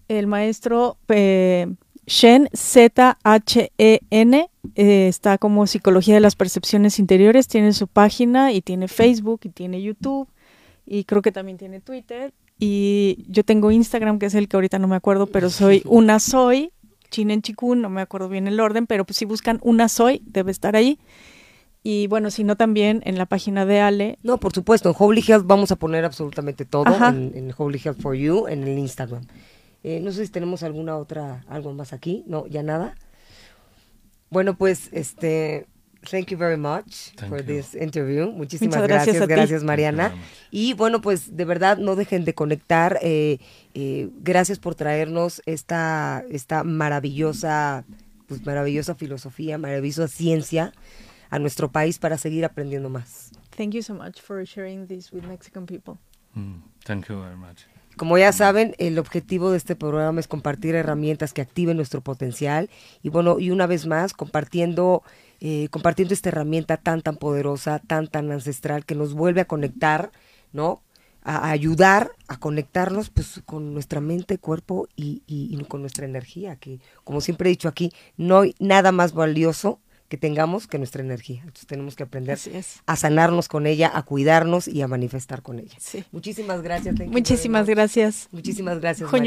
El 0.08 0.28
maestro 0.28 0.98
eh, 1.10 1.76
Shen, 2.08 2.49
Z-H-E-N, 2.54 4.49
eh, 4.76 5.08
está 5.08 5.38
como 5.38 5.68
Psicología 5.68 6.16
de 6.16 6.20
las 6.20 6.36
Percepciones 6.36 6.99
Interiores, 6.99 7.47
tiene 7.47 7.74
su 7.74 7.88
página 7.88 8.52
y 8.52 8.62
tiene 8.62 8.88
Facebook 8.88 9.41
y 9.43 9.49
tiene 9.49 9.82
YouTube 9.82 10.28
y 10.86 11.06
creo 11.06 11.22
que 11.22 11.32
también 11.32 11.58
tiene 11.58 11.80
Twitter. 11.80 12.34
Y 12.60 13.26
yo 13.28 13.43
tengo 13.43 13.72
Instagram, 13.72 14.20
que 14.20 14.28
es 14.28 14.36
el 14.36 14.47
que 14.47 14.58
ahorita 14.58 14.78
no 14.78 14.88
me 14.88 14.95
acuerdo, 14.95 15.28
pero 15.28 15.49
soy 15.49 15.82
una 15.86 16.20
soy, 16.20 16.72
Chinen 17.10 17.41
Chikun, 17.41 17.82
no 17.82 17.89
me 17.89 18.02
acuerdo 18.02 18.30
bien 18.30 18.47
el 18.47 18.60
orden, 18.60 18.88
pero 18.88 19.06
pues 19.06 19.18
si 19.18 19.26
buscan 19.26 19.60
una 19.64 19.89
soy, 19.89 20.22
debe 20.26 20.52
estar 20.52 20.76
ahí. 20.76 20.99
Y 21.84 22.06
bueno, 22.08 22.30
si 22.30 22.43
no 22.43 22.58
también 22.58 23.02
en 23.06 23.18
la 23.18 23.26
página 23.26 23.66
de 23.66 23.80
Ale. 23.80 24.20
No, 24.22 24.38
por 24.38 24.54
supuesto, 24.54 24.89
en 24.89 24.95
Holy 24.97 25.24
Health 25.28 25.45
vamos 25.47 25.72
a 25.72 25.76
poner 25.76 26.06
absolutamente 26.06 26.66
todo 26.66 26.86
Ajá. 26.86 27.10
en, 27.10 27.32
en 27.36 27.54
Holy 27.58 27.82
Health 27.84 27.99
for 27.99 28.16
You, 28.16 28.47
en 28.47 28.64
el 28.64 28.78
Instagram. 28.78 29.24
Eh, 29.84 29.99
no 29.99 30.11
sé 30.11 30.25
si 30.25 30.32
tenemos 30.32 30.63
alguna 30.63 30.97
otra, 30.97 31.43
algo 31.47 31.73
más 31.73 31.93
aquí. 31.93 32.23
No, 32.27 32.45
ya 32.47 32.61
nada. 32.63 32.95
Bueno, 34.29 34.55
pues, 34.57 34.89
este, 34.93 35.65
thank 36.09 36.27
you 36.27 36.38
very 36.38 36.57
much 36.57 37.13
Thank 37.15 37.29
for 37.29 37.39
you. 37.41 37.45
this 37.47 37.75
interview. 37.75 38.32
Muchísimas 38.32 38.75
Muchas 38.75 38.88
gracias 38.88 39.15
gracias, 39.17 39.23
a 39.23 39.27
ti. 39.27 39.34
gracias 39.34 39.63
Mariana. 39.63 40.09
Thank 40.09 40.13
you 40.13 40.17
very 40.21 40.29
much. 40.32 40.47
Y 40.51 40.73
bueno, 40.75 41.01
pues 41.01 41.36
de 41.36 41.45
verdad 41.45 41.77
no 41.77 41.95
dejen 41.95 42.23
de 42.25 42.34
conectar. 42.34 42.99
eh, 43.01 43.39
eh, 43.73 44.09
gracias 44.21 44.59
por 44.59 44.75
traernos 44.75 45.41
esta, 45.45 46.23
esta 46.29 46.63
maravillosa, 46.63 47.84
pues 48.27 48.45
maravillosa 48.45 48.95
filosofía, 48.95 49.57
maravillosa 49.57 50.07
ciencia 50.07 50.73
a 51.29 51.39
nuestro 51.39 51.71
país 51.71 51.97
para 51.99 52.17
seguir 52.17 52.45
aprendiendo 52.45 52.89
más. 52.89 53.32
Thank 53.57 53.71
you 53.73 53.82
so 53.82 53.93
much 53.93 54.21
for 54.21 54.45
sharing 54.45 54.88
this 54.88 55.11
with 55.11 55.23
Mexican 55.23 55.65
people. 55.65 55.95
Mm, 56.36 56.61
thank 56.86 57.07
you 57.09 57.19
very 57.21 57.36
much. 57.36 57.65
Como 57.98 58.18
ya 58.18 58.32
saben, 58.32 58.74
el 58.80 58.98
objetivo 59.00 59.52
de 59.52 59.58
este 59.58 59.76
programa 59.76 60.20
es 60.20 60.28
compartir 60.28 60.76
herramientas 60.76 61.34
que 61.34 61.42
activen 61.42 61.78
nuestro 61.78 62.02
potencial 62.02 62.70
y 63.04 63.10
bueno, 63.10 63.38
y 63.39 63.52
una 63.52 63.68
vez 63.68 63.86
más 63.86 64.14
compartiendo 64.14 65.04
eh, 65.39 65.68
compartiendo 65.72 66.14
esta 66.14 66.30
herramienta 66.30 66.78
tan 66.78 67.02
tan 67.02 67.18
poderosa, 67.18 67.80
tan 67.80 68.08
tan 68.08 68.32
ancestral 68.32 68.86
que 68.86 68.96
nos 68.96 69.14
vuelve 69.14 69.42
a 69.42 69.46
conectar, 69.46 70.12
¿no? 70.54 70.82
A, 71.24 71.52
ayudar 71.52 72.12
a 72.28 72.38
conectarnos 72.39 73.10
pues 73.12 73.42
con 73.46 73.74
nuestra 73.74 74.02
mente, 74.02 74.38
cuerpo 74.39 74.88
y, 74.96 75.22
y- 75.28 75.50
y 75.56 75.64
con 75.66 75.82
nuestra 75.82 76.06
energía, 76.06 76.56
que 76.56 76.80
como 77.04 77.22
siempre 77.22 77.50
he 77.50 77.52
dicho 77.54 77.68
aquí, 77.68 77.92
no 78.18 78.39
hay 78.42 78.56
nada 78.60 78.92
más 78.92 79.14
valioso 79.14 79.80
que 80.12 80.18
tengamos 80.18 80.68
que 80.68 80.78
nuestra 80.78 81.01
energía. 81.01 81.39
Entonces 81.39 81.68
tenemos 81.68 81.95
que 81.95 82.03
aprender 82.03 82.38
a 82.86 82.95
sanarnos 82.97 83.47
con 83.47 83.66
ella, 83.66 83.89
a 83.93 84.03
cuidarnos 84.03 84.68
y 84.68 84.82
a 84.82 84.88
manifestar 84.89 85.41
con 85.41 85.57
ella. 85.57 85.74
Sí. 85.80 86.03
Muchísimas 86.12 86.62
gracias. 86.62 86.99
Muchísimas 87.07 87.66
gracias. 87.66 88.28
Muchísimas 88.34 88.82
gracias. 88.82 89.09
Juan. 89.09 89.24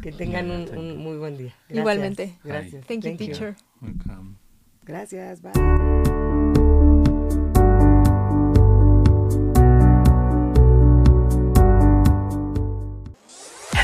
Que 0.00 0.10
tengan 0.10 0.50
un, 0.50 0.76
un 0.76 0.96
muy 0.96 1.18
buen 1.18 1.38
día. 1.38 1.54
Gracias. 1.68 1.78
Igualmente. 1.78 2.34
Gracias. 2.42 2.84
Thank 2.88 3.04
you, 3.04 3.16
teacher. 3.16 3.54
Welcome. 3.80 4.34
Gracias. 4.84 5.40
Bye. 5.40 6.27